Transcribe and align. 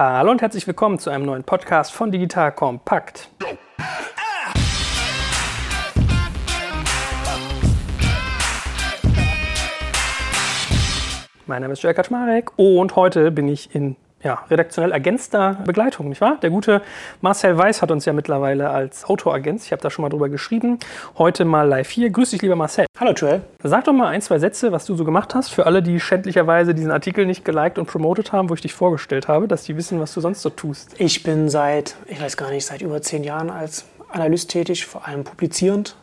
Hallo 0.00 0.30
und 0.30 0.40
herzlich 0.40 0.64
willkommen 0.68 1.00
zu 1.00 1.10
einem 1.10 1.26
neuen 1.26 1.42
Podcast 1.42 1.92
von 1.92 2.12
Digital 2.12 2.52
Kompakt. 2.52 3.28
Mein 11.46 11.62
Name 11.62 11.72
ist 11.72 11.82
Joel 11.82 11.94
Kaczmarek 11.94 12.56
und 12.56 12.94
heute 12.94 13.32
bin 13.32 13.48
ich 13.48 13.74
in 13.74 13.96
ja, 14.22 14.44
redaktionell 14.50 14.90
ergänzter 14.90 15.58
Begleitung, 15.64 16.08
nicht 16.08 16.20
wahr? 16.20 16.38
Der 16.42 16.50
gute 16.50 16.82
Marcel 17.20 17.56
Weiß 17.56 17.82
hat 17.82 17.90
uns 17.90 18.04
ja 18.04 18.12
mittlerweile 18.12 18.70
als 18.70 19.04
Autoagent, 19.04 19.62
ich 19.62 19.70
habe 19.70 19.80
da 19.80 19.90
schon 19.90 20.02
mal 20.02 20.08
drüber 20.08 20.28
geschrieben, 20.28 20.78
heute 21.18 21.44
mal 21.44 21.68
live 21.68 21.88
hier. 21.88 22.10
Grüß 22.10 22.30
dich, 22.30 22.42
lieber 22.42 22.56
Marcel. 22.56 22.86
Hallo 22.98 23.12
Joel. 23.12 23.42
Sag 23.62 23.84
doch 23.84 23.92
mal 23.92 24.08
ein, 24.08 24.20
zwei 24.20 24.38
Sätze, 24.38 24.72
was 24.72 24.86
du 24.86 24.96
so 24.96 25.04
gemacht 25.04 25.34
hast, 25.34 25.50
für 25.50 25.66
alle, 25.66 25.82
die 25.82 26.00
schändlicherweise 26.00 26.74
diesen 26.74 26.90
Artikel 26.90 27.26
nicht 27.26 27.44
geliked 27.44 27.78
und 27.78 27.86
promotet 27.86 28.32
haben, 28.32 28.50
wo 28.50 28.54
ich 28.54 28.60
dich 28.60 28.74
vorgestellt 28.74 29.28
habe, 29.28 29.46
dass 29.46 29.62
die 29.62 29.76
wissen, 29.76 30.00
was 30.00 30.14
du 30.14 30.20
sonst 30.20 30.42
so 30.42 30.50
tust. 30.50 30.94
Ich 30.98 31.22
bin 31.22 31.48
seit, 31.48 31.94
ich 32.06 32.20
weiß 32.20 32.36
gar 32.36 32.50
nicht, 32.50 32.66
seit 32.66 32.82
über 32.82 33.00
zehn 33.00 33.22
Jahren 33.22 33.50
als 33.50 33.84
Analyst 34.10 34.50
tätig, 34.50 34.86
vor 34.86 35.06
allem 35.06 35.22
publizierend, 35.22 35.94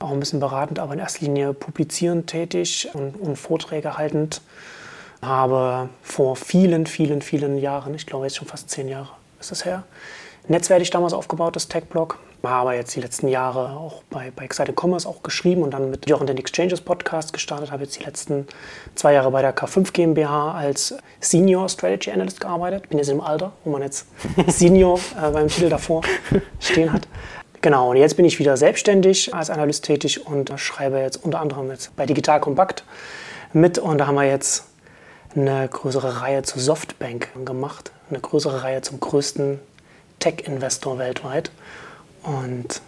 auch 0.00 0.10
ein 0.10 0.18
bisschen 0.18 0.40
beratend, 0.40 0.78
aber 0.80 0.94
in 0.94 0.98
erster 0.98 1.24
Linie 1.24 1.52
publizierend 1.52 2.26
tätig 2.26 2.88
und, 2.92 3.14
und 3.20 3.36
Vorträge 3.36 3.96
haltend 3.96 4.42
habe 5.26 5.88
vor 6.02 6.36
vielen, 6.36 6.86
vielen, 6.86 7.20
vielen 7.20 7.58
Jahren, 7.58 7.94
ich 7.94 8.06
glaube 8.06 8.26
jetzt 8.26 8.36
schon 8.36 8.48
fast 8.48 8.70
zehn 8.70 8.88
Jahre 8.88 9.10
ist 9.38 9.50
das 9.50 9.64
her, 9.64 9.84
Netzwertig 10.48 10.90
damals 10.90 11.12
aufgebaut, 11.12 11.56
das 11.56 11.66
Tech-Blog. 11.66 12.18
Habe 12.44 12.74
jetzt 12.74 12.94
die 12.94 13.00
letzten 13.00 13.26
Jahre 13.26 13.70
auch 13.70 14.04
bei, 14.08 14.30
bei 14.30 14.44
Excited 14.44 14.80
Commerce 14.80 15.08
auch 15.08 15.24
geschrieben 15.24 15.64
und 15.64 15.72
dann 15.72 15.90
mit 15.90 16.08
Jochen 16.08 16.28
den 16.28 16.36
Exchanges 16.36 16.80
Podcast 16.80 17.32
gestartet. 17.32 17.72
Habe 17.72 17.82
jetzt 17.82 17.98
die 17.98 18.04
letzten 18.04 18.46
zwei 18.94 19.14
Jahre 19.14 19.32
bei 19.32 19.42
der 19.42 19.56
K5 19.56 19.92
GmbH 19.92 20.52
als 20.52 20.94
Senior 21.18 21.68
Strategy 21.68 22.12
Analyst 22.12 22.40
gearbeitet. 22.40 22.88
Bin 22.88 22.98
jetzt 22.98 23.08
im 23.08 23.20
Alter, 23.20 23.50
wo 23.64 23.70
man 23.70 23.82
jetzt 23.82 24.06
Senior 24.46 25.00
äh, 25.20 25.28
beim 25.32 25.48
Titel 25.48 25.68
davor 25.68 26.02
stehen 26.60 26.92
hat. 26.92 27.08
Genau, 27.62 27.90
und 27.90 27.96
jetzt 27.96 28.16
bin 28.16 28.24
ich 28.24 28.38
wieder 28.38 28.56
selbstständig 28.56 29.34
als 29.34 29.50
Analyst 29.50 29.84
tätig 29.84 30.24
und 30.24 30.52
schreibe 30.54 30.98
jetzt 30.98 31.24
unter 31.24 31.40
anderem 31.40 31.68
jetzt 31.70 31.96
bei 31.96 32.06
Digital 32.06 32.38
Compact 32.38 32.84
mit. 33.52 33.80
Und 33.80 33.98
da 33.98 34.06
haben 34.06 34.14
wir 34.14 34.22
jetzt 34.22 34.66
eine 35.36 35.68
größere 35.68 36.20
Reihe 36.20 36.42
zu 36.42 36.58
Softbank 36.58 37.28
gemacht, 37.44 37.92
eine 38.10 38.20
größere 38.20 38.62
Reihe 38.62 38.82
zum 38.82 39.00
größten 39.00 39.60
Tech-Investor 40.18 40.98
weltweit. 40.98 41.50
Und 42.22 42.80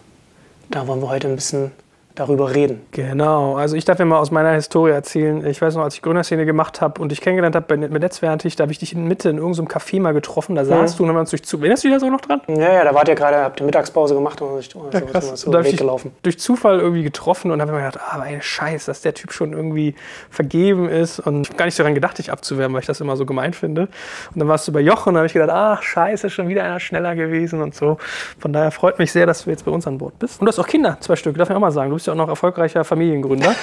da 0.70 0.86
wollen 0.86 1.00
wir 1.00 1.08
heute 1.08 1.28
ein 1.28 1.36
bisschen 1.36 1.72
darüber 2.19 2.55
reden. 2.55 2.80
Genau, 2.92 3.56
also 3.56 3.77
ich 3.77 3.84
darf 3.84 3.98
ja 3.98 4.05
mal 4.05 4.19
aus 4.19 4.30
meiner 4.30 4.52
Historie 4.52 4.92
erzählen. 4.92 5.47
Ich 5.47 5.61
weiß 5.61 5.74
noch, 5.77 5.84
als 5.84 5.94
ich 5.94 6.02
Gründerszene 6.02 6.44
gemacht 6.44 6.80
habe 6.80 7.00
und 7.00 7.10
dich 7.10 7.20
kennengelernt 7.20 7.55
habe 7.55 7.77
mit 7.77 7.92
Netzwertig, 7.92 8.56
da 8.56 8.62
habe 8.62 8.72
ich 8.72 8.78
dich 8.78 8.92
in 8.92 9.06
Mitte 9.06 9.28
in 9.28 9.38
irgendeinem 9.38 9.69
Café 9.69 10.00
mal 10.00 10.12
getroffen. 10.12 10.55
Da 10.55 10.64
saßt 10.64 10.94
mhm. 10.94 10.97
du 10.97 11.02
und 11.05 11.08
haben 11.10 11.16
wir 11.16 11.20
uns 11.20 11.30
durch 11.30 11.44
zu. 11.44 11.58
Erinnerst 11.58 11.84
du 11.84 11.88
dich 11.88 11.97
da 11.97 12.00
so 12.00 12.10
noch 12.10 12.20
dran? 12.20 12.41
Ja, 12.48 12.72
ja, 12.72 12.84
da 12.84 12.94
wart 12.94 13.08
ihr 13.08 13.14
gerade, 13.14 13.36
habt 13.38 13.60
ihr 13.60 13.66
Mittagspause 13.66 14.14
gemacht 14.14 14.41
und 14.41 14.62
so, 14.62 14.88
ja, 14.92 15.00
krass. 15.00 15.28
so, 15.28 15.36
so 15.36 15.50
da 15.52 15.64
Weg 15.64 15.77
gelaufen. 15.77 16.12
Durch 16.22 16.38
Zufall 16.38 16.80
irgendwie 16.80 17.02
getroffen 17.02 17.50
und 17.50 17.60
habe 17.60 17.72
mir 17.72 17.78
gedacht, 17.78 18.00
ah, 18.00 18.25
ey, 18.25 18.41
Scheiß, 18.41 18.86
dass 18.86 19.03
der 19.03 19.14
Typ 19.14 19.32
schon 19.32 19.53
irgendwie 19.53 19.94
vergeben 20.30 20.88
ist 20.88 21.20
und 21.20 21.42
ich 21.42 21.48
habe 21.50 21.58
gar 21.58 21.64
nicht 21.66 21.78
daran 21.78 21.94
gedacht, 21.94 22.19
dich 22.19 22.32
abzuwerben, 22.32 22.75
weil 22.75 22.80
ich 22.80 22.86
das 22.86 23.00
immer 23.00 23.16
so 23.16 23.27
gemein 23.27 23.53
finde. 23.53 23.82
Und 23.82 24.41
dann 24.41 24.48
warst 24.48 24.66
du 24.69 24.72
bei 24.72 24.80
Jochen 24.80 25.10
und 25.10 25.14
da 25.14 25.19
habe 25.20 25.27
ich 25.27 25.32
gedacht, 25.32 25.50
ach, 25.50 25.82
Scheiße, 25.82 26.30
schon 26.30 26.48
wieder 26.48 26.64
einer 26.64 26.80
schneller 26.80 27.14
gewesen 27.14 27.62
und 27.62 27.75
so. 27.75 27.98
Von 28.38 28.53
daher 28.53 28.70
freut 28.70 28.98
mich 28.98 29.12
sehr, 29.12 29.27
dass 29.27 29.44
du 29.44 29.50
jetzt 29.50 29.64
bei 29.64 29.70
uns 29.70 29.86
an 29.86 29.98
Bord 29.98 30.19
bist. 30.19 30.41
Und 30.41 30.47
du 30.47 30.48
hast 30.48 30.58
auch 30.58 30.66
Kinder, 30.66 30.97
zwei 31.00 31.16
Stück, 31.16 31.36
darf 31.36 31.50
ich 31.50 31.56
auch 31.56 31.60
mal 31.60 31.70
sagen. 31.70 31.91
Du 31.91 31.97
bist 31.97 32.08
ja 32.09 32.12
auch 32.12 32.17
noch 32.17 32.28
erfolgreicher 32.28 32.84
Familiengründer. 32.84 33.55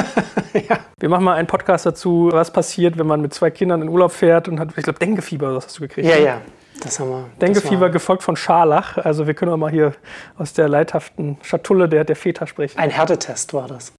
ja. 0.54 0.78
Wir 0.98 1.08
machen 1.08 1.24
mal 1.24 1.34
einen 1.34 1.46
Podcast 1.46 1.86
dazu, 1.86 2.30
was 2.32 2.52
passiert, 2.52 2.98
wenn 2.98 3.06
man 3.06 3.20
mit 3.20 3.34
zwei 3.34 3.50
Kindern 3.50 3.82
in 3.82 3.88
Urlaub 3.88 4.12
fährt 4.12 4.48
und 4.48 4.58
hat, 4.58 4.70
ich 4.76 4.84
glaube, 4.84 4.98
Denkefieber, 4.98 5.52
das 5.52 5.66
hast 5.66 5.78
du 5.78 5.82
gekriegt. 5.82 6.08
Ja, 6.08 6.16
ne? 6.16 6.24
ja. 6.24 6.40
Das 6.82 7.00
haben 7.00 7.10
wir. 7.10 7.24
Denkefieber 7.40 7.90
gefolgt 7.90 8.22
von 8.22 8.36
Scharlach. 8.36 8.98
Also 8.98 9.26
wir 9.26 9.34
können 9.34 9.52
auch 9.52 9.56
mal 9.56 9.70
hier 9.70 9.92
aus 10.36 10.52
der 10.52 10.68
leidhaften 10.68 11.38
Schatulle 11.42 11.88
der, 11.88 12.04
der 12.04 12.16
Väter 12.16 12.46
sprechen. 12.46 12.78
Ein 12.78 12.90
Härtetest 12.90 13.52
war 13.52 13.66
das. 13.66 13.92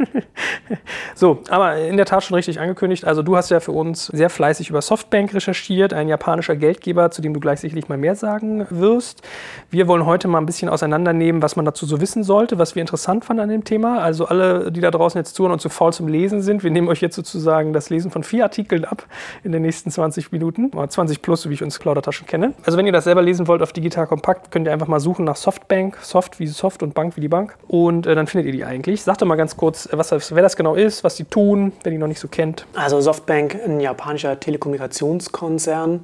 so, 1.16 1.40
aber 1.50 1.78
in 1.78 1.97
der 1.97 2.06
Tat 2.06 2.23
schon 2.23 2.35
richtig 2.35 2.59
angekündigt. 2.59 3.06
Also 3.06 3.22
du 3.22 3.35
hast 3.35 3.50
ja 3.50 3.59
für 3.59 3.72
uns 3.72 4.07
sehr 4.07 4.29
fleißig 4.29 4.69
über 4.69 4.81
Softbank 4.81 5.34
recherchiert, 5.34 5.94
ein 5.94 6.07
japanischer 6.07 6.56
Geldgeber, 6.56 7.12
zu 7.12 7.22
dem 7.22 7.34
du 7.34 7.40
gleich 7.40 7.59
sicherlich 7.59 7.90
mal 7.90 7.97
mehr 7.97 8.16
sagen 8.16 8.66
wirst. 8.69 9.22
Wir 9.69 9.88
wollen 9.88 10.06
heute 10.06 10.28
mal 10.28 10.40
ein 10.40 10.46
bisschen 10.46 10.69
auseinandernehmen, 10.69 11.41
was 11.41 11.56
man 11.56 11.66
dazu 11.66 11.85
so 11.85 12.00
wissen 12.00 12.23
sollte, 12.23 12.57
was 12.59 12.75
wir 12.75 12.81
interessant 12.81 13.25
fanden 13.25 13.44
an 13.44 13.50
dem 13.50 13.63
Thema. 13.66 14.01
Also 14.01 14.25
alle, 14.25 14.72
die 14.72 14.81
da 14.81 14.91
draußen 14.91 15.19
jetzt 15.19 15.35
zuhören 15.35 15.53
und 15.53 15.59
zu 15.59 15.69
faul 15.69 15.91
zum 15.91 16.07
Lesen 16.07 16.41
sind, 16.41 16.63
wir 16.63 16.72
nehmen 16.72 16.88
euch 16.88 17.01
jetzt 17.01 17.16
sozusagen 17.16 17.73
das 17.73 17.90
Lesen 17.90 18.11
von 18.11 18.23
vier 18.23 18.44
Artikeln 18.44 18.85
ab 18.85 19.06
in 19.44 19.51
den 19.51 19.61
nächsten 19.61 19.91
20 19.91 20.31
Minuten. 20.31 20.72
20 20.90 21.22
plus, 21.22 21.41
so 21.41 21.50
wie 21.50 21.56
ich 21.56 21.63
uns 21.63 21.78
Plaudertaschen 21.79 22.25
kenne. 22.25 22.53
Also 22.69 22.78
wenn 22.78 22.85
ihr 22.85 22.91
das 22.91 23.06
selber 23.06 23.24
lesen 23.24 23.47
wollt 23.47 23.63
auf 23.63 23.74
Digital 23.74 24.06
Kompakt, 24.06 24.52
könnt 24.52 24.68
ihr 24.68 24.72
einfach 24.72 24.85
mal 24.85 25.00
suchen 25.00 25.25
nach 25.25 25.38
Softbank, 25.38 25.97
Soft 26.03 26.40
wie 26.40 26.46
Soft 26.46 26.84
und 26.84 26.94
Bank 26.94 27.18
wie 27.18 27.19
die 27.19 27.28
Bank. 27.28 27.57
Und 27.68 28.06
äh, 28.06 28.13
dann 28.13 28.28
findet 28.28 28.46
ihr 28.46 28.52
die 28.52 28.63
eigentlich. 28.63 29.02
Sagt 29.02 29.24
doch 29.24 29.25
mal 29.25 29.38
ganz 29.38 29.57
kurz, 29.57 29.88
äh, 29.88 29.97
was, 29.97 30.12
wer 30.12 30.44
das 30.44 30.56
genau 30.56 30.75
ist, 30.75 31.03
was 31.03 31.16
die 31.16 31.24
tun, 31.24 31.72
wer 31.81 31.91
die 31.91 31.97
noch 31.97 32.06
nicht 32.06 32.19
so 32.19 32.28
kennt. 32.28 32.68
Also 32.75 33.02
Softbank, 33.02 33.58
ein 33.66 33.79
japanischer 33.79 34.40
Telekommunikationskonzern, 34.40 36.02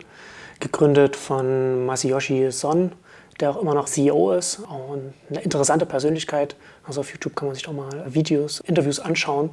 gegründet 0.60 1.16
von 1.16 1.86
Masayoshi 1.86 2.50
Son, 2.50 2.94
der 3.40 3.52
auch 3.52 3.62
immer 3.62 3.76
noch 3.76 3.86
CEO 3.86 4.32
ist. 4.32 4.64
Auch 4.68 4.98
eine 5.30 5.42
interessante 5.42 5.86
Persönlichkeit. 5.86 6.56
Also 6.84 7.02
auf 7.02 7.12
YouTube 7.12 7.36
kann 7.36 7.48
man 7.48 7.54
sich 7.54 7.68
auch 7.68 7.74
mal 7.74 7.92
Videos, 8.08 8.60
Interviews 8.62 9.00
anschauen. 9.00 9.52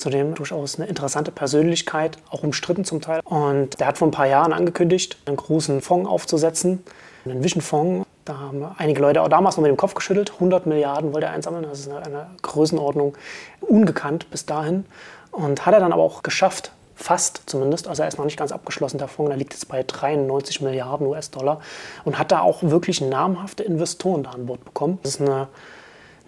Zudem 0.00 0.34
durchaus 0.34 0.78
eine 0.78 0.88
interessante 0.88 1.30
Persönlichkeit, 1.30 2.16
auch 2.30 2.42
umstritten 2.42 2.86
zum 2.86 3.02
Teil. 3.02 3.20
Und 3.22 3.78
der 3.80 3.86
hat 3.86 3.98
vor 3.98 4.08
ein 4.08 4.12
paar 4.12 4.26
Jahren 4.26 4.54
angekündigt, 4.54 5.18
einen 5.26 5.36
großen 5.36 5.82
Fonds 5.82 6.08
aufzusetzen, 6.08 6.82
einen 7.26 7.44
Vision-Fonds. 7.44 8.06
Da 8.24 8.38
haben 8.38 8.64
einige 8.78 9.02
Leute 9.02 9.20
auch 9.20 9.28
damals 9.28 9.58
noch 9.58 9.62
mit 9.62 9.68
dem 9.68 9.76
Kopf 9.76 9.92
geschüttelt. 9.92 10.32
100 10.32 10.64
Milliarden 10.64 11.12
wollte 11.12 11.26
er 11.26 11.32
einsammeln. 11.32 11.66
Das 11.68 11.80
ist 11.80 11.90
eine, 11.90 12.02
eine 12.02 12.26
Größenordnung 12.40 13.14
ungekannt 13.60 14.30
bis 14.30 14.46
dahin. 14.46 14.86
Und 15.32 15.66
hat 15.66 15.74
er 15.74 15.80
dann 15.80 15.92
aber 15.92 16.02
auch 16.02 16.22
geschafft, 16.22 16.72
fast 16.94 17.42
zumindest. 17.44 17.86
Also 17.86 18.00
er 18.00 18.08
ist 18.08 18.16
noch 18.16 18.24
nicht 18.24 18.38
ganz 18.38 18.52
abgeschlossen, 18.52 18.96
der 18.96 19.08
Fonds. 19.08 19.28
Der 19.28 19.36
liegt 19.36 19.52
jetzt 19.52 19.68
bei 19.68 19.82
93 19.82 20.62
Milliarden 20.62 21.06
US-Dollar 21.08 21.60
und 22.06 22.18
hat 22.18 22.32
da 22.32 22.40
auch 22.40 22.62
wirklich 22.62 23.02
namhafte 23.02 23.64
Investoren 23.64 24.22
da 24.22 24.30
an 24.30 24.46
Bord 24.46 24.64
bekommen. 24.64 24.98
Das 25.02 25.16
ist 25.16 25.20
eine 25.20 25.48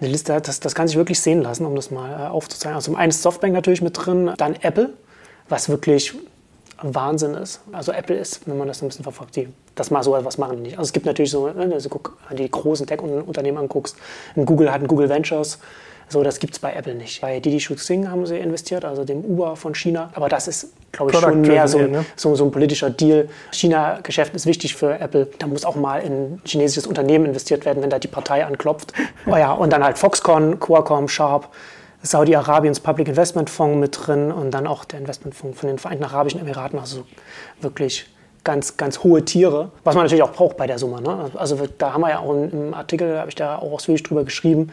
eine 0.02 0.10
Liste, 0.10 0.38
das, 0.40 0.60
das 0.60 0.74
kann 0.74 0.88
sich 0.88 0.96
wirklich 0.96 1.20
sehen 1.20 1.42
lassen, 1.42 1.64
um 1.64 1.74
das 1.74 1.90
mal 1.90 2.10
äh, 2.10 2.28
aufzuzeigen. 2.28 2.74
Also 2.74 2.86
zum 2.86 2.96
einen 2.96 3.10
ist 3.10 3.22
Softbank 3.22 3.54
natürlich 3.54 3.82
mit 3.82 3.96
drin, 3.96 4.32
dann 4.36 4.56
Apple, 4.60 4.90
was 5.48 5.68
wirklich 5.68 6.14
Wahnsinn 6.82 7.34
ist. 7.34 7.60
Also 7.70 7.92
Apple 7.92 8.16
ist, 8.16 8.46
wenn 8.46 8.58
man 8.58 8.68
das 8.68 8.82
ein 8.82 8.88
bisschen 8.88 9.04
verfolgt, 9.04 9.36
die, 9.36 9.48
das 9.74 9.90
mal 9.90 10.02
so 10.02 10.16
etwas 10.16 10.38
machen 10.38 10.62
nicht. 10.62 10.78
Also 10.78 10.88
es 10.88 10.92
gibt 10.92 11.06
natürlich 11.06 11.30
so, 11.30 11.48
ne, 11.48 11.70
also 11.72 11.88
guck, 11.88 12.16
die 12.36 12.50
großen 12.50 12.86
Tech-Unternehmen 12.86 13.58
anguckst, 13.58 13.96
Google 14.34 14.72
hat 14.72 14.82
ein 14.82 14.88
Google 14.88 15.08
Ventures, 15.08 15.58
so, 16.12 16.22
das 16.22 16.38
gibt 16.38 16.52
es 16.52 16.58
bei 16.58 16.74
Apple 16.74 16.94
nicht. 16.94 17.20
Bei 17.22 17.40
Didi 17.40 17.58
Shuxing 17.58 18.08
haben 18.10 18.26
sie 18.26 18.36
investiert, 18.36 18.84
also 18.84 19.04
dem 19.04 19.24
Uber 19.24 19.56
von 19.56 19.74
China. 19.74 20.10
Aber 20.14 20.28
das 20.28 20.46
ist, 20.46 20.72
glaube 20.92 21.10
ich, 21.10 21.16
Product 21.18 21.32
schon 21.32 21.40
mehr 21.40 21.66
so, 21.66 21.78
ne? 21.78 22.04
so, 22.16 22.34
so, 22.36 22.44
ein 22.44 22.50
politischer 22.50 22.90
Deal. 22.90 23.28
China-Geschäft 23.50 24.34
ist 24.34 24.46
wichtig 24.46 24.76
für 24.76 25.00
Apple. 25.00 25.28
Da 25.38 25.46
muss 25.46 25.64
auch 25.64 25.74
mal 25.74 26.02
in 26.02 26.12
ein 26.12 26.42
chinesisches 26.44 26.86
Unternehmen 26.86 27.24
investiert 27.26 27.64
werden, 27.64 27.82
wenn 27.82 27.90
da 27.90 27.98
die 27.98 28.08
Partei 28.08 28.44
anklopft. 28.44 28.92
oh 29.26 29.36
ja, 29.36 29.52
und 29.52 29.72
dann 29.72 29.82
halt 29.82 29.98
Foxconn, 29.98 30.60
Qualcomm, 30.60 31.08
Sharp. 31.08 31.48
Saudi-Arabiens 32.04 32.80
Public 32.80 33.06
Investment 33.08 33.48
Fonds 33.48 33.78
mit 33.78 33.96
drin 34.06 34.32
und 34.32 34.50
dann 34.50 34.66
auch 34.66 34.84
der 34.84 34.98
Investmentfonds 34.98 35.60
von 35.60 35.68
den 35.68 35.78
Vereinten 35.78 36.02
Arabischen 36.02 36.40
Emiraten. 36.40 36.78
Also 36.78 37.04
wirklich 37.60 38.06
ganz, 38.44 38.76
ganz 38.76 39.04
hohe 39.04 39.24
Tiere, 39.24 39.70
was 39.84 39.94
man 39.94 40.04
natürlich 40.04 40.22
auch 40.22 40.32
braucht 40.32 40.56
bei 40.56 40.66
der 40.66 40.78
Summe. 40.78 41.00
Ne? 41.00 41.30
Also 41.34 41.58
da 41.78 41.92
haben 41.92 42.00
wir 42.00 42.10
ja 42.10 42.18
auch 42.18 42.32
im 42.32 42.74
Artikel, 42.74 43.18
habe 43.18 43.28
ich 43.28 43.36
da 43.36 43.56
auch 43.56 43.72
ausführlich 43.72 44.02
drüber 44.02 44.24
geschrieben, 44.24 44.72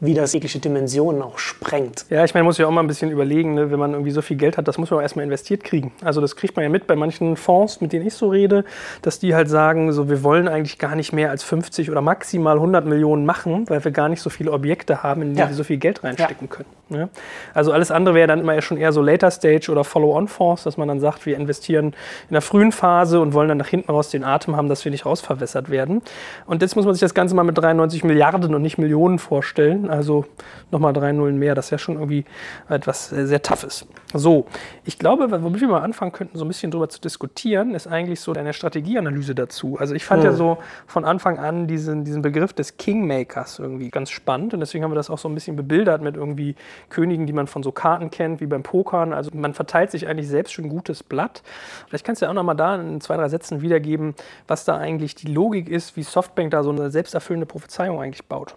wie 0.00 0.14
das 0.14 0.32
jegliche 0.32 0.58
Dimensionen 0.58 1.22
auch 1.22 1.38
sprengt. 1.38 2.06
Ja, 2.10 2.24
ich 2.24 2.34
meine, 2.34 2.42
man 2.42 2.48
muss 2.48 2.58
ja 2.58 2.66
auch 2.66 2.70
mal 2.70 2.82
ein 2.82 2.86
bisschen 2.86 3.10
überlegen, 3.10 3.54
ne, 3.54 3.70
wenn 3.70 3.78
man 3.78 3.92
irgendwie 3.92 4.10
so 4.10 4.22
viel 4.22 4.36
Geld 4.36 4.56
hat, 4.56 4.68
das 4.68 4.78
muss 4.78 4.90
man 4.90 4.98
auch 4.98 5.02
erstmal 5.02 5.24
investiert 5.24 5.64
kriegen. 5.64 5.92
Also 6.02 6.20
das 6.20 6.36
kriegt 6.36 6.56
man 6.56 6.62
ja 6.62 6.68
mit 6.68 6.86
bei 6.86 6.96
manchen 6.96 7.36
Fonds, 7.36 7.80
mit 7.80 7.92
denen 7.92 8.06
ich 8.06 8.14
so 8.14 8.28
rede, 8.28 8.64
dass 9.02 9.18
die 9.18 9.34
halt 9.34 9.48
sagen, 9.48 9.92
so 9.92 10.08
wir 10.08 10.22
wollen 10.22 10.48
eigentlich 10.48 10.78
gar 10.78 10.96
nicht 10.96 11.12
mehr 11.12 11.30
als 11.30 11.42
50 11.42 11.90
oder 11.90 12.00
maximal 12.00 12.56
100 12.56 12.86
Millionen 12.86 13.24
machen, 13.24 13.68
weil 13.68 13.82
wir 13.84 13.90
gar 13.90 14.08
nicht 14.08 14.20
so 14.20 14.30
viele 14.30 14.52
Objekte 14.52 15.02
haben, 15.02 15.22
in 15.22 15.34
die 15.34 15.40
ja. 15.40 15.48
wir 15.48 15.54
so 15.54 15.64
viel 15.64 15.78
Geld 15.78 16.04
reinstecken 16.04 16.48
ja. 16.48 16.56
können. 16.56 16.68
Ja? 16.90 17.08
Also 17.54 17.72
alles 17.72 17.90
andere 17.90 18.14
wäre 18.14 18.26
dann 18.26 18.40
immer 18.40 18.60
schon 18.62 18.76
eher 18.76 18.92
so 18.92 19.02
Later 19.02 19.30
Stage 19.30 19.70
oder 19.70 19.84
Follow-on-Fonds, 19.84 20.64
dass 20.64 20.76
man 20.76 20.88
dann 20.88 21.00
sagt, 21.00 21.26
wir 21.26 21.36
investieren 21.36 21.94
in 22.28 22.32
der 22.32 22.42
frühen 22.42 22.72
Phase 22.72 23.20
und 23.20 23.32
wollen 23.32 23.48
dann 23.48 23.58
nach 23.58 23.68
hinten 23.68 23.90
raus 23.90 24.10
den 24.10 24.24
Atem 24.24 24.56
haben, 24.56 24.68
dass 24.68 24.84
wir 24.84 24.92
nicht 24.92 25.06
rausverwässert 25.06 25.70
werden. 25.70 26.02
Und 26.46 26.62
jetzt 26.62 26.76
muss 26.76 26.84
man 26.84 26.94
sich 26.94 27.00
das 27.00 27.14
Ganze 27.14 27.34
mal 27.34 27.44
mit 27.44 27.56
93 27.56 28.04
Milliarden 28.04 28.54
und 28.54 28.62
nicht 28.62 28.78
Millionen 28.78 29.18
vorstellen. 29.18 29.90
Also 29.90 30.26
nochmal 30.70 30.92
drei 30.92 31.12
Nullen 31.12 31.38
mehr, 31.38 31.54
das 31.54 31.66
ist 31.66 31.70
ja 31.70 31.78
schon 31.78 31.94
irgendwie 31.94 32.24
etwas 32.68 33.08
sehr 33.08 33.42
Toughes. 33.42 33.86
So, 34.12 34.46
ich 34.84 34.98
glaube, 34.98 35.30
womit 35.42 35.60
wir 35.60 35.68
mal 35.68 35.80
anfangen 35.80 36.12
könnten, 36.12 36.38
so 36.38 36.44
ein 36.44 36.48
bisschen 36.48 36.70
drüber 36.70 36.88
zu 36.88 37.00
diskutieren, 37.00 37.74
ist 37.74 37.86
eigentlich 37.86 38.20
so 38.20 38.32
deine 38.32 38.52
Strategieanalyse 38.52 39.34
dazu. 39.34 39.76
Also 39.78 39.94
ich 39.94 40.04
fand 40.04 40.22
hm. 40.22 40.30
ja 40.30 40.36
so 40.36 40.58
von 40.86 41.04
Anfang 41.04 41.38
an 41.38 41.66
diesen, 41.66 42.04
diesen 42.04 42.22
Begriff 42.22 42.52
des 42.52 42.76
Kingmakers 42.76 43.58
irgendwie 43.58 43.90
ganz 43.90 44.10
spannend 44.10 44.54
und 44.54 44.60
deswegen 44.60 44.84
haben 44.84 44.92
wir 44.92 44.96
das 44.96 45.10
auch 45.10 45.18
so 45.18 45.28
ein 45.28 45.34
bisschen 45.34 45.56
bebildert 45.56 46.02
mit 46.02 46.16
irgendwie 46.16 46.54
Königen, 46.90 47.26
die 47.26 47.32
man 47.32 47.46
von 47.46 47.62
so 47.62 47.72
Karten 47.72 48.10
kennt, 48.10 48.40
wie 48.40 48.46
beim 48.46 48.62
Pokern. 48.62 49.12
Also 49.12 49.30
man 49.34 49.54
verteilt 49.54 49.90
sich 49.90 50.06
eigentlich 50.06 50.28
selbst 50.28 50.52
schon 50.52 50.68
gutes 50.68 51.02
Blatt. 51.02 51.42
Vielleicht 51.88 52.04
kannst 52.04 52.22
du 52.22 52.26
ja 52.26 52.30
auch 52.30 52.34
nochmal 52.34 52.56
da 52.56 52.76
in 52.76 53.00
zwei, 53.00 53.16
drei 53.16 53.28
Sätzen 53.28 53.62
wiedergeben, 53.62 54.14
was 54.46 54.64
da 54.64 54.76
eigentlich 54.76 55.14
die 55.14 55.32
Logik 55.32 55.68
ist, 55.68 55.96
wie 55.96 56.02
Softbank 56.02 56.50
da 56.50 56.62
so 56.62 56.70
eine 56.70 56.90
selbsterfüllende 56.90 57.46
Prophezeiung 57.46 58.00
eigentlich 58.00 58.24
baut. 58.26 58.54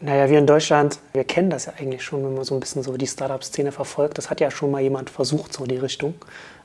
Naja, 0.00 0.28
wir 0.28 0.38
in 0.38 0.48
Deutschland, 0.48 0.98
wir 1.12 1.22
kennen 1.22 1.48
das 1.48 1.66
ja 1.66 1.74
eigentlich 1.78 2.02
schon, 2.02 2.24
wenn 2.24 2.34
man 2.34 2.42
so 2.42 2.54
ein 2.54 2.60
bisschen 2.60 2.82
so 2.82 2.96
die 2.96 3.06
Startup-Szene 3.06 3.70
verfolgt. 3.70 4.18
Das 4.18 4.30
hat 4.30 4.40
ja 4.40 4.50
schon 4.50 4.72
mal 4.72 4.80
jemand 4.80 5.10
versucht, 5.10 5.52
so 5.52 5.62
in 5.62 5.68
die 5.68 5.76
Richtung. 5.76 6.14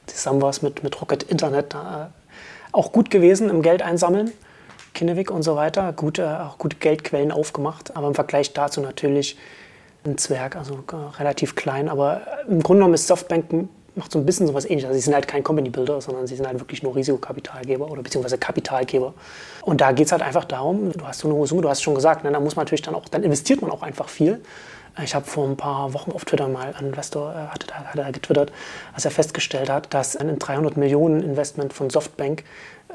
Zusammen 0.07 0.41
war 0.41 0.49
es 0.49 0.63
mit, 0.63 0.81
mit 0.81 0.99
Rocket 0.99 1.21
Internet 1.21 1.75
da 1.75 2.11
auch 2.71 2.91
gut 2.91 3.11
gewesen 3.11 3.49
im 3.51 3.61
Geld 3.61 3.83
einsammeln. 3.83 4.31
Kinnevik 4.95 5.29
und 5.29 5.43
so 5.43 5.55
weiter, 5.55 5.93
gute, 5.93 6.43
auch 6.43 6.57
gute 6.57 6.77
Geldquellen 6.77 7.31
aufgemacht. 7.31 7.95
Aber 7.95 8.07
im 8.07 8.15
Vergleich 8.15 8.53
dazu 8.53 8.81
natürlich 8.81 9.37
ein 10.07 10.17
Zwerg, 10.17 10.55
also 10.55 10.79
relativ 11.19 11.55
klein. 11.55 11.89
Aber 11.89 12.21
im 12.47 12.63
Grunde 12.63 12.79
genommen 12.79 12.93
ist 12.93 13.07
Softbank 13.07 13.45
macht 13.97 14.11
so 14.11 14.19
ein 14.19 14.25
bisschen 14.25 14.47
sowas 14.47 14.65
ähnliches. 14.65 14.85
Also 14.85 14.99
sie 14.99 15.03
sind 15.03 15.13
halt 15.13 15.27
kein 15.27 15.43
Company 15.43 15.69
Builder, 15.69 15.99
sondern 15.99 16.27
sie 16.27 16.35
sind 16.35 16.47
halt 16.47 16.59
wirklich 16.59 16.83
nur 16.83 16.95
Risikokapitalgeber 16.95 17.89
oder 17.89 18.03
beziehungsweise 18.03 18.37
Kapitalgeber. 18.37 19.13
Und 19.63 19.81
da 19.81 19.91
geht 19.91 20.05
es 20.05 20.11
halt 20.11 20.21
einfach 20.21 20.45
darum, 20.45 20.91
du 20.91 21.05
hast 21.05 21.19
so 21.19 21.27
eine 21.27 21.35
hohe 21.35 21.47
Summe, 21.47 21.63
du 21.63 21.69
hast 21.69 21.79
es 21.79 21.83
schon 21.83 21.95
gesagt, 21.95 22.23
ne, 22.23 22.31
da 22.31 22.39
muss 22.39 22.55
man 22.55 22.65
natürlich 22.65 22.83
dann 22.83 22.95
auch, 22.95 23.09
dann 23.09 23.23
investiert 23.23 23.61
man 23.61 23.71
auch 23.71 23.81
einfach 23.81 24.07
viel. 24.07 24.41
Ich 25.03 25.13
habe 25.13 25.25
vor 25.25 25.47
ein 25.47 25.57
paar 25.57 25.93
Wochen 25.93 26.11
auf 26.11 26.25
Twitter 26.25 26.47
mal, 26.47 26.73
ein 26.77 26.87
Investor 26.87 27.31
äh, 27.31 27.47
hatte, 27.53 27.73
hatte 27.73 28.01
er 28.01 28.11
getwittert, 28.11 28.51
als 28.93 29.05
er 29.05 29.11
festgestellt 29.11 29.69
hat, 29.69 29.93
dass 29.93 30.15
ein 30.15 30.39
300 30.39 30.77
Millionen 30.77 31.21
Investment 31.21 31.73
von 31.73 31.89
Softbank 31.89 32.43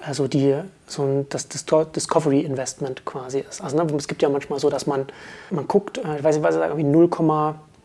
also 0.05 0.27
die, 0.27 0.57
so 0.87 1.03
ein, 1.03 1.27
das 1.29 1.49
Discovery 1.49 2.41
Investment 2.41 3.05
quasi 3.05 3.41
ist. 3.41 3.63
Also 3.63 3.77
ne, 3.77 3.95
es 3.97 4.09
gibt 4.09 4.23
ja 4.23 4.29
manchmal 4.29 4.59
so, 4.59 4.69
dass 4.69 4.87
man, 4.87 5.07
man 5.51 5.69
guckt, 5.69 5.99
äh, 5.99 6.19
ich 6.19 6.25
weiß 6.25 6.37
nicht, 6.37 6.45
was 6.45 6.57
ich 6.57 6.61
irgendwie 6.61 6.85
0, 6.85 7.09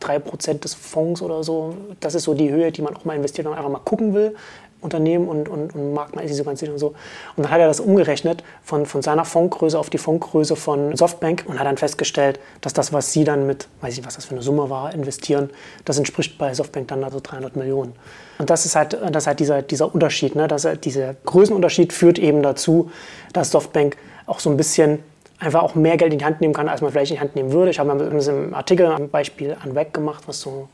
3% 0.02 0.60
des 0.60 0.74
Fonds 0.74 1.22
oder 1.22 1.44
so. 1.44 1.76
Das 2.00 2.16
ist 2.16 2.24
so 2.24 2.34
die 2.34 2.50
Höhe, 2.52 2.72
die 2.72 2.82
man 2.82 2.96
auch 2.96 3.06
mal 3.06 3.16
investiert 3.16 3.48
und 3.48 3.54
einfach 3.54 3.70
mal 3.70 3.80
gucken 3.80 4.14
will. 4.14 4.36
Unternehmen 4.82 5.28
und, 5.28 5.50
und, 5.50 5.74
und 5.74 5.94
Markt 5.94 6.16
mal 6.16 6.24
ist 6.24 6.36
so 6.36 6.44
ganz 6.44 6.62
und 6.62 6.78
so. 6.78 6.88
Und 7.36 7.44
dann 7.44 7.52
hat 7.52 7.60
er 7.60 7.68
das 7.68 7.80
umgerechnet 7.80 8.44
von, 8.64 8.86
von 8.86 9.02
seiner 9.02 9.26
Fondsgröße 9.26 9.78
auf 9.78 9.90
die 9.90 9.98
Fondsgröße 9.98 10.56
von 10.56 10.96
Softbank 10.96 11.46
und 11.48 11.60
hat 11.60 11.66
dann 11.66 11.78
festgestellt, 11.78 12.40
dass 12.62 12.74
das, 12.74 12.94
was 12.94 13.12
sie 13.12 13.24
dann 13.24 13.48
mit, 13.48 13.68
weiß 13.82 13.94
ich 13.94 13.98
nicht, 13.98 14.08
was 14.08 14.16
das 14.16 14.26
für 14.26 14.36
eine 14.36 14.44
Summe 14.44 14.70
war, 14.70 14.94
investieren, 14.94 15.50
das 15.86 15.98
entspricht 15.98 16.38
bei 16.38 16.54
Softbank 16.54 16.88
dann 16.90 17.04
also 17.04 17.20
300 17.22 17.56
Millionen. 17.56 17.94
Und 18.38 18.50
das 18.50 18.66
ist 18.66 18.76
halt, 18.76 18.94
das 18.94 19.24
ist 19.24 19.28
halt 19.28 19.40
dieser, 19.40 19.62
dieser 19.62 19.94
Unterschied. 19.94 20.36
Ne? 20.36 20.48
Dass, 20.48 20.68
dieser 20.84 21.16
Größenunterschied 21.26 21.92
führt 21.92 22.20
eben 22.20 22.44
dazu, 22.44 22.92
dass 23.34 23.52
Softbank 23.52 23.98
auch 24.28 24.40
so 24.40 24.50
ein 24.50 24.58
bisschen 24.58 25.00
einfach 25.40 25.64
auch 25.64 25.76
mehr 25.76 25.98
Geld 25.98 26.14
in 26.14 26.20
die 26.20 26.26
Hand 26.26 26.42
nehmen 26.42 26.54
kann, 26.54 26.68
als 26.70 26.82
man 26.82 26.92
vielleicht 26.92 27.12
in 27.12 27.18
die 27.18 27.22
Hand 27.22 27.36
nehmen 27.36 27.52
würde. 27.52 27.72
Ich 27.72 27.80
habe 27.80 27.94
mal 27.94 28.02
im 28.02 28.54
Artikel 28.54 28.88
ein 28.88 29.10
Beispiel 29.10 29.56
an 29.64 29.76
Weg 29.76 29.94
gemacht, 29.94 30.24
was 30.28 30.42
so 30.42 30.68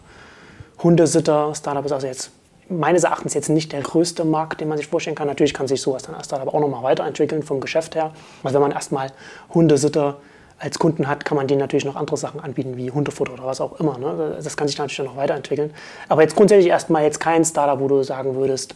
Hundesitter-Startup 0.82 1.86
ist. 1.86 1.92
Also 1.92 2.08
jetzt 2.08 2.32
meines 2.70 3.04
Erachtens 3.04 3.34
jetzt 3.34 3.50
nicht 3.50 3.72
der 3.72 3.82
größte 3.82 4.26
Markt, 4.26 4.62
den 4.62 4.68
man 4.68 4.78
sich 4.78 4.88
vorstellen 4.88 5.16
kann. 5.16 5.28
Natürlich 5.28 5.54
kann 5.54 5.68
sich 5.68 5.82
sowas 5.82 6.04
dann 6.04 6.16
als 6.16 6.28
Startup 6.28 6.54
auch 6.54 6.60
nochmal 6.60 6.84
weiterentwickeln 6.84 7.44
vom 7.44 7.60
Geschäft 7.60 7.96
her. 7.96 8.12
Weil 8.42 8.54
wenn 8.54 8.62
man 8.62 8.72
erstmal 8.72 9.12
Hundesitter 9.54 10.18
als 10.60 10.80
Kunden 10.80 11.08
hat, 11.08 11.26
kann 11.26 11.36
man 11.36 11.48
denen 11.48 11.60
natürlich 11.60 11.86
noch 11.86 11.96
andere 11.96 12.16
Sachen 12.16 12.40
anbieten, 12.40 12.78
wie 12.78 12.90
Hundefutter 12.90 13.34
oder 13.34 13.46
was 13.46 13.60
auch 13.60 13.80
immer. 13.80 13.98
Ne? 13.98 14.38
Das 14.42 14.56
kann 14.56 14.68
sich 14.68 14.78
natürlich 14.78 14.98
dann 14.98 15.08
noch 15.08 15.18
weiterentwickeln. 15.18 15.74
Aber 16.08 16.22
jetzt 16.22 16.36
grundsätzlich 16.36 16.70
erstmal 16.70 17.04
jetzt 17.04 17.20
kein 17.20 17.44
Startup, 17.44 17.80
wo 17.80 17.88
du 17.88 18.04
sagen 18.04 18.36
würdest, 18.36 18.76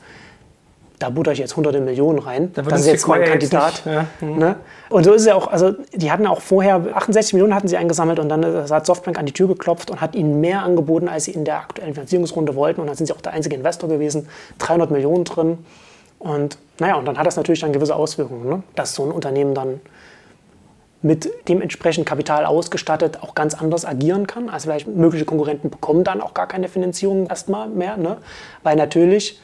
da 0.99 1.09
butter 1.11 1.31
ich 1.31 1.39
jetzt 1.39 1.55
hunderte 1.55 1.79
Millionen 1.79 2.19
rein. 2.19 2.51
Da 2.53 2.63
das 2.63 2.81
ist 2.81 2.87
jetzt 2.87 3.07
mein 3.07 3.23
Kandidat. 3.23 3.83
Ja. 3.85 4.07
Mhm. 4.19 4.37
Ne? 4.37 4.55
Und 4.89 5.03
so 5.03 5.13
ist 5.13 5.21
es 5.21 5.27
ja 5.27 5.35
auch, 5.35 5.47
also 5.47 5.73
die 5.93 6.11
hatten 6.11 6.25
auch 6.25 6.41
vorher, 6.41 6.87
68 6.93 7.33
Millionen 7.33 7.53
hatten 7.53 7.67
sie 7.67 7.77
eingesammelt 7.77 8.19
und 8.19 8.29
dann 8.29 8.43
hat 8.69 8.85
Softbank 8.85 9.19
an 9.19 9.25
die 9.25 9.31
Tür 9.31 9.47
geklopft 9.47 9.91
und 9.91 10.01
hat 10.01 10.15
ihnen 10.15 10.41
mehr 10.41 10.63
angeboten, 10.63 11.07
als 11.07 11.25
sie 11.25 11.31
in 11.31 11.45
der 11.45 11.57
aktuellen 11.57 11.93
Finanzierungsrunde 11.93 12.55
wollten. 12.55 12.81
Und 12.81 12.87
dann 12.87 12.95
sind 12.95 13.05
sie 13.05 13.13
auch 13.13 13.21
der 13.21 13.33
einzige 13.33 13.55
Investor 13.55 13.89
gewesen, 13.89 14.27
300 14.57 14.89
Millionen 14.89 15.23
drin. 15.23 15.59
Und 16.17 16.57
naja, 16.79 16.95
und 16.95 17.05
dann 17.05 17.17
hat 17.17 17.27
das 17.27 17.35
natürlich 17.35 17.59
dann 17.59 17.73
gewisse 17.73 17.95
Auswirkungen, 17.95 18.49
ne? 18.49 18.63
dass 18.75 18.95
so 18.95 19.03
ein 19.05 19.11
Unternehmen 19.11 19.53
dann 19.53 19.81
mit 21.03 21.29
dementsprechend 21.47 22.07
Kapital 22.07 22.45
ausgestattet 22.45 23.19
auch 23.21 23.35
ganz 23.35 23.53
anders 23.53 23.85
agieren 23.85 24.25
kann. 24.25 24.49
Also 24.49 24.69
vielleicht 24.69 24.87
mögliche 24.87 25.25
Konkurrenten 25.25 25.69
bekommen 25.69 26.03
dann 26.03 26.21
auch 26.21 26.33
gar 26.33 26.47
keine 26.47 26.69
Finanzierung 26.69 27.27
erstmal 27.27 27.69
mehr, 27.69 27.97
ne? 27.97 28.17
weil 28.63 28.75
natürlich 28.75 29.39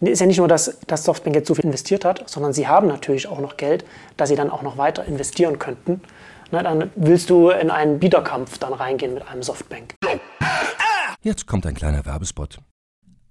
ist 0.00 0.20
ja 0.20 0.26
nicht 0.26 0.38
nur, 0.38 0.48
dass, 0.48 0.78
dass 0.86 1.04
Softbank 1.04 1.36
jetzt 1.36 1.48
so 1.48 1.54
viel 1.54 1.64
investiert 1.64 2.04
hat, 2.04 2.28
sondern 2.28 2.52
sie 2.52 2.66
haben 2.66 2.86
natürlich 2.86 3.28
auch 3.28 3.40
noch 3.40 3.56
Geld, 3.56 3.84
das 4.16 4.30
sie 4.30 4.36
dann 4.36 4.50
auch 4.50 4.62
noch 4.62 4.78
weiter 4.78 5.04
investieren 5.04 5.58
könnten. 5.58 6.00
Na, 6.50 6.62
dann 6.62 6.90
willst 6.96 7.30
du 7.30 7.50
in 7.50 7.70
einen 7.70 8.00
Bieterkampf 8.00 8.58
dann 8.58 8.72
reingehen 8.72 9.14
mit 9.14 9.28
einem 9.28 9.42
Softbank. 9.42 9.94
Jetzt 11.22 11.46
kommt 11.46 11.66
ein 11.66 11.74
kleiner 11.74 12.06
Werbespot. 12.06 12.58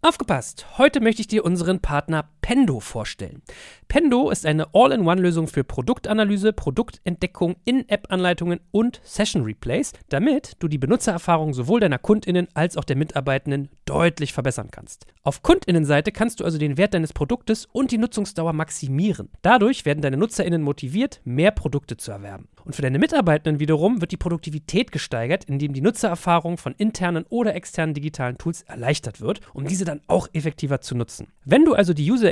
Aufgepasst! 0.01 0.65
Heute 0.77 1.01
möchte 1.01 1.21
ich 1.21 1.27
dir 1.27 1.43
unseren 1.43 1.81
Partner 1.81 2.29
Pendo 2.49 2.79
vorstellen. 2.79 3.43
Pendo 3.89 4.31
ist 4.31 4.43
eine 4.43 4.73
All-in-One-Lösung 4.73 5.45
für 5.45 5.63
Produktanalyse, 5.63 6.51
Produktentdeckung, 6.51 7.57
In-App-Anleitungen 7.63 8.59
und 8.71 8.99
Session-Replays, 9.03 9.93
damit 10.09 10.53
du 10.57 10.67
die 10.67 10.79
Benutzererfahrung 10.79 11.53
sowohl 11.53 11.79
deiner 11.79 11.99
KundInnen 11.99 12.47
als 12.55 12.75
auch 12.75 12.85
der 12.85 12.95
Mitarbeitenden 12.95 13.69
deutlich 13.85 14.33
verbessern 14.33 14.69
kannst. 14.71 15.05
Auf 15.21 15.43
KundInnenseite 15.43 16.11
kannst 16.11 16.39
du 16.39 16.43
also 16.43 16.57
den 16.57 16.77
Wert 16.77 16.95
deines 16.95 17.13
Produktes 17.13 17.67
und 17.71 17.91
die 17.91 17.99
Nutzungsdauer 17.99 18.53
maximieren. 18.53 19.29
Dadurch 19.43 19.85
werden 19.85 20.01
deine 20.01 20.17
NutzerInnen 20.17 20.63
motiviert, 20.63 21.21
mehr 21.25 21.51
Produkte 21.51 21.97
zu 21.97 22.09
erwerben. 22.09 22.47
Und 22.65 22.75
für 22.75 22.81
deine 22.81 22.99
Mitarbeitenden 22.99 23.59
wiederum 23.59 24.01
wird 24.01 24.11
die 24.11 24.17
Produktivität 24.17 24.91
gesteigert, 24.91 25.45
indem 25.45 25.73
die 25.73 25.81
Nutzererfahrung 25.81 26.57
von 26.57 26.73
internen 26.77 27.25
oder 27.29 27.55
externen 27.55 27.93
digitalen 27.93 28.37
Tools 28.37 28.61
erleichtert 28.63 29.21
wird, 29.21 29.41
um 29.53 29.65
diese 29.65 29.85
dann 29.85 30.01
auch 30.07 30.27
effektiver 30.33 30.81
zu 30.81 30.95
nutzen. 30.95 31.27
Wenn 31.45 31.65
du 31.65 31.73
also 31.73 31.93
die 31.93 32.11
User 32.11 32.31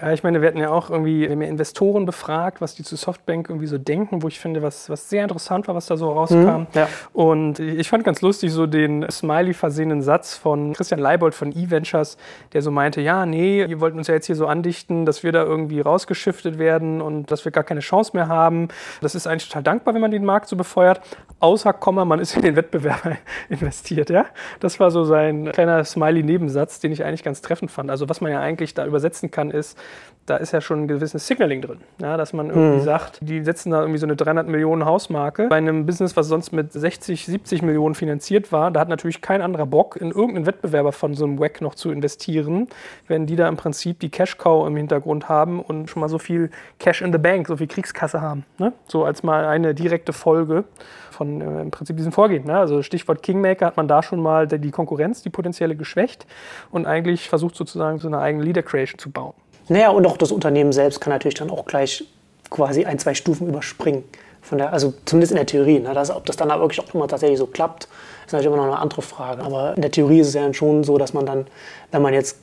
Ja, 0.00 0.12
ich 0.12 0.24
meine, 0.24 0.40
wir 0.40 0.48
hatten 0.48 0.58
ja 0.58 0.70
auch 0.70 0.90
irgendwie, 0.90 1.22
wir 1.22 1.30
haben 1.30 1.42
ja 1.42 1.48
Investoren 1.48 2.04
befragt, 2.04 2.60
was 2.60 2.74
die 2.74 2.82
zu 2.82 2.96
Softbank 2.96 3.48
irgendwie 3.48 3.68
so 3.68 3.78
denken, 3.78 4.22
wo 4.22 4.28
ich 4.28 4.40
finde, 4.40 4.60
was, 4.60 4.90
was 4.90 5.08
sehr 5.08 5.22
interessant 5.22 5.68
war, 5.68 5.76
was 5.76 5.86
da 5.86 5.96
so 5.96 6.10
rauskam. 6.10 6.36
Mhm, 6.36 6.66
ja. 6.74 6.88
Und 7.12 7.60
ich 7.60 7.88
fand 7.88 8.02
ganz 8.02 8.20
lustig 8.20 8.52
so 8.52 8.66
den 8.66 9.08
Smiley 9.08 9.54
versehenen 9.54 10.02
Satz 10.02 10.36
von 10.36 10.72
Christian 10.72 10.98
Leibold 10.98 11.34
von 11.34 11.52
eVentures, 11.52 12.16
der 12.52 12.62
so 12.62 12.72
meinte, 12.72 13.00
ja, 13.00 13.24
nee, 13.24 13.64
ihr 13.64 13.80
wollt 13.80 13.94
uns 13.94 14.08
ja 14.08 14.14
jetzt 14.14 14.26
hier 14.26 14.34
so 14.34 14.46
andichten, 14.48 15.06
dass 15.06 15.22
wir 15.22 15.30
da 15.30 15.44
irgendwie 15.44 15.80
rausgeschiftet 15.80 16.58
werden 16.58 17.00
und 17.00 17.30
dass 17.30 17.44
wir 17.44 17.52
gar 17.52 17.64
keine 17.64 17.80
Chance 17.80 18.12
mehr 18.14 18.26
haben. 18.26 18.68
Das 19.00 19.14
ist 19.14 19.28
eigentlich 19.28 19.48
total 19.48 19.62
dankbar, 19.62 19.94
wenn 19.94 20.00
man 20.00 20.10
den 20.10 20.24
Markt 20.24 20.48
so 20.48 20.56
befeuert. 20.56 21.00
Außer, 21.38 21.72
Komma, 21.72 22.04
man 22.04 22.18
ist 22.18 22.34
in 22.34 22.42
den 22.42 22.56
Wettbewerber 22.56 23.16
investiert, 23.48 24.10
ja. 24.10 24.26
Das 24.58 24.80
war 24.80 24.90
so 24.90 25.04
sein 25.04 25.52
kleiner 25.52 25.84
Smiley-Nebensatz, 25.84 26.80
den 26.80 26.90
ich 26.90 27.04
eigentlich 27.04 27.22
ganz 27.22 27.42
treffend 27.42 27.70
fand. 27.70 27.90
Also 27.90 28.08
was 28.08 28.20
man 28.20 28.32
ja 28.32 28.40
eigentlich 28.40 28.74
da 28.74 28.86
übersetzen 28.86 29.30
kann, 29.30 29.50
ist, 29.50 29.78
da 30.26 30.36
ist 30.36 30.52
ja 30.52 30.60
schon 30.60 30.84
ein 30.84 30.88
gewisses 30.88 31.26
Signaling 31.26 31.60
drin. 31.60 31.80
Ja, 32.00 32.16
dass 32.16 32.32
man 32.32 32.48
irgendwie 32.48 32.78
mhm. 32.78 32.84
sagt, 32.84 33.18
die 33.20 33.42
setzen 33.42 33.70
da 33.70 33.80
irgendwie 33.80 33.98
so 33.98 34.06
eine 34.06 34.16
300 34.16 34.48
Millionen 34.48 34.84
Hausmarke. 34.84 35.48
Bei 35.48 35.56
einem 35.56 35.84
Business, 35.84 36.16
was 36.16 36.28
sonst 36.28 36.52
mit 36.52 36.72
60, 36.72 37.26
70 37.26 37.62
Millionen 37.62 37.94
finanziert 37.94 38.50
war, 38.50 38.70
da 38.70 38.80
hat 38.80 38.88
natürlich 38.88 39.20
kein 39.20 39.42
anderer 39.42 39.66
Bock, 39.66 39.96
in 39.96 40.10
irgendeinen 40.10 40.46
Wettbewerber 40.46 40.92
von 40.92 41.14
so 41.14 41.24
einem 41.24 41.38
WAC 41.38 41.60
noch 41.60 41.74
zu 41.74 41.90
investieren, 41.90 42.68
wenn 43.06 43.26
die 43.26 43.36
da 43.36 43.48
im 43.48 43.56
Prinzip 43.56 44.00
die 44.00 44.08
Cash-Cow 44.08 44.66
im 44.66 44.76
Hintergrund 44.76 45.28
haben 45.28 45.60
und 45.60 45.90
schon 45.90 46.00
mal 46.00 46.08
so 46.08 46.18
viel 46.18 46.50
Cash 46.78 47.02
in 47.02 47.12
the 47.12 47.18
Bank, 47.18 47.46
so 47.46 47.58
viel 47.58 47.66
Kriegskasse 47.66 48.22
haben. 48.22 48.46
Ne? 48.58 48.72
So 48.86 49.04
als 49.04 49.22
mal 49.22 49.44
eine 49.44 49.74
direkte 49.74 50.12
Folge 50.14 50.64
von 51.10 51.40
äh, 51.40 51.60
im 51.60 51.70
Prinzip 51.70 51.96
diesem 51.96 52.12
Vorgehen. 52.12 52.46
Ne? 52.46 52.56
Also 52.56 52.82
Stichwort 52.82 53.22
Kingmaker 53.22 53.66
hat 53.66 53.76
man 53.76 53.88
da 53.88 54.02
schon 54.02 54.20
mal 54.20 54.48
die 54.48 54.70
Konkurrenz, 54.70 55.22
die 55.22 55.30
potenzielle 55.30 55.76
geschwächt 55.76 56.26
und 56.70 56.86
eigentlich 56.86 57.28
versucht 57.28 57.56
sozusagen 57.56 57.98
so 57.98 58.08
eine 58.08 58.18
eigene 58.18 58.42
Leader 58.42 58.62
Creation 58.62 58.98
zu 58.98 59.10
bauen. 59.10 59.34
Naja, 59.68 59.90
und 59.90 60.06
auch 60.06 60.16
das 60.16 60.30
Unternehmen 60.30 60.72
selbst 60.72 61.00
kann 61.00 61.12
natürlich 61.12 61.34
dann 61.34 61.50
auch 61.50 61.64
gleich 61.64 62.04
quasi 62.50 62.84
ein, 62.84 62.98
zwei 62.98 63.14
Stufen 63.14 63.48
überspringen. 63.48 64.04
Von 64.42 64.58
der, 64.58 64.74
also 64.74 64.92
zumindest 65.06 65.32
in 65.32 65.36
der 65.36 65.46
Theorie. 65.46 65.80
Ne? 65.80 65.94
Das, 65.94 66.10
ob 66.10 66.26
das 66.26 66.36
dann 66.36 66.48
wirklich 66.48 66.80
auch 66.80 66.94
immer 66.94 67.08
tatsächlich 67.08 67.38
so 67.38 67.46
klappt, 67.46 67.88
ist 68.26 68.32
natürlich 68.32 68.46
immer 68.46 68.58
noch 68.58 68.72
eine 68.72 68.78
andere 68.78 69.00
Frage. 69.00 69.42
Aber 69.42 69.74
in 69.74 69.80
der 69.80 69.90
Theorie 69.90 70.20
ist 70.20 70.28
es 70.28 70.34
ja 70.34 70.52
schon 70.52 70.84
so, 70.84 70.98
dass 70.98 71.14
man 71.14 71.24
dann, 71.24 71.46
wenn 71.92 72.02
man 72.02 72.12
jetzt 72.12 72.38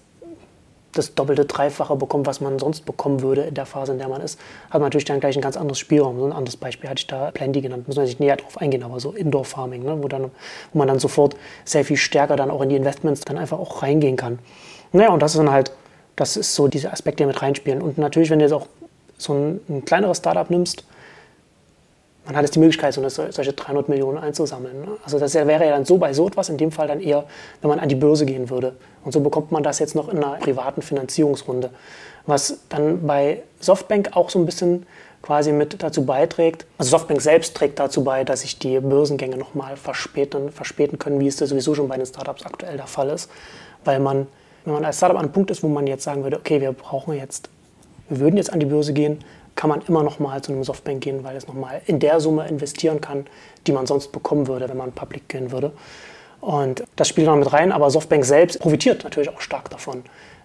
das 0.94 1.14
doppelte, 1.16 1.46
dreifache 1.46 1.96
bekommt, 1.96 2.26
was 2.26 2.42
man 2.42 2.60
sonst 2.60 2.86
bekommen 2.86 3.22
würde 3.22 3.44
in 3.44 3.54
der 3.54 3.66
Phase, 3.66 3.94
in 3.94 4.00
der 4.00 4.10
man 4.10 4.22
ist, 4.22 4.40
hat 4.66 4.74
man 4.74 4.84
natürlich 4.84 5.06
dann 5.06 5.20
gleich 5.20 5.38
ein 5.38 5.42
ganz 5.42 5.56
anderes 5.56 5.80
Spielraum. 5.80 6.20
So 6.20 6.26
ein 6.26 6.34
anderes 6.34 6.58
Beispiel 6.58 6.90
hatte 6.90 7.00
ich 7.00 7.08
da 7.08 7.32
Plenty 7.32 7.62
genannt, 7.62 7.88
muss 7.88 7.98
man 7.98 8.06
sich 8.06 8.20
näher 8.20 8.36
drauf 8.36 8.58
eingehen, 8.58 8.84
aber 8.84 9.00
so 9.00 9.12
Indoor 9.12 9.46
Farming, 9.46 9.84
ne? 9.84 10.02
wo, 10.02 10.08
dann, 10.08 10.32
wo 10.74 10.80
man 10.80 10.88
dann 10.88 11.00
sofort 11.00 11.36
sehr 11.66 11.86
viel 11.86 11.98
stärker 11.98 12.36
dann 12.36 12.52
auch 12.52 12.62
in 12.62 12.70
die 12.70 12.76
Investments 12.76 13.22
dann 13.22 13.38
einfach 13.38 13.60
auch 13.60 13.84
reingehen 13.84 14.18
kann. 14.18 14.40
Naja, 14.92 15.12
und 15.12 15.22
das 15.22 15.34
ist 15.34 15.38
dann 15.38 15.52
halt 15.52 15.72
Das 16.22 16.38
ist 16.38 16.54
so 16.54 16.68
dieser 16.68 16.94
Aspekt, 16.94 17.20
der 17.20 17.26
mit 17.26 17.42
reinspielen. 17.42 17.82
Und 17.82 17.98
natürlich, 17.98 18.30
wenn 18.30 18.38
du 18.38 18.46
jetzt 18.46 18.52
auch 18.52 18.68
so 19.18 19.34
ein, 19.34 19.60
ein 19.68 19.86
kleineres 19.86 20.20
Startup 20.20 20.48
nimmst, 20.52 20.84
man 22.28 22.36
hat 22.36 22.44
jetzt 22.44 22.54
die 22.54 22.60
Möglichkeit, 22.60 22.94
so 22.94 23.02
eine, 23.02 23.10
solche 23.10 23.54
300 23.54 23.90
Millionen 23.90 24.20
einzusammeln. 24.20 24.82
Ne? 24.82 24.88
Also 25.04 25.18
das 25.18 25.34
wäre 25.34 25.66
ja 25.66 25.72
dann 25.72 25.84
so 25.84 25.98
bei 25.98 26.14
so 26.14 26.28
etwas, 26.28 26.50
in 26.50 26.58
dem 26.58 26.72
Fall 26.72 26.88
dann 26.88 27.02
eher, 27.02 27.24
wenn 27.62 27.70
man 27.70 27.80
an 27.80 27.90
die 27.90 27.96
Börse 27.96 28.28
gehen 28.28 28.52
würde. 28.52 28.76
Und 29.04 29.14
so 29.14 29.20
bekommt 29.22 29.52
man 29.52 29.64
das 29.64 29.80
jetzt 29.80 29.96
noch 29.96 30.10
in 30.10 30.18
einer 30.24 30.36
privaten 30.36 30.84
Finanzierungsrunde. 30.84 31.72
Was 32.28 32.60
dann 32.70 33.08
bei 33.08 33.42
Softbank 33.60 34.12
auch 34.14 34.30
so 34.30 34.38
ein 34.38 34.46
bisschen 34.46 34.86
quasi 35.24 35.52
mit 35.52 35.82
dazu 35.82 36.06
beiträgt. 36.06 36.68
Also 36.78 36.92
Softbank 36.92 37.20
selbst 37.24 37.58
trägt 37.58 37.80
dazu 37.80 38.04
bei, 38.04 38.24
dass 38.26 38.42
sich 38.42 38.60
die 38.60 38.80
Börsengänge 38.80 39.38
nochmal 39.38 39.76
verspäten, 39.76 40.52
verspäten 40.52 41.00
können, 41.00 41.20
wie 41.20 41.26
es 41.26 41.38
das 41.38 41.50
sowieso 41.50 41.74
schon 41.74 41.88
bei 41.88 41.98
den 41.98 42.06
Startups 42.06 42.46
aktuell 42.46 42.78
der 42.78 42.86
Fall 42.86 43.10
ist. 43.10 43.28
Weil 43.84 44.00
man, 44.00 44.28
wenn 44.66 44.74
man 44.74 44.86
als 44.86 44.98
Startup 44.98 45.18
an 45.18 45.26
einem 45.26 45.34
Punkt 45.34 45.52
ist, 45.52 45.64
wo 45.64 45.68
man 45.68 45.88
jetzt 45.88 46.04
sagen 46.04 46.24
würde, 46.24 46.38
okay, 46.38 46.62
wir 46.62 46.72
brauchen 46.72 47.14
jetzt, 47.16 47.50
wir 48.10 48.20
würden 48.20 48.38
jetzt 48.38 48.52
an 48.52 48.60
die 48.60 48.66
Börse 48.66 48.94
gehen, 48.94 49.20
kann 49.56 49.70
man 49.70 49.82
immer 49.88 50.04
noch 50.04 50.20
mal 50.20 50.42
zu 50.42 50.52
einem 50.52 50.64
Softbank 50.64 51.02
gehen, 51.02 51.24
weil 51.24 51.36
es 51.36 51.48
noch 51.48 51.54
mal 51.54 51.82
in 51.86 52.00
der 52.00 52.20
Summe 52.20 52.48
investieren 52.48 53.02
kann, 53.02 53.26
die 53.68 53.72
man 53.72 53.86
sonst 53.86 54.12
bekommen 54.12 54.48
würde, 54.48 54.70
wenn 54.70 54.78
man 54.78 54.92
public 54.92 55.28
gehen 55.30 55.52
würde. 55.52 55.72
Und 56.40 56.84
das 56.96 57.08
spielt 57.08 57.28
noch 57.28 57.36
mit 57.36 57.54
rein, 57.54 57.72
aber 57.72 57.90
Softbank 57.92 58.26
selbst 58.26 58.60
profitiert 58.60 59.04
natürlich 59.04 59.30
auch 59.30 59.42
stark 59.42 59.70
davon, 59.70 60.04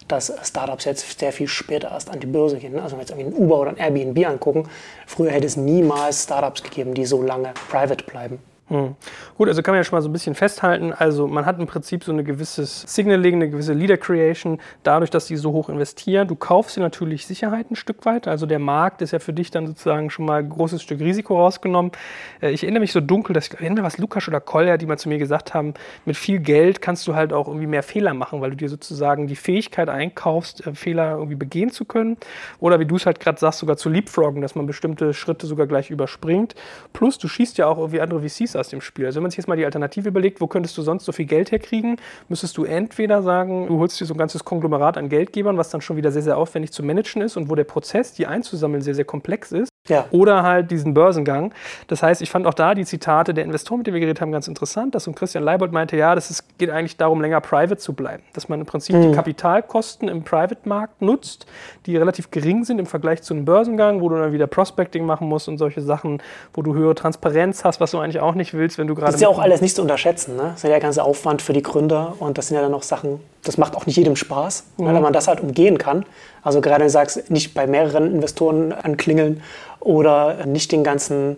dass 0.09 0.33
Startups 0.43 0.85
jetzt 0.85 1.19
sehr 1.19 1.33
viel 1.33 1.49
später 1.49 1.91
erst 1.91 2.11
an 2.11 2.21
die 2.21 2.27
Börse 2.27 2.59
gehen. 2.59 2.79
Also 2.79 2.93
wenn 2.93 2.99
wir 2.99 3.03
jetzt 3.03 3.11
irgendwie 3.11 3.35
ein 3.35 3.43
Uber 3.43 3.61
oder 3.61 3.71
ein 3.71 3.79
Airbnb 3.79 4.27
angucken, 4.27 4.69
früher 5.07 5.31
hätte 5.31 5.47
es 5.47 5.57
niemals 5.57 6.25
Startups 6.25 6.63
gegeben, 6.63 6.95
die 6.95 7.07
so 7.07 7.23
lange 7.23 7.55
private 7.71 8.05
bleiben. 8.05 8.39
Hm. 8.69 8.97
Gut, 9.37 9.47
also 9.47 9.63
kann 9.63 9.75
man 9.75 9.79
ja 9.79 9.85
schon 9.85 9.97
mal 9.97 10.03
so 10.03 10.09
ein 10.09 10.13
bisschen 10.13 10.35
festhalten. 10.35 10.93
Also 10.93 11.29
man 11.29 11.47
hat 11.47 11.61
im 11.61 11.69
Prinzip 11.69 12.03
so 12.03 12.11
eine 12.11 12.25
gewisses 12.25 12.83
Signaling, 12.83 13.37
eine 13.37 13.49
gewisse 13.49 13.73
Leader 13.73 13.97
Creation, 13.97 14.59
dadurch, 14.83 15.11
dass 15.11 15.27
die 15.27 15.37
so 15.37 15.53
hoch 15.53 15.69
investieren. 15.69 16.27
Du 16.27 16.35
kaufst 16.35 16.77
dir 16.77 16.81
natürlich 16.81 17.27
Sicherheit 17.29 17.71
ein 17.71 17.77
Stück 17.77 18.05
weit. 18.07 18.27
Also 18.27 18.45
der 18.45 18.59
Markt 18.59 19.03
ist 19.03 19.13
ja 19.13 19.21
für 19.21 19.33
dich 19.33 19.53
dann 19.53 19.69
sozusagen 19.69 20.11
schon 20.11 20.25
mal 20.25 20.41
ein 20.41 20.49
großes 20.49 20.83
Stück 20.83 20.99
Risiko 20.99 21.41
rausgenommen. 21.41 21.93
Äh, 22.43 22.51
ich 22.51 22.65
erinnere 22.65 22.81
mich 22.81 22.91
so 22.91 23.01
dunkel, 23.01 23.35
dass 23.35 23.47
ich 23.47 23.55
erinnere, 23.55 23.85
was 23.85 23.99
Lukas 23.99 24.27
oder 24.27 24.41
Kolja, 24.41 24.79
die 24.79 24.87
mal 24.87 24.99
zu 24.99 25.09
mir 25.09 25.19
gesagt 25.19 25.55
haben, 25.55 25.75
mit 26.05 26.17
viel 26.17 26.41
Geld 26.41 26.83
kannst 26.83 27.07
du 27.07 27.15
halt 27.15 27.33
auch 27.33 27.47
irgendwie 27.47 27.69
mehr 27.69 27.85
Fehler 27.85 28.15
machen, 28.15 28.41
weil 28.41 28.51
du 28.51 28.57
dir 28.57 28.69
sozusagen 28.69 29.29
die 29.29 29.37
Fähigkeit 29.37 29.89
einkaufst, 29.89 30.67
äh, 30.67 30.75
Fehler 30.75 31.13
irgendwie 31.13 31.37
begehen 31.37 31.71
zu 31.71 31.85
können. 31.85 32.17
Oder 32.59 32.81
wie 32.81 32.87
du 32.87 32.97
es 32.97 33.07
halt 33.07 33.21
gerade 33.21 33.39
sagst, 33.39 33.61
sogar 33.61 33.77
zu 33.77 33.89
leapfroggen, 33.91 34.43
dass 34.43 34.57
man 34.57 34.67
bestimmte 34.67 35.15
Schritte 35.15 35.47
sogar 35.47 35.69
gleich 35.69 35.91
überspringt. 35.91 36.57
Plus 36.93 37.19
du 37.19 37.29
schießt 37.29 37.59
ja 37.59 37.69
auch 37.69 37.79
irgendwie 37.79 38.01
andere 38.01 38.29
VCs 38.29 38.56
aus 38.57 38.69
dem 38.69 38.81
Spiel. 38.81 39.07
Also 39.07 39.17
wenn 39.17 39.23
man 39.23 39.31
sich 39.31 39.39
jetzt 39.39 39.49
mal 39.49 39.57
die 39.57 39.65
Alternative 39.65 40.09
überlegt, 40.09 40.41
wo 40.41 40.47
könntest 40.47 40.77
du 40.79 40.83
sonst 40.83 41.05
so 41.05 41.13
viel 41.13 41.27
Geld 41.27 41.53
herkriegen, 41.53 41.97
müsstest 42.29 42.57
du 42.57 42.65
entweder 42.65 43.23
sagen, 43.23 43.67
du 43.69 43.79
holst 43.79 44.01
dir 44.01 44.07
so 44.07 44.15
ein 44.15 44.19
ganzes 44.19 44.45
Konglomerat 44.45 44.97
an 44.99 45.09
Geldgebern, 45.09 45.57
was 45.57 45.71
dann 45.71 45.81
schon 45.81 45.97
wieder 45.97 46.11
sehr, 46.13 46.23
sehr 46.23 46.39
aufwendig 46.39 46.73
zu 46.73 46.83
managen 46.83 47.23
ist 47.23 47.37
und 47.37 47.51
wo 47.51 47.55
der 47.55 47.65
Prozess, 47.65 48.13
die 48.13 48.27
einzusammeln, 48.27 48.83
sehr, 48.83 48.95
sehr 48.95 49.05
komplex 49.05 49.53
ist. 49.53 49.69
Ja. 49.89 50.07
Oder 50.11 50.43
halt 50.43 50.71
diesen 50.71 50.95
Börsengang. 50.95 51.53
Das 51.87 52.03
heißt, 52.03 52.23
ich 52.23 52.31
fand 52.31 52.47
auch 52.47 52.55
da 52.55 52.75
die 52.75 52.85
Zitate 52.85 53.35
der 53.35 53.45
Investoren, 53.45 53.79
mit 53.79 53.87
denen 53.87 53.95
wir 53.95 54.01
geredet 54.01 54.21
haben, 54.21 54.33
ganz 54.33 54.49
interessant, 54.49 54.95
dass 54.95 55.05
so 55.05 55.13
Christian 55.13 55.45
Leibold 55.45 55.73
meinte, 55.73 55.97
ja, 55.97 56.15
das 56.15 56.31
ist, 56.31 56.59
geht 56.59 56.71
eigentlich 56.71 56.97
darum, 56.97 57.21
länger 57.21 57.41
private 57.41 57.77
zu 57.77 57.93
bleiben. 57.93 58.23
Dass 58.33 58.49
man 58.49 58.61
im 58.61 58.67
Prinzip 58.67 58.97
mhm. 58.97 59.03
die 59.03 59.13
Kapitalkosten 59.13 60.09
im 60.09 60.25
Private-Markt 60.25 61.03
nutzt, 61.03 61.47
die 61.87 61.97
relativ 61.97 62.31
gering 62.31 62.65
sind 62.65 62.79
im 62.79 62.87
Vergleich 62.87 63.23
zu 63.23 63.35
einem 63.35 63.45
Börsengang, 63.45 64.01
wo 64.01 64.09
du 64.09 64.17
dann 64.17 64.33
wieder 64.33 64.47
Prospecting 64.47 65.07
machen 65.07 65.29
musst 65.29 65.49
und 65.49 65.59
solche 65.59 65.81
Sachen, 65.81 66.23
wo 66.53 66.63
du 66.63 66.75
höhere 66.75 66.95
Transparenz 66.95 67.65
hast, 67.65 67.81
was 67.81 67.93
du 67.93 67.99
eigentlich 67.99 68.21
auch 68.21 68.35
nicht 68.35 68.46
willst, 68.55 68.79
wenn 68.79 68.87
du 68.87 68.95
gerade. 68.95 69.07
Das 69.07 69.17
ist 69.17 69.21
ja 69.21 69.29
auch 69.29 69.39
alles 69.39 69.61
nicht 69.61 69.77
zu 69.77 69.83
unterschätzen. 69.83 70.37
Ne? 70.37 70.43
Das 70.43 70.57
ist 70.57 70.63
ja 70.63 70.69
der 70.71 70.81
ganze 70.81 71.03
Aufwand 71.03 71.43
für 71.43 71.53
die 71.53 71.63
Gründer 71.63 72.15
und 72.19 72.39
das 72.39 72.49
sind 72.49 72.57
ja 72.57 72.63
dann 72.63 72.73
noch 72.73 72.83
Sachen, 72.83 73.21
das 73.45 73.59
macht 73.59 73.77
auch 73.77 73.87
nicht 73.87 73.97
jedem 73.97 74.17
Spaß, 74.17 74.65
ne, 74.77 74.83
mhm. 74.83 74.89
ne, 74.89 74.95
wenn 74.97 75.03
man 75.03 75.13
das 75.13 75.29
halt 75.29 75.41
umgehen 75.41 75.79
kann. 75.79 76.05
Also 76.43 76.61
gerade 76.61 76.81
wenn 76.81 76.89
du 76.89 76.93
sagst, 76.93 77.31
nicht 77.31 77.55
bei 77.55 77.67
mehreren 77.67 78.13
Investoren 78.15 78.73
anklingeln 78.73 79.43
oder 79.81 80.47
nicht 80.47 80.73
den 80.73 80.85
ganzen 80.85 81.37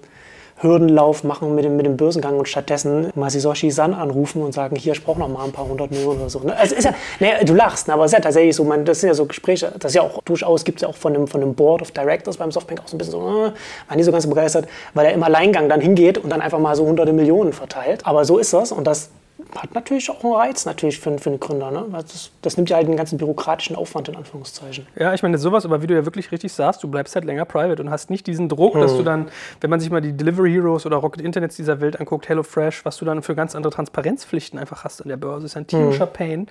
Hürdenlauf 0.61 1.25
machen 1.25 1.55
mit 1.55 1.65
dem, 1.65 1.77
mit 1.77 1.87
dem 1.87 1.97
Börsengang 1.97 2.39
und 2.39 2.49
stattdessen 2.49 3.11
Masisoshi 3.15 3.71
San 3.71 3.95
anrufen 3.95 4.43
und 4.43 4.53
sagen, 4.53 4.77
hier, 4.77 4.93
ich 4.93 5.05
brauche 5.05 5.19
noch 5.19 5.29
mal 5.29 5.45
ein 5.45 5.53
paar 5.53 5.69
hundert 5.69 5.91
Millionen 5.91 6.21
oder 6.21 6.31
so. 6.31 6.41
Ne? 6.41 6.57
Also 6.57 6.75
ist 6.75 6.85
ja, 6.85 6.95
ne, 7.21 7.45
du 7.45 7.55
lachst, 7.55 7.89
ne, 7.89 7.95
aber 7.95 8.05
es 8.05 8.13
ist 8.13 8.19
ja 8.19 8.21
tatsächlich 8.21 8.57
so, 8.57 8.65
man, 8.65 8.85
das 8.85 9.01
sind 9.01 9.09
ja 9.09 9.15
so 9.15 9.27
Gespräche, 9.27 9.73
das 9.79 9.93
ist 9.93 9.97
ja 9.97 10.03
auch 10.03 10.21
durchaus, 10.23 10.65
gibt 10.65 10.79
es 10.79 10.83
ja 10.83 10.89
auch 10.89 10.97
von 10.97 11.13
dem, 11.13 11.29
von 11.29 11.41
dem 11.41 11.55
Board 11.55 11.83
of 11.83 11.93
Directors 11.93 12.37
beim 12.37 12.51
Softbank 12.51 12.81
auch 12.81 12.89
so 12.89 12.97
ein 12.97 12.99
bisschen 12.99 13.13
so, 13.13 13.19
äh, 13.21 13.53
war 13.89 13.97
nicht 13.97 14.07
so 14.07 14.13
ganz 14.13 14.27
begeistert, 14.27 14.67
weil 14.95 15.07
er 15.07 15.13
im 15.13 15.23
Alleingang 15.23 15.69
dann 15.69 15.81
hingeht 15.81 16.19
und 16.19 16.31
dann 16.31 16.41
einfach 16.41 16.59
mal 16.59 16.75
so 16.75 16.85
hunderte 16.85 17.13
Millionen 17.13 17.53
verteilt. 17.53 18.05
Aber 18.05 18.25
so 18.25 18.39
ist 18.39 18.53
das 18.53 18.73
und 18.73 18.87
das 18.87 19.11
hat 19.55 19.75
natürlich 19.75 20.11
auch 20.11 20.23
einen 20.25 20.33
Reiz 20.33 20.67
natürlich 20.67 20.99
für, 20.99 21.17
für 21.19 21.31
einen 21.31 21.41
Gründer. 21.41 21.71
Ne? 21.71 21.87
Das, 21.93 22.31
das, 22.43 22.57
nimmt 22.57 22.71
ja 22.71 22.77
halt 22.77 22.89
den 22.89 22.97
ganzen 22.97 23.19
bürokratischen 23.19 23.77
Aufwand 23.77 24.09
in 24.09 24.17
Anführungszeichen. 24.17 24.87
Ja, 24.97 25.15
ich 25.15 25.23
meine 25.23 25.39
sowas, 25.39 25.65
aber 25.65 25.81
wie 25.81 25.87
du 25.87 25.95
ja 25.95 26.05
wirklich 26.05 26.33
richtig 26.33 26.53
sagst, 26.53 26.83
du 26.83 26.89
bleibst 26.89 27.15
halt 27.15 27.25
länger 27.25 27.45
private 27.45 27.81
und 27.81 27.91
hast 27.91 28.11
nicht 28.11 28.27
diesen 28.27 28.49
Druck, 28.49 28.75
hm. 28.75 28.81
dass 28.81 28.97
du 28.97 29.03
dann, 29.03 29.29
wenn 29.61 29.71
man 29.71 29.81
sich 29.81 29.91
mal 29.91 30.01
die 30.01 30.13
Delivery 30.13 30.53
Heroes 30.53 30.87
oder 30.87 30.97
Rocket 30.97 31.23
Internets 31.23 31.57
dieser 31.57 31.81
Welt 31.81 32.01
anguckt, 32.01 32.29
HelloFresh, 32.29 32.85
was 32.85 32.97
du 32.97 33.05
dann 33.05 33.23
für 33.23 33.35
ganz 33.35 33.55
andere 33.55 33.73
Transparenzpflichten 33.73 34.59
einfach 34.59 34.85
hast 34.85 35.03
an 35.03 35.09
der 35.09 35.17
Börse, 35.17 35.47
ist 35.47 35.57
ein 35.57 35.67
tierischer 35.67 36.07
hm. 36.07 36.13
Pain. 36.13 36.47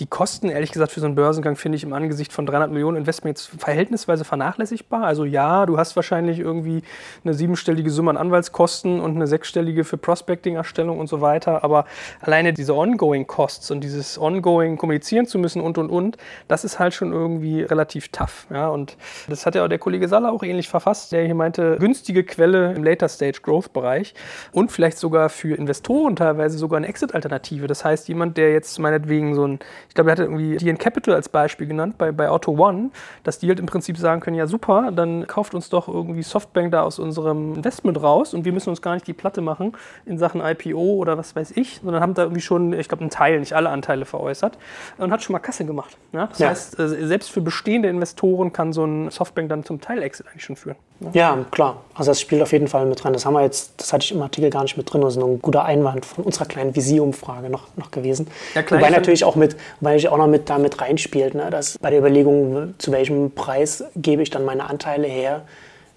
Die 0.00 0.06
Kosten, 0.06 0.48
ehrlich 0.48 0.72
gesagt, 0.72 0.90
für 0.90 1.00
so 1.00 1.06
einen 1.06 1.14
Börsengang 1.14 1.56
finde 1.56 1.76
ich 1.76 1.84
im 1.84 1.92
Angesicht 1.92 2.32
von 2.32 2.46
300 2.46 2.70
Millionen 2.70 2.96
Investment 2.96 3.38
jetzt 3.38 3.50
verhältnisweise 3.60 4.24
vernachlässigbar. 4.24 5.04
Also 5.04 5.24
ja, 5.24 5.66
du 5.66 5.76
hast 5.76 5.96
wahrscheinlich 5.96 6.38
irgendwie 6.38 6.82
eine 7.24 7.34
siebenstellige 7.34 7.90
Summe 7.90 8.10
an 8.10 8.16
Anwaltskosten 8.16 9.00
und 9.00 9.16
eine 9.16 9.26
sechsstellige 9.26 9.84
für 9.84 9.98
Prospecting-Erstellung 9.98 10.98
und 10.98 11.08
so 11.08 11.20
weiter. 11.20 11.62
Aber 11.62 11.84
alleine 12.20 12.54
diese 12.54 12.74
Ongoing 12.74 13.26
Costs 13.26 13.70
und 13.70 13.82
dieses 13.82 14.18
Ongoing 14.18 14.78
kommunizieren 14.78 15.26
zu 15.26 15.38
müssen 15.38 15.60
und 15.60 15.76
und 15.76 15.90
und, 15.90 16.16
das 16.48 16.64
ist 16.64 16.78
halt 16.78 16.94
schon 16.94 17.12
irgendwie 17.12 17.62
relativ 17.62 18.08
tough. 18.08 18.46
Ja? 18.50 18.68
Und 18.68 18.96
das 19.28 19.44
hat 19.44 19.54
ja 19.54 19.64
auch 19.64 19.68
der 19.68 19.78
Kollege 19.78 20.08
Saller 20.08 20.32
auch 20.32 20.42
ähnlich 20.42 20.70
verfasst, 20.70 21.12
der 21.12 21.24
hier 21.24 21.34
meinte, 21.34 21.76
günstige 21.78 22.24
Quelle 22.24 22.72
im 22.72 22.82
Later 22.82 23.08
Stage 23.08 23.40
Growth 23.42 23.72
Bereich 23.74 24.14
und 24.52 24.72
vielleicht 24.72 24.98
sogar 24.98 25.28
für 25.28 25.54
Investoren 25.54 26.16
teilweise 26.16 26.56
sogar 26.56 26.78
eine 26.78 26.88
Exit-Alternative. 26.88 27.66
Das 27.66 27.84
heißt, 27.84 28.08
jemand, 28.08 28.36
der 28.36 28.52
jetzt 28.52 28.78
meinetwegen 28.78 29.34
so 29.34 29.46
ein 29.46 29.58
ich 29.92 29.94
glaube, 29.94 30.08
er 30.08 30.12
hatte 30.12 30.22
irgendwie 30.22 30.56
DN 30.56 30.78
Capital 30.78 31.14
als 31.14 31.28
Beispiel 31.28 31.66
genannt 31.66 31.98
bei, 31.98 32.12
bei 32.12 32.30
Auto 32.30 32.52
One, 32.52 32.88
dass 33.24 33.40
die 33.40 33.48
halt 33.48 33.60
im 33.60 33.66
Prinzip 33.66 33.98
sagen 33.98 34.22
können, 34.22 34.38
ja 34.38 34.46
super, 34.46 34.90
dann 34.90 35.26
kauft 35.26 35.54
uns 35.54 35.68
doch 35.68 35.86
irgendwie 35.86 36.22
Softbank 36.22 36.72
da 36.72 36.82
aus 36.82 36.98
unserem 36.98 37.56
Investment 37.56 38.02
raus 38.02 38.32
und 38.32 38.46
wir 38.46 38.54
müssen 38.54 38.70
uns 38.70 38.80
gar 38.80 38.94
nicht 38.94 39.06
die 39.06 39.12
Platte 39.12 39.42
machen 39.42 39.74
in 40.06 40.16
Sachen 40.16 40.40
IPO 40.40 40.80
oder 40.80 41.18
was 41.18 41.36
weiß 41.36 41.50
ich, 41.56 41.80
sondern 41.84 42.00
haben 42.00 42.14
da 42.14 42.22
irgendwie 42.22 42.40
schon, 42.40 42.72
ich 42.72 42.88
glaube, 42.88 43.02
einen 43.02 43.10
Teil, 43.10 43.38
nicht 43.38 43.52
alle 43.52 43.68
Anteile 43.68 44.06
veräußert 44.06 44.56
und 44.96 45.12
hat 45.12 45.22
schon 45.22 45.34
mal 45.34 45.40
Kasse 45.40 45.66
gemacht. 45.66 45.94
Ja? 46.12 46.28
Das 46.28 46.38
ja. 46.38 46.48
heißt, 46.48 46.78
äh, 46.78 47.06
selbst 47.06 47.30
für 47.30 47.42
bestehende 47.42 47.90
Investoren 47.90 48.50
kann 48.54 48.72
so 48.72 48.86
ein 48.86 49.10
Softbank 49.10 49.50
dann 49.50 49.62
zum 49.62 49.82
Teil 49.82 50.02
Exit 50.02 50.26
eigentlich 50.28 50.44
schon 50.44 50.56
führen. 50.56 50.76
Ja? 51.00 51.10
ja, 51.12 51.44
klar. 51.50 51.82
Also 51.94 52.12
das 52.12 52.20
spielt 52.20 52.40
auf 52.40 52.52
jeden 52.52 52.68
Fall 52.68 52.86
mit 52.86 53.02
drin. 53.02 53.12
Das 53.12 53.26
haben 53.26 53.34
wir 53.34 53.42
jetzt, 53.42 53.74
das 53.76 53.92
hatte 53.92 54.04
ich 54.04 54.12
im 54.12 54.22
Artikel 54.22 54.48
gar 54.48 54.62
nicht 54.62 54.78
mit 54.78 54.90
drin. 54.90 55.02
Das 55.02 55.16
ist 55.16 55.22
ein 55.22 55.42
guter 55.42 55.64
Einwand 55.64 56.06
von 56.06 56.24
unserer 56.24 56.46
kleinen 56.46 56.74
Visier-Umfrage 56.74 57.50
noch, 57.50 57.64
noch 57.76 57.90
gewesen. 57.90 58.28
Ja, 58.54 58.62
Wobei 58.70 58.88
natürlich 58.88 59.24
auch 59.24 59.36
mit, 59.36 59.56
weil 59.82 59.98
ich 59.98 60.08
auch 60.08 60.16
noch 60.16 60.28
mit 60.28 60.48
damit 60.48 60.80
reinspielt, 60.80 61.34
ne, 61.34 61.50
dass 61.50 61.76
bei 61.78 61.90
der 61.90 61.98
Überlegung, 61.98 62.74
zu 62.78 62.92
welchem 62.92 63.32
Preis 63.32 63.84
gebe 63.96 64.22
ich 64.22 64.30
dann 64.30 64.44
meine 64.44 64.70
Anteile 64.70 65.08
her, 65.08 65.42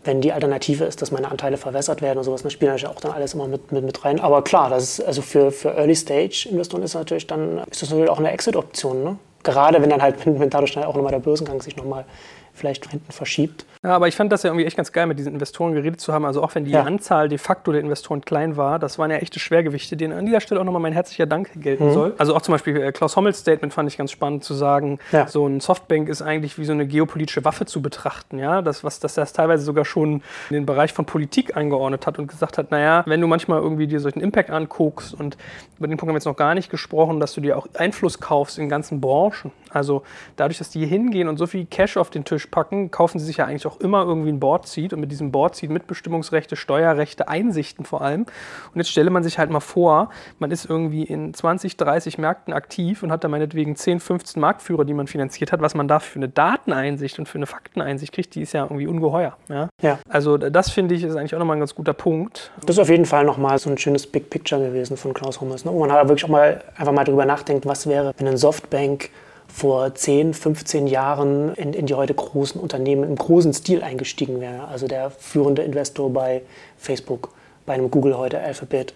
wenn 0.04 0.22
die 0.22 0.34
Alternative 0.34 0.86
ist, 0.86 1.01
dass 1.01 1.12
meine 1.12 1.30
Anteile 1.30 1.58
verwässert 1.58 2.01
werden 2.01 2.18
und 2.18 2.24
sowas, 2.24 2.44
das 2.44 2.51
spielt 2.51 2.72
natürlich 2.72 2.94
auch 2.94 3.00
dann 3.00 3.12
alles 3.12 3.36
immer 3.36 3.48
mit, 3.48 3.72
mit, 3.72 3.86
mit 3.86 4.04
rein. 4.04 4.20
Aber 4.20 4.44
klar, 4.44 4.70
das 4.70 4.84
ist, 4.84 5.06
also 5.06 5.22
für, 5.22 5.51
für 5.51 5.75
Early-Stage-Investoren 5.75 6.84
ist 6.84 6.96
natürlich 6.96 7.27
dann, 7.27 7.60
ist 7.70 7.84
das 7.84 7.89
natürlich 7.89 8.10
auch 8.10 8.20
eine 8.20 8.32
Exit-Option. 8.32 9.04
Ne? 9.04 9.18
Gerade 9.44 9.82
wenn 9.82 9.89
dann 9.89 10.01
halt, 10.01 10.15
wenn 10.25 10.50
dadurch 10.50 10.74
dann 10.74 10.84
auch 10.84 10.96
nochmal 10.96 11.12
der 11.12 11.20
Börsengang 11.20 11.62
sich 11.62 11.75
nochmal 11.75 12.06
vielleicht 12.55 12.89
hinten 12.89 13.12
verschiebt. 13.12 13.65
Ja, 13.83 13.91
aber 13.91 14.07
ich 14.07 14.15
fand 14.15 14.31
das 14.31 14.41
ja 14.41 14.50
irgendwie 14.50 14.65
echt 14.65 14.77
ganz 14.77 14.91
geil, 14.91 15.05
mit 15.05 15.19
diesen 15.19 15.33
Investoren 15.33 15.74
geredet 15.74 16.01
zu 16.01 16.12
haben. 16.12 16.25
Also 16.25 16.41
auch 16.41 16.55
wenn 16.55 16.65
die 16.65 16.71
ja. 16.71 16.81
Anzahl 16.83 17.29
de 17.29 17.38
facto 17.38 17.71
der 17.71 17.81
Investoren 17.81 18.21
klein 18.21 18.57
war, 18.57 18.79
das 18.79 18.97
waren 18.97 19.12
ja 19.12 19.17
echte 19.17 19.39
Schwergewichte, 19.39 19.95
denen 19.95 20.17
an 20.17 20.25
dieser 20.25 20.41
Stelle 20.41 20.59
auch 20.59 20.65
nochmal 20.65 20.81
mein 20.81 20.93
herzlicher 20.93 21.27
Dank 21.27 21.51
gelten 21.62 21.89
mhm. 21.89 21.93
soll. 21.93 22.13
Also 22.17 22.35
auch 22.35 22.41
zum 22.41 22.53
Beispiel 22.53 22.77
äh, 22.77 22.91
Klaus 22.91 23.15
Hommels 23.15 23.39
Statement 23.39 23.74
fand 23.74 23.88
ich 23.88 23.97
ganz 23.97 24.12
spannend 24.12 24.43
zu 24.43 24.55
sagen, 24.55 24.97
ja. 25.12 25.27
so 25.27 25.45
ein 25.45 25.59
Softbank 25.59 26.09
ist 26.09 26.24
eigentlich 26.24 26.57
wie 26.57 26.65
so 26.65 26.74
eine 26.74 26.88
geopolitische 26.88 27.45
Waffe 27.45 27.67
zu 27.67 27.83
betrachten. 27.83 28.39
Ja? 28.39 28.63
Das, 28.63 28.83
was 28.83 29.00
das, 29.00 29.13
das 29.13 29.33
teilweise 29.33 29.63
sogar 29.63 29.85
schon 29.85 30.24
in 30.50 30.55
den 30.55 30.65
Bereich 30.65 30.91
von 30.91 31.05
Politik 31.05 31.55
eingeordnet 31.55 32.07
hat 32.07 32.17
und 32.17 32.27
gesagt 32.27 32.57
hat, 32.57 32.71
naja, 32.71 33.03
wenn 33.05 33.21
du 33.21 33.27
manchmal 33.27 33.62
irgendwie 33.62 33.85
dir 33.85 34.00
solchen 34.00 34.21
Impact 34.21 34.50
anguckst 34.50 35.13
und 35.13 35.38
über 35.77 35.88
den 35.88 35.97
Punkt 35.97 36.09
haben 36.09 36.15
wir 36.15 36.19
jetzt 36.19 36.25
noch 36.25 36.38
gar 36.38 36.55
nicht 36.55 36.71
gesprochen, 36.71 37.19
dass 37.19 37.33
du 37.33 37.41
dir 37.41 37.55
auch 37.55 37.67
Einfluss 37.75 38.19
kaufst 38.19 38.57
in 38.57 38.67
ganzen 38.67 39.00
Branchen. 39.00 39.51
Also 39.69 40.03
dadurch, 40.38 40.57
dass 40.57 40.69
die 40.69 40.79
hier 40.79 40.88
hingehen 40.88 41.27
und 41.27 41.38
so 41.38 41.45
viel 41.47 41.65
Cash 41.65 41.97
auf 41.97 42.09
den 42.09 42.24
Tisch 42.24 42.45
packen, 42.52 42.92
kaufen 42.92 43.20
sie 43.20 43.25
sich 43.25 43.38
ja 43.38 43.46
eigentlich 43.46 43.66
auch 43.68 43.80
immer 43.80 44.04
irgendwie 44.04 44.30
ein 44.30 44.40
Board 44.40 44.68
zieht 44.68 44.94
und 44.94 45.00
mit 45.00 45.12
diesem 45.12 45.32
Board 45.32 45.56
zieht 45.56 45.70
Mitbestimmungsrechte, 45.70 46.56
Steuerrechte, 46.56 47.28
Einsichten 47.28 47.86
vor 47.86 48.02
allem. 48.02 48.22
Und 48.22 48.75
jetzt 48.75 48.90
stelle 48.90 49.10
man 49.10 49.24
sich 49.24 49.38
halt 49.38 49.50
mal 49.50 49.60
vor, 49.60 50.10
man 50.40 50.52
ist 50.52 50.66
irgendwie 50.70 51.04
in 51.04 51.34
20, 51.34 51.78
30 51.78 52.18
Märkten 52.18 52.54
aktiv 52.54 53.04
und 53.04 53.12
hat 53.12 53.24
da 53.24 53.28
meinetwegen 53.28 53.75
10, 53.75 54.00
15 54.00 54.40
Marktführer, 54.42 54.86
die 54.86 54.94
man 54.94 55.08
finanziert 55.08 55.52
hat. 55.52 55.62
Was 55.62 55.75
man 55.75 55.88
da 55.88 56.00
für 56.00 56.20
eine 56.20 56.30
Dateneinsicht 56.30 57.20
und 57.20 57.28
für 57.28 57.38
eine 57.38 57.48
Fakteneinsicht 57.48 58.14
kriegt, 58.14 58.36
die 58.36 58.42
ist 58.42 58.54
ja 58.54 58.64
irgendwie 58.64 58.88
ungeheuer. 58.88 59.38
Ja? 59.50 59.70
ja. 59.82 60.00
Also 60.10 60.38
das 60.38 60.70
finde 60.72 60.96
ich 60.96 61.04
ist 61.04 61.16
eigentlich 61.16 61.36
auch 61.36 61.40
nochmal 61.40 61.58
ein 61.58 61.62
ganz 61.62 61.75
guter 61.75 61.94
Punkt. 61.94 62.52
Das 62.66 62.75
ist 62.75 62.80
auf 62.80 62.90
jeden 62.90 63.06
Fall 63.06 63.25
nochmal 63.25 63.58
so 63.60 63.70
ein 63.70 63.78
schönes 63.78 64.08
Big 64.08 64.30
Picture 64.30 64.62
gewesen 64.62 64.98
von 64.98 65.14
Klaus 65.14 65.42
Hummels, 65.42 65.66
ne? 65.66 65.72
wo 65.72 65.80
man 65.80 65.92
halt 65.92 66.08
wirklich 66.08 66.25
auch 66.25 66.30
mal 66.30 66.64
einfach 66.78 66.94
mal 66.94 67.04
drüber 67.04 67.25
nachdenkt, 67.25 67.66
was 67.66 67.88
wäre, 67.88 68.14
wenn 68.18 68.28
ein 68.28 68.38
Softbank 68.38 69.10
vor 69.48 69.94
10, 69.96 70.34
15 70.34 70.88
Jahren 70.88 71.54
in, 71.56 71.74
in 71.74 71.86
die 71.86 71.94
heute 71.94 72.14
großen 72.14 72.60
Unternehmen 72.60 73.04
im 73.04 73.16
großen 73.16 73.54
Stil 73.54 73.84
eingestiegen 73.84 74.42
wäre. 74.42 74.68
Also 74.68 74.88
der 74.88 75.10
führende 75.12 75.62
Investor 75.62 76.12
bei 76.12 76.42
Facebook, 76.78 77.30
bei 77.66 77.74
einem 77.74 77.90
Google 77.90 78.18
heute, 78.18 78.40
Alphabet, 78.40 78.94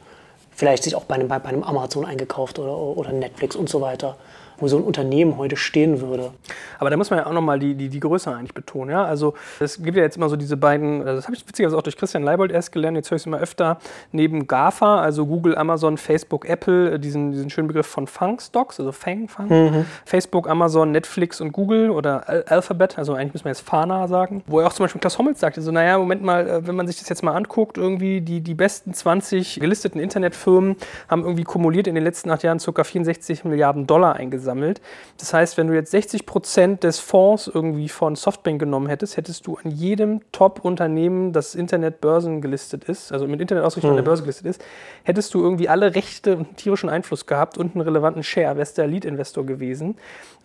vielleicht 0.52 0.84
sich 0.84 0.96
auch 0.96 1.06
bei 1.06 1.16
einem, 1.16 1.28
bei 1.28 1.44
einem 1.44 1.64
Amazon 1.64 2.06
eingekauft 2.06 2.60
oder, 2.60 2.76
oder 2.76 3.12
Netflix 3.12 3.56
und 3.56 3.70
so 3.70 3.82
weiter 3.82 4.18
wo 4.60 4.68
so 4.68 4.78
ein 4.78 4.84
Unternehmen 4.84 5.38
heute 5.38 5.56
stehen 5.56 6.02
würde. 6.02 6.32
Aber 6.80 6.90
da 6.90 6.98
muss 6.98 7.10
man 7.10 7.20
ja 7.20 7.26
auch 7.26 7.34
nochmal 7.34 7.60
die, 7.60 7.76
die, 7.76 7.90
die 7.90 8.00
Größe 8.00 8.34
eigentlich 8.34 8.54
betonen. 8.54 8.92
Ja? 8.92 9.04
Also 9.04 9.34
es 9.60 9.82
gibt 9.82 9.98
ja 9.98 10.04
jetzt 10.04 10.18
immer 10.18 10.30
so 10.30 10.36
diese 10.36 10.58
beiden, 10.58 11.06
das 11.06 11.26
habe 11.26 11.36
ich 11.36 11.48
witzigerweise 11.48 11.78
auch 11.78 11.82
durch 11.82 11.98
Christian 11.98 12.24
Leibold 12.24 12.52
erst 12.52 12.72
gelernt, 12.72 12.98
jetzt 12.98 13.12
höre 13.12 13.18
ich 13.18 13.24
es 13.24 13.26
immer 13.26 13.40
öfter, 13.40 13.80
neben 14.12 14.48
GAFA, 14.48 15.02
also 15.02 15.26
Google, 15.26 15.58
Amazon, 15.58 15.98
Facebook, 15.98 16.48
Apple, 16.48 17.00
diesen, 17.00 17.32
diesen 17.32 17.50
schönen 17.50 17.68
Begriff 17.68 17.88
von 17.88 18.08
Fang-Stocks, 18.08 18.80
also 18.80 18.92
Fang, 18.92 19.28
Fang. 19.28 19.48
Mhm. 19.48 19.86
Facebook, 20.06 20.50
Amazon, 20.50 20.92
Netflix 20.92 21.42
und 21.42 21.52
Google 21.52 21.90
oder 21.90 22.28
Al 22.28 22.44
Alphabet, 22.48 22.98
also 22.98 23.14
eigentlich 23.14 23.34
müssen 23.34 23.46
wir 23.46 23.52
jetzt 23.52 23.62
Fana 23.62 24.08
sagen, 24.08 24.44
wo 24.48 24.60
er 24.60 24.68
auch 24.68 24.74
zum 24.74 24.86
Beispiel 24.86 25.02
Klaus 25.02 25.18
Hommels 25.18 25.40
sagte, 25.40 25.62
so 25.62 25.72
naja, 25.72 25.98
Moment 25.98 26.24
mal, 26.24 26.48
äh, 26.48 26.68
wenn 26.68 26.76
man 26.76 26.88
sich 26.88 26.98
das 26.98 27.10
jetzt 27.10 27.24
mal 27.24 27.36
anguckt, 27.36 27.78
irgendwie 27.78 28.22
die, 28.22 28.42
die 28.42 28.54
besten 28.54 28.94
20 28.94 29.60
gelisteten 29.60 30.00
Internetfirmen 30.00 30.76
haben 31.08 31.24
irgendwie 31.24 31.44
kumuliert 31.44 31.88
in 31.88 31.96
den 31.96 32.04
letzten 32.04 32.30
acht 32.32 32.44
Jahren 32.44 32.60
ca. 32.60 32.84
64 32.84 33.44
Milliarden 33.46 33.88
Dollar 33.88 34.16
eingesammelt 34.16 34.49
gesammelt. 34.50 34.82
Das 35.18 35.34
heißt, 35.34 35.58
wenn 35.58 35.68
du 35.68 35.74
jetzt 35.74 35.92
60 35.92 36.26
Prozent 36.26 36.84
des 36.84 37.00
Fonds 37.00 37.48
irgendwie 37.54 37.90
von 37.90 38.16
Softbank 38.16 38.60
genommen 38.60 38.88
hättest, 38.88 39.18
hättest 39.18 39.46
du 39.46 39.58
an 39.64 39.72
jedem 39.72 40.22
Top-Unternehmen, 40.32 41.34
das 41.34 41.56
Internet 41.56 42.02
Börsen 42.02 42.42
gelistet 42.42 42.86
ist, 42.86 43.12
also 43.12 43.28
mit 43.28 43.42
Internetausrichtung 43.42 43.92
mhm. 43.92 43.98
an 43.98 44.04
der 44.04 44.10
Börse 44.10 44.24
gelistet 44.24 44.48
ist, 44.48 44.64
hättest 45.04 45.34
du 45.34 45.42
irgendwie 45.42 45.70
alle 45.70 45.94
Rechte 45.96 46.38
und 46.38 46.58
tierischen 46.58 46.90
Einfluss 46.90 47.26
gehabt 47.26 47.58
und 47.58 47.76
einen 47.76 47.82
relevanten 47.82 48.24
Share, 48.24 48.58
wärst 48.58 48.78
der 48.78 48.88
Lead-Investor 48.88 49.46
gewesen. 49.46 49.98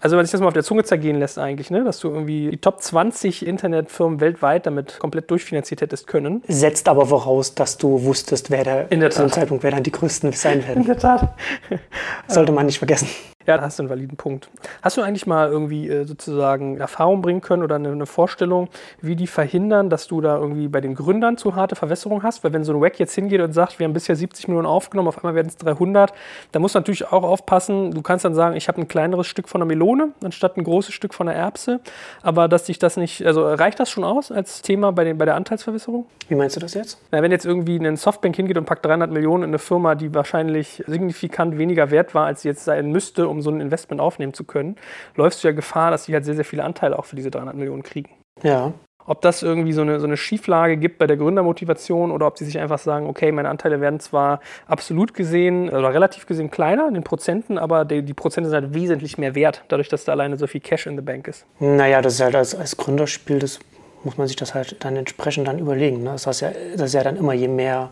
Also 0.05 0.19
wenn 0.19 0.27
sich 0.27 0.33
das 0.33 0.43
mal 0.43 0.49
auf 0.49 0.53
der 0.53 0.63
Zunge 0.63 0.85
zergehen 0.85 1.19
lässt 1.19 1.39
eigentlich, 1.39 1.71
ne? 1.71 1.83
dass 1.83 1.99
du 1.99 2.11
irgendwie 2.11 2.51
die 2.51 2.59
Top 2.59 2.83
20 2.83 3.47
Internetfirmen 3.47 4.21
weltweit 4.21 4.67
damit 4.67 4.99
komplett 4.99 5.31
durchfinanziert 5.31 5.81
hättest 5.81 6.07
können. 6.09 6.43
Setzt 6.47 6.91
aber 6.91 7.07
voraus, 7.07 7.55
dass 7.55 7.79
du 7.79 8.05
wusstest, 8.05 8.51
wer 8.51 8.65
der, 8.65 8.93
In 8.93 9.01
der 9.01 9.09
Tat. 9.09 9.17
zu 9.17 9.23
dem 9.23 9.33
Zeitpunkt, 9.33 9.65
wer 9.65 9.71
dann 9.71 9.83
die 9.83 9.93
größten 9.93 10.31
sein 10.33 10.69
werden. 10.69 10.83
In 10.83 10.87
der 10.87 10.99
Tat. 10.99 11.35
Sollte 12.29 12.53
man 12.53 12.67
nicht 12.67 12.77
vergessen. 12.77 13.09
Ja, 13.47 13.59
da 13.59 13.65
hast 13.65 13.79
du 13.79 13.83
einen 13.83 13.91
validen 13.91 14.17
Punkt. 14.17 14.49
Hast 14.81 14.97
du 14.97 15.03
eigentlich 15.03 15.27
mal 15.27 15.51
irgendwie 15.51 15.87
äh, 15.89 16.05
sozusagen 16.05 16.79
Erfahrung 16.79 17.21
bringen 17.21 17.43
können 17.43 17.63
oder 17.63 17.75
eine, 17.75 17.93
eine, 17.93 18.07
Vorstellung, 18.07 18.69
wie 19.03 19.17
die 19.17 19.27
verhindern, 19.27 19.91
dass 19.91 20.07
du 20.07 20.23
da 20.23 20.39
irgendwie 20.39 20.69
bei 20.69 20.81
den 20.81 20.95
Gründern 20.95 21.37
zu 21.37 21.55
harte 21.55 21.77
Verwässerung 21.77 22.23
hast? 22.23 22.43
Weil 22.43 22.55
wenn 22.55 22.65
so 22.65 22.73
ein 22.73 22.81
Wack 22.81 22.99
jetzt 22.99 23.15
hingeht 23.15 23.43
und 23.43 23.53
sagt, 23.53 23.79
wir 23.79 23.85
haben 23.85 23.93
bisher 23.93 24.17
70 24.17 24.49
Millionen 24.49 24.67
aufgenommen, 24.67 25.09
auf 25.09 25.19
einmal 25.19 25.35
werden 25.35 25.49
es 25.49 25.59
300, 25.59 26.15
da 26.53 26.59
muss 26.59 26.73
natürlich 26.73 27.07
auch 27.13 27.23
aufpassen, 27.23 27.91
du 27.91 28.01
kannst 28.01 28.25
dann 28.25 28.35
sagen, 28.35 28.57
ich 28.57 28.67
habe 28.69 28.81
ein 28.81 28.89
kleineres 28.89 29.27
Stück 29.27 29.49
von 29.49 29.61
der 29.61 29.67
Melone 29.67 29.94
anstatt 30.23 30.57
ein 30.57 30.65
großes 30.65 30.95
Stück 30.95 31.15
von 31.15 31.27
der 31.27 31.37
Erbse, 31.37 31.81
aber 32.23 32.49
dass 32.49 32.67
sich 32.67 32.79
das 32.79 32.97
nicht, 32.97 33.25
also 33.27 33.47
reicht 33.47 33.81
das 33.81 33.91
schon 33.91 34.05
aus 34.05 34.31
als 34.31 34.63
Thema 34.63 34.93
bei, 34.93 35.05
den, 35.05 35.19
bei 35.19 35.25
der 35.25 35.35
Anteilsverwässerung? 35.35 36.07
Wie 36.29 36.35
meinst 36.35 36.57
du 36.57 36.61
das 36.61 36.75
jetzt? 36.75 37.01
Na, 37.11 37.23
wenn 37.23 37.31
jetzt 37.31 37.47
irgendwie 37.47 37.77
ein 37.77 37.97
Softbank 37.97 38.37
hingeht 38.37 38.57
und 38.57 38.65
packt 38.65 38.85
300 38.85 39.11
Millionen 39.11 39.45
in 39.45 39.51
eine 39.51 39.59
Firma, 39.59 39.95
die 39.95 40.15
wahrscheinlich 40.15 40.83
signifikant 40.87 41.59
weniger 41.59 41.91
wert 41.91 42.15
war, 42.15 42.27
als 42.27 42.43
sie 42.43 42.49
jetzt 42.49 42.65
sein 42.65 42.91
müsste, 42.91 43.29
um 43.29 43.43
so 43.43 43.51
ein 43.51 43.61
Investment 43.61 44.01
aufnehmen 44.01 44.35
zu 44.35 44.45
können, 44.45 44.77
läufst 45.17 45.43
du 45.43 45.49
ja 45.49 45.55
Gefahr, 45.55 45.91
dass 45.91 46.07
die 46.07 46.15
halt 46.15 46.25
sehr, 46.25 46.35
sehr 46.35 46.45
viele 46.45 46.65
Anteile 46.65 46.99
auch 46.99 47.05
für 47.05 47.17
diese 47.17 47.31
300 47.31 47.57
Millionen 47.57 47.83
kriegen. 47.83 48.11
Ja. 48.43 48.73
Ob 49.07 49.21
das 49.21 49.43
irgendwie 49.43 49.73
so 49.73 49.83
eine, 49.83 50.01
so 50.01 50.07
eine 50.07 50.17
Schieflage 50.17 50.77
gibt 50.77 50.99
bei 50.99 51.07
der 51.07 51.17
Gründermotivation 51.17 52.11
oder 52.11 52.27
ob 52.27 52.39
sie 52.39 52.45
sich 52.45 52.59
einfach 52.59 52.79
sagen, 52.79 53.07
okay, 53.07 53.33
meine 53.33 53.49
Anteile 53.49 53.81
werden 53.81 54.01
zwar 54.01 54.41
absolut 54.67 55.15
gesehen 55.15 55.69
oder 55.69 55.93
relativ 55.93 56.27
gesehen 56.27 56.51
kleiner 56.51 56.89
in 56.89 56.95
den 56.95 57.05
Prozenten, 57.05 57.59
aber 57.59 57.85
die, 57.85 58.03
die 58.03 58.15
Prozente 58.15 58.49
sind 58.49 58.63
halt 58.63 58.75
wesentlich 58.75 59.19
mehr 59.19 59.35
wert, 59.35 59.65
dadurch, 59.69 59.89
dass 59.89 60.05
da 60.05 60.13
alleine 60.13 60.37
so 60.37 60.47
viel 60.47 60.61
Cash 60.61 60.87
in 60.87 60.97
the 60.97 61.03
Bank 61.03 61.29
ist. 61.29 61.45
Naja, 61.61 62.01
das 62.01 62.15
ist 62.15 62.21
halt 62.23 62.35
als, 62.35 62.55
als 62.55 62.77
Gründerspiel, 62.77 63.39
das 63.39 63.61
muss 64.05 64.19
man 64.19 64.27
sich 64.27 64.37
das 64.37 64.55
halt 64.55 64.77
dann 64.85 64.97
entsprechend 64.97 65.49
dann 65.49 65.59
überlegen. 65.59 66.03
Ne? 66.03 66.11
Das, 66.13 66.27
heißt 66.27 66.41
ja, 66.43 66.51
das 66.77 66.89
ist 66.89 66.95
ja 66.95 67.03
dann 67.03 67.17
immer, 67.17 67.33
je 67.33 67.49
mehr 67.49 67.91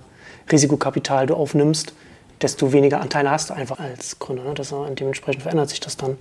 Risikokapital 0.50 1.26
du 1.26 1.34
aufnimmst, 1.34 1.94
desto 2.40 2.72
weniger 2.72 3.00
Anteile 3.00 3.30
hast 3.30 3.50
du 3.50 3.54
einfach 3.54 3.78
als 3.78 4.18
Gründer. 4.18 4.44
Ne? 4.44 4.54
Das, 4.54 4.74
dementsprechend 4.98 5.42
verändert 5.42 5.70
sich 5.70 5.80
das 5.80 5.96
dann. 5.96 6.18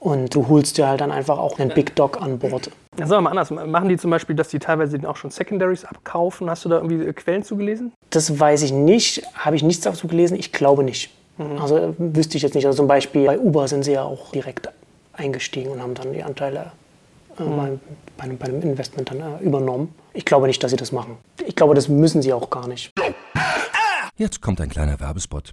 Und 0.00 0.34
du 0.34 0.48
holst 0.48 0.78
dir 0.78 0.88
halt 0.88 1.02
dann 1.02 1.12
einfach 1.12 1.38
auch 1.38 1.58
einen 1.58 1.74
Big 1.74 1.94
Dog 1.94 2.22
an 2.22 2.38
Bord. 2.38 2.70
Ja, 2.98 3.06
sagen 3.06 3.18
wir 3.18 3.30
mal 3.30 3.30
anders. 3.30 3.50
Machen 3.50 3.90
die 3.90 3.98
zum 3.98 4.10
Beispiel, 4.10 4.34
dass 4.34 4.48
die 4.48 4.58
teilweise 4.58 4.98
auch 5.06 5.16
schon 5.16 5.30
Secondaries 5.30 5.84
abkaufen? 5.84 6.48
Hast 6.48 6.64
du 6.64 6.70
da 6.70 6.76
irgendwie 6.76 7.12
Quellen 7.12 7.42
zugelesen? 7.42 7.92
Das 8.08 8.40
weiß 8.40 8.62
ich 8.62 8.72
nicht. 8.72 9.22
Habe 9.34 9.56
ich 9.56 9.62
nichts 9.62 9.84
dazu 9.84 10.08
gelesen? 10.08 10.38
Ich 10.38 10.52
glaube 10.52 10.84
nicht. 10.84 11.10
Mhm. 11.36 11.58
Also 11.58 11.94
wüsste 11.98 12.38
ich 12.38 12.42
jetzt 12.42 12.54
nicht. 12.54 12.66
Also 12.66 12.78
zum 12.78 12.88
Beispiel 12.88 13.26
bei 13.26 13.38
Uber 13.38 13.68
sind 13.68 13.84
sie 13.84 13.92
ja 13.92 14.02
auch 14.02 14.32
direkt 14.32 14.70
eingestiegen 15.12 15.70
und 15.70 15.82
haben 15.82 15.94
dann 15.94 16.14
die 16.14 16.22
Anteile 16.22 16.72
äh, 17.38 17.42
mhm. 17.42 17.56
bei, 17.56 17.78
bei, 18.16 18.24
einem, 18.24 18.38
bei, 18.38 18.46
einem, 18.46 18.62
Investment 18.62 19.10
dann 19.10 19.20
äh, 19.20 19.44
übernommen. 19.44 19.94
Ich 20.14 20.24
glaube 20.24 20.46
nicht, 20.46 20.62
dass 20.64 20.70
sie 20.70 20.78
das 20.78 20.92
machen. 20.92 21.18
Ich 21.46 21.54
glaube, 21.54 21.74
das 21.74 21.88
müssen 21.88 22.22
sie 22.22 22.32
auch 22.32 22.48
gar 22.48 22.66
nicht. 22.68 22.90
Jetzt 24.16 24.40
kommt 24.40 24.62
ein 24.62 24.70
kleiner 24.70 24.98
Werbespot. 24.98 25.52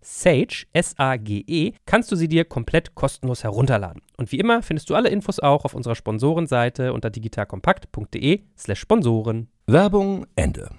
Sage, 0.00 0.64
S-A-G-E, 0.72 1.72
kannst 1.86 2.10
du 2.10 2.16
sie 2.16 2.28
dir 2.28 2.44
komplett 2.44 2.94
kostenlos 2.94 3.44
herunterladen. 3.44 4.02
Und 4.16 4.32
wie 4.32 4.38
immer 4.38 4.62
findest 4.62 4.90
du 4.90 4.94
alle 4.94 5.08
Infos 5.08 5.40
auch 5.40 5.64
auf 5.64 5.74
unserer 5.74 5.94
Sponsorenseite 5.94 6.92
unter 6.92 7.10
digitalkompakt.de 7.10 8.40
slash 8.56 8.80
Sponsoren. 8.80 9.48
Werbung 9.66 10.26
Ende. 10.36 10.70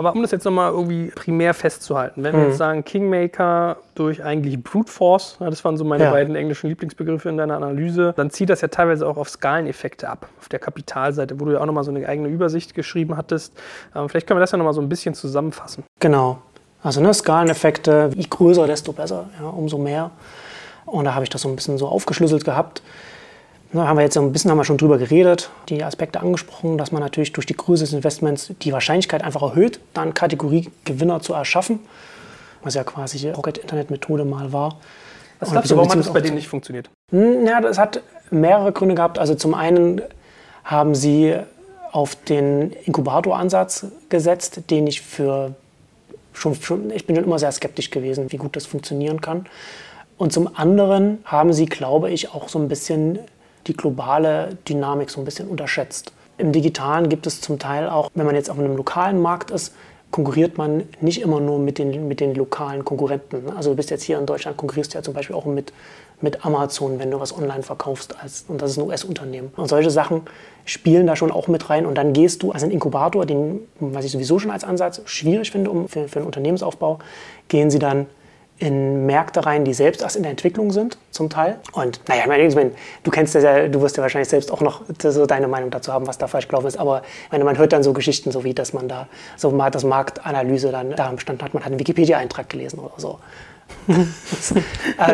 Aber 0.00 0.12
um 0.14 0.22
das 0.22 0.30
jetzt 0.30 0.44
nochmal 0.44 0.70
irgendwie 0.70 1.10
primär 1.12 1.54
festzuhalten, 1.54 2.22
wenn 2.22 2.32
wir 2.36 2.46
jetzt 2.46 2.58
sagen 2.58 2.84
Kingmaker 2.84 3.78
durch 3.96 4.22
eigentlich 4.22 4.62
Brute 4.62 4.92
Force, 4.92 5.38
das 5.40 5.64
waren 5.64 5.76
so 5.76 5.82
meine 5.84 6.04
Ja. 6.04 6.12
beiden 6.12 6.36
englischen 6.36 6.68
Lieblingsbegriffe 6.68 7.28
in 7.28 7.36
deiner 7.36 7.56
Analyse, 7.56 8.14
dann 8.16 8.30
zieht 8.30 8.48
das 8.48 8.60
ja 8.60 8.68
teilweise 8.68 9.04
auch 9.08 9.16
auf 9.16 9.28
Skaleneffekte 9.28 10.08
ab, 10.08 10.28
auf 10.38 10.48
der 10.48 10.60
Kapitalseite, 10.60 11.40
wo 11.40 11.46
du 11.46 11.52
ja 11.54 11.60
auch 11.60 11.66
nochmal 11.66 11.82
so 11.82 11.90
eine 11.90 12.06
eigene 12.08 12.28
Übersicht 12.28 12.74
geschrieben 12.74 13.16
hattest. 13.16 13.54
Ähm, 13.92 14.08
vielleicht 14.08 14.28
können 14.28 14.38
wir 14.38 14.42
das 14.42 14.52
ja 14.52 14.58
nochmal 14.58 14.72
so 14.74 14.80
ein 14.80 14.88
bisschen 14.88 15.14
zusammenfassen. 15.16 15.82
Genau. 15.98 16.42
Also 16.82 17.00
ne, 17.00 17.12
Skaleneffekte, 17.12 18.10
je 18.14 18.26
größer, 18.28 18.66
desto 18.66 18.92
besser, 18.92 19.28
ja, 19.40 19.48
umso 19.48 19.78
mehr. 19.78 20.10
Und 20.86 21.04
da 21.04 21.14
habe 21.14 21.24
ich 21.24 21.30
das 21.30 21.42
so 21.42 21.48
ein 21.48 21.56
bisschen 21.56 21.76
so 21.78 21.88
aufgeschlüsselt 21.88 22.44
gehabt. 22.44 22.82
Da 23.72 23.86
haben 23.86 23.96
wir 23.98 24.02
jetzt 24.02 24.14
so 24.14 24.20
ein 24.22 24.32
bisschen 24.32 24.50
haben 24.50 24.56
wir 24.56 24.64
schon 24.64 24.78
drüber 24.78 24.96
geredet, 24.96 25.50
die 25.68 25.84
Aspekte 25.84 26.20
angesprochen, 26.20 26.78
dass 26.78 26.90
man 26.90 27.02
natürlich 27.02 27.34
durch 27.34 27.46
die 27.46 27.56
Größe 27.56 27.84
des 27.84 27.92
Investments 27.92 28.52
die 28.62 28.72
Wahrscheinlichkeit 28.72 29.22
einfach 29.22 29.42
erhöht, 29.42 29.80
dann 29.92 30.14
Kategoriegewinner 30.14 31.20
zu 31.20 31.34
erschaffen, 31.34 31.80
was 32.62 32.74
ja 32.74 32.84
quasi 32.84 33.18
die 33.18 33.28
Rocket-Internet-Methode 33.28 34.24
mal 34.24 34.52
war. 34.54 34.78
Was 35.40 35.50
glaubst 35.50 35.70
du, 35.70 35.76
warum 35.76 35.90
hat 35.90 35.98
das 35.98 36.12
bei 36.12 36.20
denen 36.20 36.36
nicht 36.36 36.48
funktioniert? 36.48 36.88
Hm, 37.10 37.46
Ja, 37.46 37.60
das 37.60 37.78
hat 37.78 38.00
mehrere 38.30 38.72
Gründe 38.72 38.94
gehabt. 38.94 39.18
Also 39.18 39.34
zum 39.34 39.52
einen 39.52 40.00
haben 40.64 40.94
sie 40.94 41.36
auf 41.92 42.16
den 42.16 42.72
Inkubatoransatz 42.72 43.86
gesetzt, 44.08 44.62
den 44.70 44.86
ich 44.86 45.02
für 45.02 45.54
schon, 46.38 46.54
schon, 46.54 46.90
ich 46.90 47.06
bin 47.06 47.16
schon 47.16 47.24
immer 47.24 47.38
sehr 47.38 47.52
skeptisch 47.52 47.90
gewesen, 47.90 48.30
wie 48.30 48.36
gut 48.36 48.56
das 48.56 48.66
funktionieren 48.66 49.20
kann. 49.20 49.46
Und 50.16 50.32
zum 50.32 50.56
anderen 50.56 51.18
haben 51.24 51.52
sie, 51.52 51.66
glaube 51.66 52.10
ich, 52.10 52.34
auch 52.34 52.48
so 52.48 52.58
ein 52.58 52.68
bisschen 52.68 53.20
die 53.66 53.74
globale 53.74 54.56
Dynamik 54.68 55.10
so 55.10 55.20
ein 55.20 55.24
bisschen 55.24 55.48
unterschätzt. 55.48 56.12
Im 56.38 56.52
Digitalen 56.52 57.08
gibt 57.08 57.26
es 57.26 57.40
zum 57.40 57.58
Teil 57.58 57.88
auch, 57.88 58.10
wenn 58.14 58.26
man 58.26 58.34
jetzt 58.34 58.50
auf 58.50 58.58
einem 58.58 58.76
lokalen 58.76 59.20
Markt 59.20 59.50
ist, 59.50 59.74
konkurriert 60.10 60.56
man 60.56 60.84
nicht 61.00 61.20
immer 61.20 61.40
nur 61.40 61.58
mit 61.58 61.78
den, 61.78 62.08
mit 62.08 62.20
den 62.20 62.34
lokalen 62.34 62.84
Konkurrenten. 62.84 63.50
Also 63.54 63.70
du 63.70 63.76
bist 63.76 63.90
jetzt 63.90 64.04
hier 64.04 64.18
in 64.18 64.26
Deutschland, 64.26 64.56
konkurrierst 64.56 64.94
du 64.94 64.98
ja 64.98 65.02
zum 65.02 65.14
Beispiel 65.14 65.36
auch 65.36 65.44
mit, 65.44 65.72
mit 66.20 66.44
Amazon, 66.44 66.98
wenn 66.98 67.10
du 67.10 67.20
was 67.20 67.36
online 67.36 67.62
verkaufst. 67.62 68.16
Als, 68.20 68.44
und 68.48 68.60
das 68.60 68.72
ist 68.72 68.78
ein 68.78 68.86
US-Unternehmen. 68.86 69.52
Und 69.56 69.68
solche 69.68 69.90
Sachen 69.90 70.22
spielen 70.64 71.06
da 71.06 71.16
schon 71.16 71.30
auch 71.30 71.48
mit 71.48 71.70
rein. 71.70 71.86
Und 71.86 71.96
dann 71.96 72.12
gehst 72.12 72.42
du 72.42 72.52
als 72.52 72.62
ein 72.62 72.70
Inkubator, 72.70 73.26
den, 73.26 73.60
was 73.80 74.04
ich 74.04 74.12
sowieso 74.12 74.38
schon 74.38 74.50
als 74.50 74.64
Ansatz 74.64 75.00
schwierig 75.04 75.50
finde 75.50 75.70
um, 75.70 75.88
für, 75.88 76.08
für 76.08 76.18
einen 76.18 76.26
Unternehmensaufbau, 76.26 76.98
gehen 77.48 77.70
sie 77.70 77.78
dann 77.78 78.06
in 78.60 79.06
Märkte 79.06 79.46
rein, 79.46 79.64
die 79.64 79.72
selbst 79.72 80.02
erst 80.02 80.16
in 80.16 80.22
der 80.22 80.30
Entwicklung 80.30 80.72
sind, 80.72 80.98
zum 81.12 81.30
Teil. 81.30 81.60
Und 81.72 82.00
naja, 82.08 82.22
ich 82.22 82.54
meine, 82.56 82.72
du 83.04 83.10
kennst 83.10 83.34
das 83.34 83.44
ja, 83.44 83.68
du 83.68 83.80
wirst 83.80 83.96
ja 83.96 84.02
wahrscheinlich 84.02 84.28
selbst 84.28 84.50
auch 84.50 84.60
noch 84.60 84.82
so 84.98 85.26
deine 85.26 85.46
Meinung 85.46 85.70
dazu 85.70 85.92
haben, 85.92 86.08
was 86.08 86.18
da 86.18 86.26
falsch 86.26 86.48
gelaufen 86.48 86.66
ist. 86.66 86.76
Aber 86.76 87.02
meine, 87.30 87.44
man 87.44 87.56
hört 87.56 87.72
dann 87.72 87.84
so 87.84 87.92
Geschichten, 87.92 88.32
so 88.32 88.42
wie, 88.42 88.54
dass 88.54 88.72
man 88.72 88.88
da 88.88 89.06
so 89.36 89.50
mal 89.50 89.70
das 89.70 89.84
Marktanalyse 89.84 90.72
dann 90.72 90.90
da 90.96 91.10
bestanden 91.12 91.44
hat, 91.44 91.54
man 91.54 91.62
hat 91.62 91.70
einen 91.70 91.78
Wikipedia-Eintrag 91.78 92.48
gelesen 92.48 92.80
oder 92.80 92.94
so. 92.96 93.20
Das, 93.86 94.54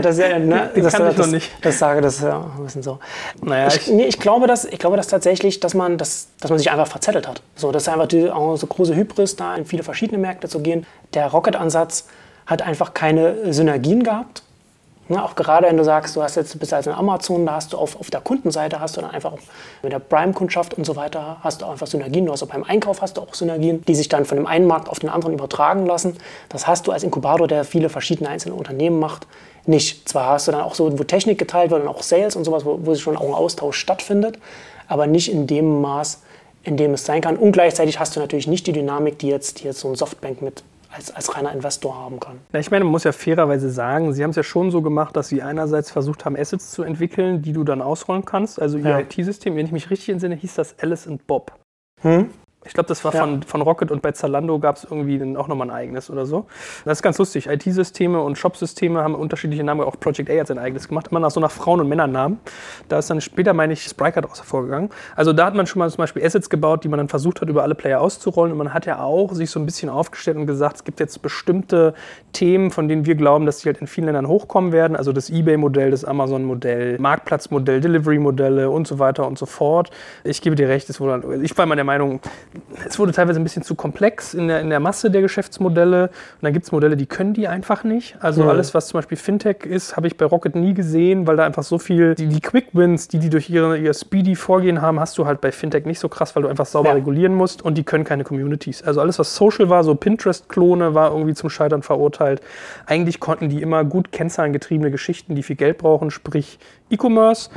das, 0.02 0.18
ja, 0.18 0.38
ne, 0.38 0.70
das, 0.74 0.92
kann 0.92 1.10
ich 1.10 1.16
das, 1.16 1.26
nicht. 1.28 1.50
Das 1.62 1.78
sage 1.78 2.00
das 2.00 2.20
ja 2.20 2.50
ein 2.56 2.64
bisschen 2.64 2.82
so. 2.82 2.98
Naja, 3.42 3.68
ich, 3.68 3.88
nee, 3.88 4.06
ich 4.06 4.18
glaube, 4.18 4.46
dass 4.46 4.64
ich 4.64 4.78
glaube, 4.78 4.96
dass 4.96 5.06
tatsächlich, 5.06 5.60
dass 5.60 5.74
man, 5.74 5.96
dass, 5.96 6.28
dass 6.40 6.50
man 6.50 6.58
sich 6.58 6.70
einfach 6.70 6.88
verzettelt 6.88 7.28
hat. 7.28 7.42
So, 7.56 7.70
das 7.72 7.84
ist 7.84 7.88
einfach 7.88 8.08
die, 8.08 8.22
so 8.22 8.66
große 8.66 8.94
Hybris, 8.96 9.36
da 9.36 9.54
in 9.54 9.64
viele 9.64 9.82
verschiedene 9.82 10.18
Märkte 10.18 10.48
zu 10.48 10.60
gehen. 10.60 10.86
Der 11.14 11.28
Rocket-Ansatz 11.28 12.06
hat 12.46 12.62
einfach 12.62 12.94
keine 12.94 13.52
Synergien 13.52 14.02
gehabt. 14.02 14.42
Ne, 15.06 15.22
auch 15.22 15.34
gerade 15.34 15.66
wenn 15.66 15.76
du 15.76 15.84
sagst, 15.84 16.16
du 16.16 16.22
hast 16.22 16.34
jetzt 16.36 16.58
bist 16.58 16.72
als 16.72 16.86
in 16.86 16.94
Amazon, 16.94 17.44
da 17.44 17.56
hast 17.56 17.74
du 17.74 17.76
auf, 17.76 18.00
auf 18.00 18.10
der 18.10 18.22
Kundenseite 18.22 18.80
hast 18.80 18.96
du 18.96 19.02
dann 19.02 19.10
einfach 19.10 19.34
auch 19.34 19.38
mit 19.82 19.92
der 19.92 19.98
Prime-Kundschaft 19.98 20.72
und 20.72 20.86
so 20.86 20.96
weiter 20.96 21.36
hast 21.42 21.60
du 21.60 21.66
einfach 21.66 21.86
Synergien. 21.86 22.24
Du 22.24 22.32
hast 22.32 22.42
auch 22.42 22.48
beim 22.48 22.64
Einkauf 22.64 23.02
hast 23.02 23.18
du 23.18 23.20
auch 23.20 23.34
Synergien, 23.34 23.84
die 23.84 23.94
sich 23.94 24.08
dann 24.08 24.24
von 24.24 24.38
dem 24.38 24.46
einen 24.46 24.66
Markt 24.66 24.88
auf 24.88 25.00
den 25.00 25.10
anderen 25.10 25.34
übertragen 25.34 25.84
lassen. 25.84 26.16
Das 26.48 26.66
hast 26.66 26.86
du 26.86 26.92
als 26.92 27.02
Inkubator, 27.02 27.46
der 27.46 27.64
viele 27.64 27.90
verschiedene 27.90 28.30
einzelne 28.30 28.54
Unternehmen 28.54 28.98
macht, 28.98 29.26
nicht. 29.66 30.08
Zwar 30.08 30.28
hast 30.28 30.48
du 30.48 30.52
dann 30.52 30.62
auch 30.62 30.74
so, 30.74 30.98
wo 30.98 31.04
Technik 31.04 31.38
geteilt 31.38 31.70
wird 31.70 31.82
und 31.82 31.88
auch 31.88 32.02
Sales 32.02 32.34
und 32.34 32.44
sowas, 32.44 32.64
wo, 32.64 32.78
wo 32.82 32.94
schon 32.94 33.16
auch 33.16 33.26
ein 33.26 33.34
Austausch 33.34 33.76
stattfindet, 33.78 34.38
aber 34.88 35.06
nicht 35.06 35.30
in 35.30 35.46
dem 35.46 35.82
Maß, 35.82 36.22
in 36.62 36.78
dem 36.78 36.94
es 36.94 37.04
sein 37.04 37.20
kann. 37.20 37.36
Und 37.36 37.52
gleichzeitig 37.52 37.98
hast 37.98 38.16
du 38.16 38.20
natürlich 38.20 38.46
nicht 38.46 38.66
die 38.66 38.72
Dynamik, 38.72 39.18
die 39.18 39.28
jetzt, 39.28 39.60
die 39.60 39.64
jetzt 39.64 39.80
so 39.80 39.88
ein 39.88 39.96
Softbank 39.96 40.40
mit 40.40 40.62
als, 40.94 41.14
als 41.14 41.36
reiner 41.36 41.52
Investor 41.52 41.96
haben 41.96 42.20
kann. 42.20 42.38
Na, 42.52 42.60
ich 42.60 42.70
meine, 42.70 42.84
man 42.84 42.92
muss 42.92 43.04
ja 43.04 43.12
fairerweise 43.12 43.70
sagen, 43.70 44.12
sie 44.12 44.22
haben 44.22 44.30
es 44.30 44.36
ja 44.36 44.42
schon 44.42 44.70
so 44.70 44.80
gemacht, 44.82 45.16
dass 45.16 45.28
sie 45.28 45.42
einerseits 45.42 45.90
versucht 45.90 46.24
haben, 46.24 46.36
Assets 46.36 46.70
zu 46.70 46.82
entwickeln, 46.82 47.42
die 47.42 47.52
du 47.52 47.64
dann 47.64 47.82
ausrollen 47.82 48.24
kannst. 48.24 48.60
Also 48.60 48.78
ihr 48.78 48.84
Ja. 48.90 49.00
IT-System, 49.00 49.56
wenn 49.56 49.66
ich 49.66 49.72
mich 49.72 49.90
richtig 49.90 50.10
entsinne, 50.10 50.36
hieß 50.36 50.54
das 50.54 50.78
Alice 50.80 51.06
and 51.08 51.26
Bob. 51.26 51.52
Hm? 52.02 52.30
Ich 52.66 52.72
glaube, 52.72 52.88
das 52.88 53.04
war 53.04 53.12
Ja. 53.14 53.20
von, 53.20 53.42
von 53.42 53.60
Rocket 53.62 53.90
und 53.90 54.02
bei 54.02 54.12
Zalando 54.12 54.58
gab 54.58 54.76
es 54.76 54.84
irgendwie 54.84 55.18
dann 55.18 55.36
auch 55.36 55.48
nochmal 55.48 55.70
ein 55.70 55.76
eigenes 55.76 56.10
oder 56.10 56.26
so. 56.26 56.46
Das 56.84 56.98
ist 56.98 57.02
ganz 57.02 57.18
lustig. 57.18 57.46
IT-Systeme 57.46 58.20
und 58.20 58.38
Shop-Systeme 58.38 59.02
haben 59.02 59.14
unterschiedliche 59.14 59.64
Namen. 59.64 59.82
Auch 59.82 59.98
Project 60.00 60.30
A 60.30 60.40
hat 60.40 60.46
sein 60.46 60.58
eigenes 60.58 60.88
gemacht. 60.88 61.08
Immer 61.10 61.20
nach 61.20 61.30
so 61.30 61.40
nach 61.40 61.50
Frauen- 61.50 61.80
und 61.80 61.88
Männernamen. 61.88 62.38
Da 62.88 62.98
ist 62.98 63.10
dann 63.10 63.20
später, 63.20 63.52
meine 63.52 63.72
ich, 63.72 63.84
Spryker 63.84 64.20
daraus 64.22 64.38
hervorgegangen. 64.38 64.90
Also 65.16 65.32
da 65.32 65.46
hat 65.46 65.54
man 65.54 65.66
schon 65.66 65.80
mal 65.80 65.90
zum 65.90 65.98
Beispiel 65.98 66.24
Assets 66.24 66.48
gebaut, 66.50 66.84
die 66.84 66.88
man 66.88 66.98
dann 66.98 67.08
versucht 67.08 67.40
hat, 67.40 67.48
über 67.48 67.62
alle 67.62 67.74
Player 67.74 68.00
auszurollen. 68.00 68.52
Und 68.52 68.58
man 68.58 68.72
hat 68.74 68.86
ja 68.86 69.00
auch 69.00 69.32
sich 69.32 69.50
so 69.50 69.60
ein 69.60 69.66
bisschen 69.66 69.88
aufgestellt 69.90 70.36
und 70.36 70.46
gesagt, 70.46 70.76
es 70.76 70.84
gibt 70.84 71.00
jetzt 71.00 71.20
bestimmte 71.22 71.94
Themen, 72.32 72.70
von 72.70 72.88
denen 72.88 73.06
wir 73.06 73.14
glauben, 73.14 73.46
dass 73.46 73.58
die 73.58 73.66
halt 73.68 73.78
in 73.78 73.86
vielen 73.86 74.06
Ländern 74.06 74.26
hochkommen 74.28 74.72
werden. 74.72 74.96
Also 74.96 75.12
das 75.12 75.30
Ebay-Modell, 75.30 75.90
das 75.90 76.04
Amazon-Modell, 76.04 76.98
Marktplatzmodell, 76.98 77.80
Delivery-Modelle 77.80 78.70
und 78.70 78.86
so 78.86 78.98
weiter 78.98 79.26
und 79.26 79.38
so 79.38 79.46
fort. 79.46 79.90
Ich 80.24 80.40
gebe 80.42 80.56
dir 80.56 80.68
recht, 80.68 80.88
es 80.90 81.00
wurde, 81.00 81.40
ich 81.42 81.56
war 81.56 81.66
mal 81.66 81.74
der 81.74 81.84
Meinung, 81.84 82.20
es 82.86 82.98
wurde 82.98 83.12
teilweise 83.12 83.40
ein 83.40 83.44
bisschen 83.44 83.62
zu 83.62 83.74
komplex 83.74 84.34
in 84.34 84.48
der, 84.48 84.60
in 84.60 84.70
der 84.70 84.80
Masse 84.80 85.10
der 85.10 85.22
Geschäftsmodelle. 85.22 86.04
Und 86.04 86.42
dann 86.42 86.52
gibt 86.52 86.66
es 86.66 86.72
Modelle, 86.72 86.96
die 86.96 87.06
können 87.06 87.34
die 87.34 87.48
einfach 87.48 87.84
nicht. 87.84 88.16
Also 88.20 88.42
Mhm. 88.42 88.48
alles, 88.48 88.74
was 88.74 88.88
zum 88.88 88.98
Beispiel 88.98 89.16
Fintech 89.18 89.64
ist, 89.64 89.96
habe 89.96 90.06
ich 90.06 90.16
bei 90.16 90.24
Rocket 90.24 90.54
nie 90.54 90.74
gesehen, 90.74 91.26
weil 91.26 91.36
da 91.36 91.44
einfach 91.44 91.62
so 91.62 91.78
viel, 91.78 92.14
die, 92.14 92.26
die 92.28 92.40
Quick 92.40 92.68
Wins, 92.72 93.08
die 93.08 93.18
die 93.18 93.30
durch 93.30 93.50
ihre, 93.50 93.76
ihr 93.78 93.92
Speedy 93.94 94.34
Vorgehen 94.36 94.80
haben, 94.82 95.00
hast 95.00 95.16
du 95.18 95.26
halt 95.26 95.40
bei 95.40 95.52
Fintech 95.52 95.84
nicht 95.86 95.98
so 96.00 96.08
krass, 96.08 96.34
weil 96.36 96.42
du 96.42 96.48
einfach 96.48 96.66
sauber 96.66 96.90
Ja. 96.90 96.94
regulieren 96.94 97.34
musst 97.34 97.62
und 97.62 97.76
die 97.78 97.84
können 97.84 98.04
keine 98.04 98.24
Communities. 98.24 98.82
Also 98.82 99.00
alles, 99.00 99.18
was 99.18 99.34
Social 99.36 99.68
war, 99.68 99.82
so 99.84 99.94
Pinterest-Klone, 99.94 100.94
war 100.94 101.10
irgendwie 101.12 101.34
zum 101.34 101.50
Scheitern 101.50 101.82
verurteilt. 101.82 102.40
Eigentlich 102.86 103.20
konnten 103.20 103.48
die 103.48 103.62
immer 103.62 103.84
gut 103.84 104.12
kennzahlengetriebene 104.12 104.90
Geschichten, 104.90 105.34
die 105.34 105.42
viel 105.42 105.56
Geld 105.56 105.78
brauchen, 105.78 106.10
sprich 106.10 106.58
E-Commerce. 106.94 107.50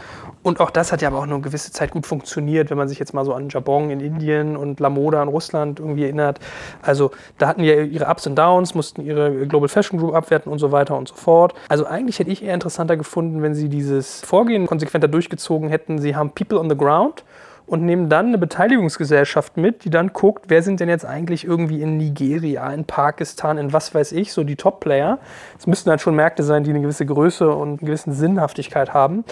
Und 0.43 0.61
auch 0.61 0.69
das 0.69 0.91
hat 0.91 1.01
ja 1.01 1.09
aber 1.09 1.17
auch 1.17 1.23
eine 1.23 1.39
gewisse 1.41 1.71
Zeit 1.71 1.91
gut 1.91 2.05
funktioniert, 2.05 2.69
wenn 2.69 2.77
man 2.77 2.87
sich 2.87 2.99
jetzt 2.99 3.13
mal 3.13 3.25
so 3.25 3.33
an 3.33 3.49
Jabong 3.49 3.89
in 3.89 3.99
Indien 3.99 4.55
und 4.55 4.79
Lamoda 4.79 5.21
in 5.21 5.27
Russland 5.27 5.79
irgendwie 5.79 6.03
erinnert. 6.03 6.39
Also 6.81 7.11
da 7.37 7.47
hatten 7.49 7.63
ja 7.63 7.81
ihre 7.81 8.05
Ups 8.05 8.27
und 8.27 8.35
Downs, 8.37 8.73
mussten 8.73 9.01
ihre 9.01 9.45
Global 9.45 9.67
Fashion 9.67 9.99
Group 9.99 10.15
abwerten 10.15 10.51
und 10.51 10.59
so 10.59 10.71
weiter 10.71 10.97
und 10.97 11.09
so 11.09 11.15
fort. 11.15 11.53
Also 11.67 11.85
eigentlich 11.85 12.19
hätte 12.19 12.31
ich 12.31 12.43
eher 12.43 12.53
interessanter 12.53 12.95
gefunden, 12.95 13.41
wenn 13.41 13.55
sie 13.55 13.67
dieses 13.67 14.21
Vorgehen 14.21 14.67
konsequenter 14.67 15.09
durchgezogen 15.09 15.69
hätten. 15.69 15.99
Sie 15.99 16.15
haben 16.15 16.31
People 16.31 16.59
on 16.59 16.69
the 16.69 16.77
Ground 16.77 17.25
und 17.67 17.83
nehmen 17.83 18.09
dann 18.09 18.27
eine 18.27 18.37
Beteiligungsgesellschaft 18.37 19.57
mit, 19.57 19.83
die 19.83 19.89
dann 19.89 20.13
guckt, 20.13 20.45
wer 20.47 20.63
sind 20.63 20.79
denn 20.79 20.89
jetzt 20.89 21.05
eigentlich 21.05 21.43
irgendwie 21.45 21.81
in 21.81 21.97
Nigeria, 21.97 22.71
in 22.71 22.85
Pakistan, 22.85 23.57
in 23.57 23.73
was 23.73 23.93
weiß 23.93 24.13
ich, 24.13 24.31
so 24.33 24.43
die 24.43 24.55
Top-Player. 24.55 25.19
Es 25.59 25.67
müssten 25.67 25.89
halt 25.89 26.01
schon 26.01 26.15
Märkte 26.15 26.43
sein, 26.43 26.63
die 26.63 26.69
eine 26.71 26.81
gewisse 26.81 27.05
Größe 27.05 27.49
und 27.49 27.67
eine 27.67 27.77
gewisse 27.87 28.13
Sinnhaftigkeit 28.13 28.93
haben. 28.93 29.25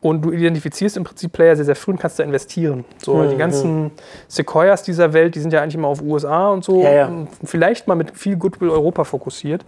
Und 0.00 0.22
du 0.22 0.32
identifizierst 0.32 0.98
im 0.98 1.04
Prinzip 1.04 1.32
Player 1.32 1.56
sehr, 1.56 1.64
sehr 1.64 1.76
früh 1.76 1.92
und 1.92 1.98
kannst 1.98 2.18
da 2.18 2.24
investieren. 2.24 2.84
So, 2.98 3.14
Mhm. 3.16 3.30
die 3.30 3.36
ganzen 3.36 3.90
Sequoias 4.28 4.82
dieser 4.82 5.14
Welt, 5.14 5.34
die 5.34 5.40
sind 5.40 5.52
ja 5.52 5.62
eigentlich 5.62 5.76
immer 5.76 5.88
auf 5.88 6.02
USA 6.02 6.48
und 6.48 6.62
so. 6.62 6.82
Ja, 6.82 6.92
ja. 6.92 7.06
Und 7.06 7.28
Vielleicht 7.44 7.88
mal 7.88 7.94
mit 7.94 8.16
viel 8.16 8.36
Goodwill 8.36 8.68
Europa 8.68 9.04
fokussiert. 9.04 9.64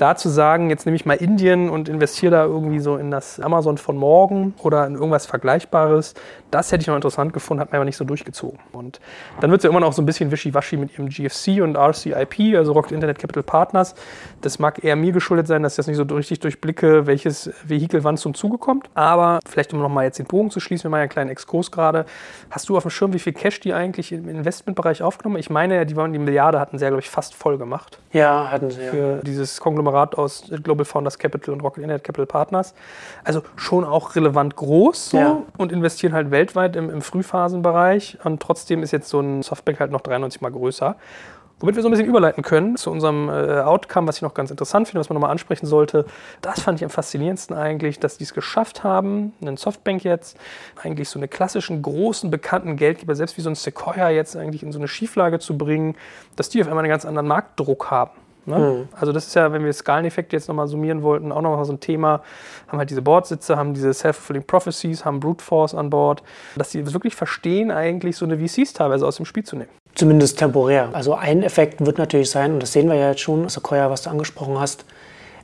Da 0.00 0.16
zu 0.16 0.30
sagen, 0.30 0.70
jetzt 0.70 0.86
nehme 0.86 0.96
ich 0.96 1.04
mal 1.04 1.12
Indien 1.12 1.68
und 1.68 1.90
investiere 1.90 2.30
da 2.30 2.44
irgendwie 2.44 2.80
so 2.80 2.96
in 2.96 3.10
das 3.10 3.38
Amazon 3.38 3.76
von 3.76 3.98
morgen 3.98 4.54
oder 4.62 4.86
in 4.86 4.94
irgendwas 4.94 5.26
Vergleichbares, 5.26 6.14
das 6.50 6.72
hätte 6.72 6.80
ich 6.80 6.86
noch 6.86 6.96
interessant 6.96 7.34
gefunden, 7.34 7.60
hat 7.60 7.70
mir 7.70 7.76
aber 7.76 7.84
nicht 7.84 7.98
so 7.98 8.04
durchgezogen. 8.04 8.58
Und 8.72 8.98
dann 9.42 9.50
wird 9.50 9.60
es 9.60 9.64
ja 9.64 9.70
immer 9.70 9.80
noch 9.80 9.92
so 9.92 10.00
ein 10.00 10.06
bisschen 10.06 10.30
wischiwaschi 10.30 10.78
mit 10.78 10.94
ihrem 10.94 11.10
GFC 11.10 11.60
und 11.62 11.76
RCIP, 11.76 12.56
also 12.56 12.72
Rocket 12.72 12.92
Internet 12.92 13.18
Capital 13.18 13.42
Partners. 13.42 13.94
Das 14.40 14.58
mag 14.58 14.82
eher 14.82 14.96
mir 14.96 15.12
geschuldet 15.12 15.46
sein, 15.46 15.62
dass 15.62 15.74
ich 15.74 15.76
das 15.76 15.86
nicht 15.86 15.98
so 15.98 16.02
richtig 16.02 16.40
durchblicke, 16.40 17.06
welches 17.06 17.52
Vehikel 17.62 18.02
wann 18.02 18.16
zum 18.16 18.32
Zuge 18.32 18.56
kommt. 18.56 18.88
Aber 18.94 19.40
vielleicht, 19.46 19.74
um 19.74 19.80
nochmal 19.80 20.04
jetzt 20.04 20.18
den 20.18 20.26
Bogen 20.26 20.50
zu 20.50 20.60
schließen, 20.60 20.84
wir 20.84 20.90
machen 20.92 21.00
ja 21.00 21.02
einen 21.02 21.10
kleinen 21.10 21.30
Exkurs 21.30 21.70
gerade. 21.70 22.06
Hast 22.50 22.70
du 22.70 22.76
auf 22.78 22.84
dem 22.84 22.90
Schirm, 22.90 23.12
wie 23.12 23.18
viel 23.18 23.34
Cash 23.34 23.60
die 23.60 23.74
eigentlich 23.74 24.12
im 24.12 24.30
Investmentbereich 24.30 25.02
aufgenommen? 25.02 25.36
Ich 25.38 25.50
meine, 25.50 25.84
die, 25.84 25.94
waren, 25.94 26.14
die 26.14 26.18
Milliarde 26.18 26.58
hatten 26.58 26.78
sie 26.78 26.84
ja, 26.84 26.88
glaube 26.88 27.02
ich, 27.02 27.10
fast 27.10 27.34
voll 27.34 27.58
gemacht 27.58 27.98
Ja, 28.12 28.50
hatten 28.50 28.70
sie 28.70 28.82
ja. 28.82 28.90
für 28.90 29.20
dieses 29.22 29.60
Konglomerat 29.60 29.89
aus 29.92 30.44
Global 30.62 30.84
Founders 30.84 31.18
Capital 31.18 31.54
und 31.54 31.60
Rocket 31.60 31.82
Internet 31.82 32.04
Capital 32.04 32.26
Partners. 32.26 32.74
Also 33.24 33.42
schon 33.56 33.84
auch 33.84 34.16
relevant 34.16 34.56
groß 34.56 35.10
so 35.10 35.16
Ja. 35.16 35.42
und 35.58 35.72
investieren 35.72 36.12
halt 36.12 36.30
weltweit 36.30 36.76
im, 36.76 36.90
im 36.90 37.02
Frühphasenbereich. 37.02 38.18
Und 38.24 38.40
trotzdem 38.40 38.82
ist 38.82 38.90
jetzt 38.92 39.08
so 39.08 39.20
ein 39.20 39.42
Softbank 39.42 39.80
halt 39.80 39.90
noch 39.90 40.00
93 40.00 40.40
mal 40.40 40.50
größer. 40.50 40.96
Womit 41.62 41.76
wir 41.76 41.82
so 41.82 41.88
ein 41.88 41.90
bisschen 41.90 42.06
überleiten 42.08 42.42
können 42.42 42.76
zu 42.78 42.90
unserem 42.90 43.28
äh, 43.28 43.60
Outcome, 43.60 44.08
was 44.08 44.16
ich 44.16 44.22
noch 44.22 44.32
ganz 44.32 44.50
interessant 44.50 44.88
finde, 44.88 45.00
was 45.00 45.10
man 45.10 45.14
nochmal 45.16 45.30
ansprechen 45.30 45.66
sollte. 45.66 46.06
Das 46.40 46.60
fand 46.60 46.78
ich 46.78 46.84
am 46.84 46.88
faszinierendsten 46.90 47.54
eigentlich, 47.54 48.00
dass 48.00 48.16
die 48.16 48.24
es 48.24 48.32
geschafft 48.32 48.82
haben, 48.82 49.34
einen 49.42 49.58
Softbank 49.58 50.02
jetzt, 50.02 50.38
eigentlich 50.82 51.10
so 51.10 51.18
eine 51.18 51.28
klassischen, 51.28 51.82
großen, 51.82 52.30
bekannten 52.30 52.76
Geldgeber, 52.76 53.14
selbst 53.14 53.36
wie 53.36 53.42
so 53.42 53.50
ein 53.50 53.56
Sequoia 53.56 54.08
jetzt 54.08 54.36
eigentlich 54.36 54.62
in 54.62 54.72
so 54.72 54.78
eine 54.78 54.88
Schieflage 54.88 55.38
zu 55.38 55.58
bringen, 55.58 55.96
dass 56.34 56.48
die 56.48 56.62
auf 56.62 56.68
einmal 56.68 56.82
einen 56.82 56.90
ganz 56.90 57.04
anderen 57.04 57.28
Marktdruck 57.28 57.90
haben. 57.90 58.12
Ne? 58.50 58.88
Also 58.98 59.12
das 59.12 59.26
ist 59.26 59.34
ja, 59.34 59.52
wenn 59.52 59.64
wir 59.64 59.72
Skaleneffekte 59.72 60.36
jetzt 60.36 60.48
nochmal 60.48 60.68
summieren 60.68 61.02
wollten, 61.02 61.32
auch 61.32 61.42
nochmal 61.42 61.64
so 61.64 61.72
ein 61.72 61.80
Thema, 61.80 62.22
haben 62.68 62.78
halt 62.78 62.90
diese 62.90 63.02
Bordsitze, 63.02 63.56
haben 63.56 63.74
diese 63.74 63.92
Self-Fulfilling 63.92 64.46
Prophecies, 64.46 65.04
haben 65.04 65.20
Brute 65.20 65.44
Force 65.44 65.74
an 65.74 65.90
Bord, 65.90 66.22
dass 66.56 66.70
die 66.70 66.92
wirklich 66.92 67.14
verstehen, 67.14 67.70
eigentlich 67.70 68.16
so 68.16 68.24
eine 68.24 68.38
VCs 68.38 68.72
teilweise 68.72 69.06
aus 69.06 69.16
dem 69.16 69.26
Spiel 69.26 69.44
zu 69.44 69.56
nehmen. 69.56 69.70
Zumindest 69.94 70.38
temporär. 70.38 70.90
Also 70.92 71.14
ein 71.14 71.42
Effekt 71.42 71.84
wird 71.84 71.98
natürlich 71.98 72.30
sein, 72.30 72.52
und 72.52 72.62
das 72.62 72.72
sehen 72.72 72.88
wir 72.88 72.96
ja 72.96 73.10
jetzt 73.10 73.20
schon, 73.20 73.48
Sequoia, 73.48 73.90
was 73.90 74.02
du 74.02 74.10
angesprochen 74.10 74.58
hast, 74.58 74.84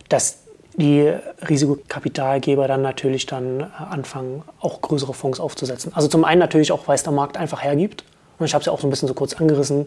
dass 0.09 0.47
die 0.77 1.12
Risikokapitalgeber 1.49 2.69
dann 2.69 2.83
natürlich 2.83 3.27
dann 3.27 3.61
äh, 3.61 3.64
anfangen, 3.90 4.42
auch 4.61 4.81
größere 4.81 5.14
Fonds 5.14 5.40
aufzusetzen. 5.40 5.92
Also 5.95 6.09
zum 6.09 6.25
einen 6.25 6.38
natürlich 6.38 6.71
auch, 6.71 6.87
weil 6.87 6.97
es 6.97 7.03
der 7.03 7.12
Markt 7.12 7.37
einfach 7.37 7.62
hergibt. 7.62 8.05
Und 8.38 8.45
ich 8.45 8.53
habe 8.53 8.61
es 8.61 8.66
ja 8.66 8.73
auch 8.73 8.81
so 8.81 8.87
ein 8.87 8.90
bisschen 8.90 9.09
so 9.09 9.14
kurz 9.14 9.35
angerissen. 9.35 9.87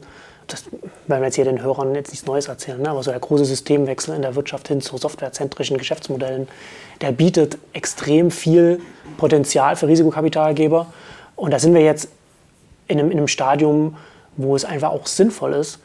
Das 0.50 0.66
werden 1.08 1.22
wir 1.22 1.26
jetzt 1.26 1.36
hier 1.36 1.46
den 1.46 1.62
Hörern 1.62 1.96
jetzt 1.96 2.10
nichts 2.10 2.26
Neues 2.26 2.48
erzählen, 2.48 2.82
ne? 2.82 2.90
aber 2.90 3.04
so 3.04 3.12
der 3.12 3.20
große 3.20 3.46
Systemwechsel 3.46 4.16
in 4.16 4.24
der 4.24 4.36
Wirtschaft 4.36 4.68
hin 4.68 4.82
zu 4.82 4.98
softwarezentrischen 4.98 5.78
Geschäftsmodellen, 5.78 6.48
der 7.02 7.12
bietet 7.12 7.58
extrem 7.74 8.32
viel 8.32 8.82
Potenzial 9.18 9.76
für 9.76 9.88
Risikokapitalgeber. 9.88 10.88
Und 11.36 11.52
da 11.52 11.60
sind 11.60 11.74
wir 11.74 11.82
jetzt 11.82 12.10
in 12.88 13.00
einem, 13.00 13.12
in 13.12 13.18
einem 13.18 13.28
Stadium, 13.28 13.96
wo 14.38 14.56
es 14.56 14.66
einfach 14.66 14.90
auch 14.90 15.06
sinnvoll 15.06 15.54
ist, 15.54 15.80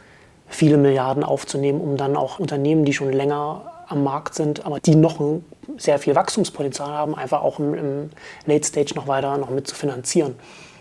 viele 0.48 0.76
Milliarden 0.78 1.24
aufzunehmen, 1.24 1.80
um 1.80 1.96
dann 1.96 2.16
auch 2.16 2.38
Unternehmen, 2.38 2.84
die 2.84 2.92
schon 2.92 3.12
länger 3.12 3.70
am 3.86 4.02
Markt 4.02 4.34
sind, 4.34 4.64
aber 4.64 4.80
die 4.80 4.94
noch 4.94 5.20
sehr 5.76 5.98
viel 5.98 6.14
Wachstumspotenzial 6.14 6.88
haben, 6.88 7.14
einfach 7.14 7.42
auch 7.42 7.58
im, 7.58 7.74
im 7.74 8.10
Late 8.46 8.66
Stage 8.66 8.94
noch 8.94 9.06
weiter 9.08 9.36
noch 9.36 9.50
mit 9.50 9.66
zu 9.66 9.74
finanzieren. 9.74 10.36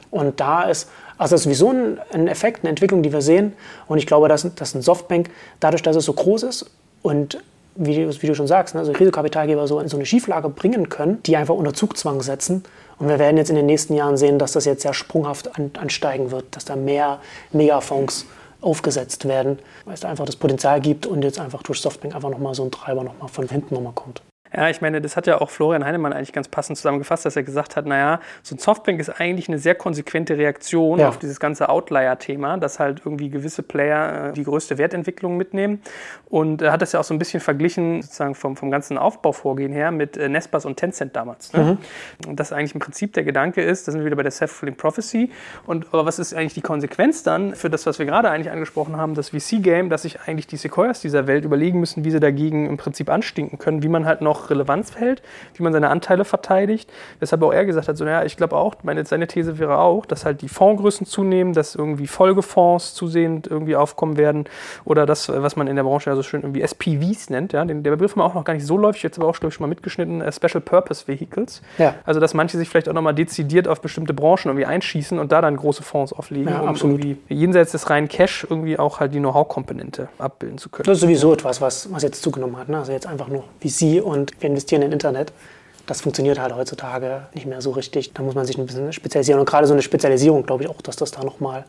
Und 0.09 0.39
da 0.39 0.63
ist 0.63 0.89
Also 1.17 1.33
das 1.33 1.41
ist 1.41 1.43
sowieso 1.45 1.69
ein, 1.69 1.99
ein 2.11 2.27
Effekt, 2.27 2.61
eine 2.61 2.69
Entwicklung, 2.69 3.03
die 3.03 3.13
wir 3.13 3.21
sehen. 3.21 3.53
Und 3.87 3.97
ich 3.97 4.07
glaube, 4.07 4.27
dass, 4.27 4.47
dass 4.55 4.75
ein 4.75 4.81
Softbank, 4.81 5.29
dadurch, 5.59 5.83
dass 5.83 5.95
es 5.95 6.05
so 6.05 6.13
groß 6.13 6.43
ist 6.43 6.69
und 7.01 7.39
wie, 7.75 8.07
wie 8.21 8.27
du 8.27 8.35
schon 8.35 8.47
sagst, 8.47 8.75
ne, 8.75 8.81
also 8.81 8.91
Risikokapitalgeber 8.91 9.67
so 9.67 9.79
in 9.79 9.87
so 9.87 9.97
eine 9.97 10.05
Schieflage 10.05 10.49
bringen 10.49 10.89
können, 10.89 11.21
die 11.23 11.37
einfach 11.37 11.55
unter 11.55 11.73
Zugzwang 11.73 12.21
setzen. 12.21 12.63
Und 12.99 13.09
wir 13.09 13.19
werden 13.19 13.37
jetzt 13.37 13.49
in 13.49 13.55
den 13.55 13.65
nächsten 13.65 13.95
Jahren 13.95 14.17
sehen, 14.17 14.37
dass 14.37 14.51
das 14.51 14.65
jetzt 14.65 14.83
sehr 14.83 14.93
sprunghaft 14.93 15.57
an, 15.57 15.71
ansteigen 15.79 16.31
wird, 16.31 16.55
dass 16.55 16.65
da 16.65 16.75
mehr 16.75 17.19
Megafonds 17.51 18.25
aufgesetzt 18.61 19.27
werden, 19.27 19.59
weil 19.85 19.95
es 19.95 20.01
da 20.01 20.09
einfach 20.09 20.25
das 20.25 20.35
Potenzial 20.35 20.79
gibt 20.79 21.05
und 21.05 21.23
jetzt 21.23 21.39
einfach 21.39 21.63
durch 21.63 21.81
Softbank 21.81 22.15
einfach 22.15 22.29
nochmal 22.29 22.55
so 22.55 22.63
ein 22.63 22.71
Treiber 22.71 23.03
nochmal 23.03 23.27
von 23.27 23.47
hinten 23.49 23.75
nochmal 23.75 23.93
kommt. 23.93 24.21
Ja, 24.55 24.69
ich 24.69 24.81
meine, 24.81 25.01
das 25.01 25.17
hat 25.17 25.25
ja 25.27 25.41
auch 25.41 25.49
Florian 25.49 25.83
Heinemann 25.83 26.13
eigentlich 26.13 26.33
ganz 26.33 26.47
passend 26.47 26.77
zusammengefasst, 26.77 27.25
dass 27.25 27.35
er 27.35 27.43
gesagt 27.43 27.75
hat, 27.75 27.85
naja, 27.85 28.19
so 28.43 28.55
ein 28.55 28.59
Softbank 28.59 28.99
ist 28.99 29.09
eigentlich 29.09 29.47
eine 29.47 29.57
sehr 29.57 29.75
konsequente 29.75 30.37
Reaktion 30.37 30.99
ja. 30.99 31.09
auf 31.09 31.17
dieses 31.17 31.39
ganze 31.39 31.69
Outlier-Thema, 31.69 32.57
dass 32.57 32.79
halt 32.79 33.01
irgendwie 33.03 33.29
gewisse 33.29 33.63
Player 33.63 34.29
äh, 34.29 34.33
die 34.33 34.43
größte 34.43 34.77
Wertentwicklung 34.77 35.37
mitnehmen. 35.37 35.81
Und 36.29 36.61
er 36.61 36.71
hat 36.71 36.81
das 36.81 36.91
ja 36.91 36.99
auch 36.99 37.03
so 37.03 37.13
ein 37.13 37.19
bisschen 37.19 37.39
verglichen, 37.39 38.01
sozusagen 38.01 38.35
vom, 38.35 38.55
vom 38.55 38.69
ganzen 38.69 38.97
Aufbauvorgehen 38.97 39.71
her, 39.71 39.91
mit 39.91 40.17
äh, 40.17 40.29
Nespas 40.29 40.65
und 40.65 40.77
Tencent 40.77 41.15
damals. 41.15 41.53
Ne? 41.53 41.77
Mhm. 42.23 42.29
Und 42.29 42.39
das 42.39 42.53
eigentlich 42.53 42.75
im 42.75 42.79
Prinzip 42.79 43.13
der 43.13 43.23
Gedanke 43.23 43.61
ist, 43.61 43.87
da 43.87 43.91
sind 43.91 44.01
wir 44.01 44.05
wieder 44.05 44.15
bei 44.15 44.23
der 44.23 44.31
Self-Fulfilling 44.31 44.77
Prophecy. 44.77 45.31
Und 45.65 45.87
aber 45.93 46.05
was 46.05 46.19
ist 46.19 46.33
eigentlich 46.33 46.53
die 46.53 46.61
Konsequenz 46.61 47.23
dann 47.23 47.55
für 47.55 47.69
das, 47.69 47.85
was 47.85 47.99
wir 47.99 48.05
gerade 48.05 48.29
eigentlich 48.29 48.51
angesprochen 48.51 48.97
haben, 48.97 49.15
das 49.15 49.29
VC-Game, 49.29 49.89
dass 49.89 50.03
sich 50.03 50.21
eigentlich 50.21 50.47
die 50.47 50.57
Sequoias 50.57 51.01
dieser 51.01 51.27
Welt 51.27 51.45
überlegen 51.45 51.79
müssen, 51.79 52.05
wie 52.05 52.11
sie 52.11 52.19
dagegen 52.19 52.67
im 52.67 52.77
Prinzip 52.77 53.09
anstinken 53.09 53.57
können, 53.57 53.83
wie 53.83 53.89
man 53.89 54.05
halt 54.05 54.21
noch 54.21 54.42
Relevanz 54.49 54.95
hält, 54.95 55.21
wie 55.55 55.63
man 55.63 55.73
seine 55.73 55.89
Anteile 55.89 56.25
verteidigt. 56.25 56.91
Weshalb 57.19 57.43
auch 57.43 57.53
er 57.53 57.65
gesagt 57.65 57.87
hat, 57.87 57.97
so, 57.97 58.05
naja, 58.05 58.23
ich 58.23 58.37
glaube 58.37 58.55
auch, 58.55 58.75
meine, 58.83 59.05
seine 59.05 59.27
These 59.27 59.59
wäre 59.59 59.79
auch, 59.79 60.05
dass 60.05 60.25
halt 60.25 60.41
die 60.41 60.49
Fondsgrößen 60.49 61.05
zunehmen, 61.05 61.53
dass 61.53 61.75
irgendwie 61.75 62.07
Folgefonds 62.07 62.93
zusehend 62.93 63.47
irgendwie 63.47 63.75
aufkommen 63.75 64.17
werden 64.17 64.45
oder 64.85 65.05
das, 65.05 65.29
was 65.29 65.55
man 65.55 65.67
in 65.67 65.75
der 65.75 65.83
Branche 65.83 66.09
ja 66.09 66.15
so 66.15 66.23
schön 66.23 66.41
irgendwie 66.41 66.61
SPVs 66.61 67.29
nennt. 67.29 67.53
Ja? 67.53 67.65
Den, 67.65 67.83
der 67.83 67.91
Begriff 67.91 68.15
war 68.17 68.25
auch 68.25 68.33
noch 68.33 68.43
gar 68.43 68.53
nicht 68.53 68.65
so 68.65 68.77
läufig, 68.77 69.03
jetzt 69.03 69.17
aber 69.17 69.27
auch, 69.27 69.33
glaube 69.39 69.49
ich, 69.49 69.55
schon 69.55 69.63
mal 69.63 69.69
mitgeschnitten, 69.69 70.21
äh, 70.21 70.31
Special 70.31 70.61
Purpose 70.61 71.07
Vehicles. 71.07 71.61
Ja. 71.77 71.95
Also, 72.05 72.19
dass 72.19 72.33
manche 72.33 72.57
sich 72.57 72.69
vielleicht 72.69 72.89
auch 72.89 72.93
nochmal 72.93 73.13
dezidiert 73.13 73.67
auf 73.67 73.81
bestimmte 73.81 74.13
Branchen 74.13 74.45
irgendwie 74.45 74.65
einschießen 74.65 75.19
und 75.19 75.31
da 75.31 75.41
dann 75.41 75.55
große 75.55 75.83
Fonds 75.83 76.13
auflegen, 76.13 76.49
ja, 76.51 76.61
um 76.61 76.75
irgendwie 76.75 77.17
jenseits 77.29 77.71
des 77.71 77.89
reinen 77.89 78.07
Cash 78.07 78.45
irgendwie 78.49 78.77
auch 78.79 78.99
halt 78.99 79.13
die 79.13 79.19
Know-how-Komponente 79.19 80.09
abbilden 80.17 80.57
zu 80.57 80.69
können. 80.69 80.85
Das 80.85 80.97
ist 80.97 81.01
sowieso 81.01 81.33
etwas, 81.33 81.61
was, 81.61 81.91
was 81.91 82.03
jetzt 82.03 82.21
zugenommen 82.21 82.57
hat. 82.57 82.69
Ne? 82.69 82.77
Also 82.77 82.91
jetzt 82.91 83.07
einfach 83.07 83.27
nur 83.27 83.43
VC 83.61 84.03
und 84.03 84.32
wir 84.39 84.49
investieren 84.49 84.81
in 84.81 84.91
Internet. 84.91 85.31
Das 85.85 86.01
funktioniert 86.01 86.39
halt 86.39 86.55
heutzutage 86.55 87.27
nicht 87.33 87.45
mehr 87.45 87.61
so 87.61 87.71
richtig. 87.71 88.13
Da 88.13 88.23
muss 88.23 88.35
man 88.35 88.45
sich 88.45 88.57
ein 88.57 88.65
bisschen 88.65 88.93
spezialisieren. 88.93 89.39
Und 89.39 89.45
gerade 89.45 89.67
so 89.67 89.73
eine 89.73 89.81
Spezialisierung, 89.81 90.45
glaube 90.45 90.63
ich 90.63 90.69
auch, 90.69 90.81
dass 90.81 90.95
das 90.95 91.11
da 91.11 91.23
nochmal 91.23 91.65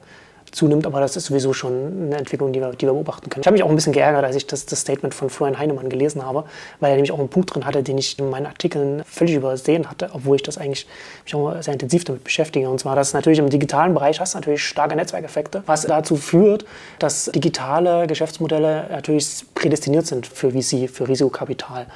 zunimmt. 0.52 0.86
Aber 0.86 1.00
das 1.00 1.16
ist 1.16 1.26
sowieso 1.26 1.52
schon 1.52 2.06
eine 2.06 2.16
Entwicklung, 2.16 2.52
die 2.52 2.60
wir, 2.60 2.70
die 2.70 2.86
wir 2.86 2.92
beobachten 2.92 3.28
können. 3.30 3.42
Ich 3.42 3.46
habe 3.46 3.54
mich 3.54 3.62
auch 3.62 3.68
ein 3.68 3.74
bisschen 3.74 3.92
geärgert, 3.92 4.24
als 4.24 4.36
ich 4.36 4.46
das, 4.46 4.66
das 4.66 4.80
Statement 4.80 5.14
von 5.14 5.30
Florian 5.30 5.58
Heinemann 5.58 5.88
gelesen 5.88 6.24
habe, 6.24 6.44
weil 6.80 6.90
er 6.90 6.96
nämlich 6.96 7.12
auch 7.12 7.18
einen 7.18 7.28
Punkt 7.28 7.54
drin 7.54 7.66
hatte, 7.66 7.82
den 7.82 7.98
ich 7.98 8.18
in 8.18 8.30
meinen 8.30 8.46
Artikeln 8.46 9.02
völlig 9.04 9.34
übersehen 9.34 9.90
hatte, 9.90 10.10
obwohl 10.12 10.36
ich 10.36 10.42
das 10.42 10.58
eigentlich 10.58 10.86
mich 11.24 11.34
auch 11.34 11.60
sehr 11.60 11.72
intensiv 11.72 12.04
damit 12.04 12.24
beschäftige. 12.24 12.68
Und 12.68 12.80
zwar, 12.80 12.96
dass 12.96 13.12
natürlich 13.12 13.38
im 13.38 13.50
digitalen 13.50 13.94
Bereich 13.94 14.20
hast 14.20 14.34
du 14.34 14.38
natürlich 14.38 14.64
starke 14.64 14.94
Netzwerkeffekte, 14.96 15.62
was 15.66 15.82
dazu 15.82 16.16
führt, 16.16 16.64
dass 16.98 17.26
digitale 17.34 18.06
Geschäftsmodelle 18.06 18.86
natürlich 18.90 19.44
prädestiniert 19.54 20.06
sind 20.06 20.26
für 20.26 20.50
VC, 20.50 20.88
für 20.90 21.08
Risikokapital. 21.08 21.86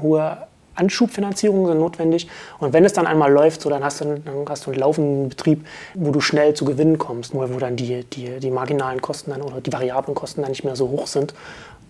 Hohe 0.00 0.47
Anschubfinanzierungen 0.78 1.66
sind 1.66 1.78
notwendig. 1.78 2.28
Und 2.58 2.72
wenn 2.72 2.84
es 2.84 2.92
dann 2.92 3.06
einmal 3.06 3.32
läuft, 3.32 3.60
so, 3.60 3.70
dann, 3.70 3.84
hast 3.84 4.00
du, 4.00 4.20
dann 4.24 4.44
hast 4.48 4.66
du 4.66 4.70
einen 4.70 4.80
laufenden 4.80 5.28
Betrieb, 5.28 5.66
wo 5.94 6.10
du 6.10 6.20
schnell 6.20 6.54
zu 6.54 6.64
Gewinnen 6.64 6.98
kommst, 6.98 7.34
wo, 7.34 7.40
wo 7.48 7.58
dann 7.58 7.76
die, 7.76 8.04
die, 8.04 8.38
die 8.40 8.50
marginalen 8.50 9.02
Kosten 9.02 9.30
dann 9.30 9.42
oder 9.42 9.60
die 9.60 9.72
variablen 9.72 10.14
Kosten 10.14 10.42
dann 10.42 10.50
nicht 10.50 10.64
mehr 10.64 10.76
so 10.76 10.88
hoch 10.88 11.06
sind. 11.06 11.34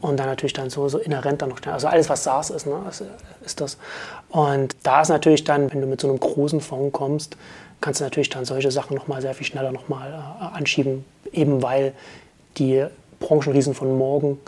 Und 0.00 0.18
dann 0.18 0.26
natürlich 0.26 0.52
dann 0.52 0.70
so, 0.70 0.88
so 0.88 0.98
inhärent 0.98 1.42
dann 1.42 1.48
noch 1.48 1.58
schnell. 1.58 1.74
Also 1.74 1.88
alles, 1.88 2.08
was 2.08 2.22
SaaS 2.22 2.50
ist, 2.50 2.66
ne, 2.66 2.80
ist, 3.44 3.60
das. 3.60 3.78
Und 4.28 4.76
da 4.84 5.02
ist 5.02 5.08
natürlich 5.08 5.42
dann, 5.42 5.72
wenn 5.72 5.80
du 5.80 5.88
mit 5.88 6.00
so 6.00 6.08
einem 6.08 6.20
großen 6.20 6.60
Fonds 6.60 6.92
kommst, 6.92 7.36
kannst 7.80 8.00
du 8.00 8.04
natürlich 8.04 8.28
dann 8.28 8.44
solche 8.44 8.70
Sachen 8.70 8.94
nochmal 8.96 9.20
sehr 9.22 9.34
viel 9.34 9.46
schneller 9.46 9.72
nochmal 9.72 10.12
äh, 10.12 10.56
anschieben, 10.56 11.04
eben 11.32 11.62
weil 11.62 11.94
die 12.58 12.86
Branchenriesen 13.18 13.74
von 13.74 13.98
morgen 13.98 14.38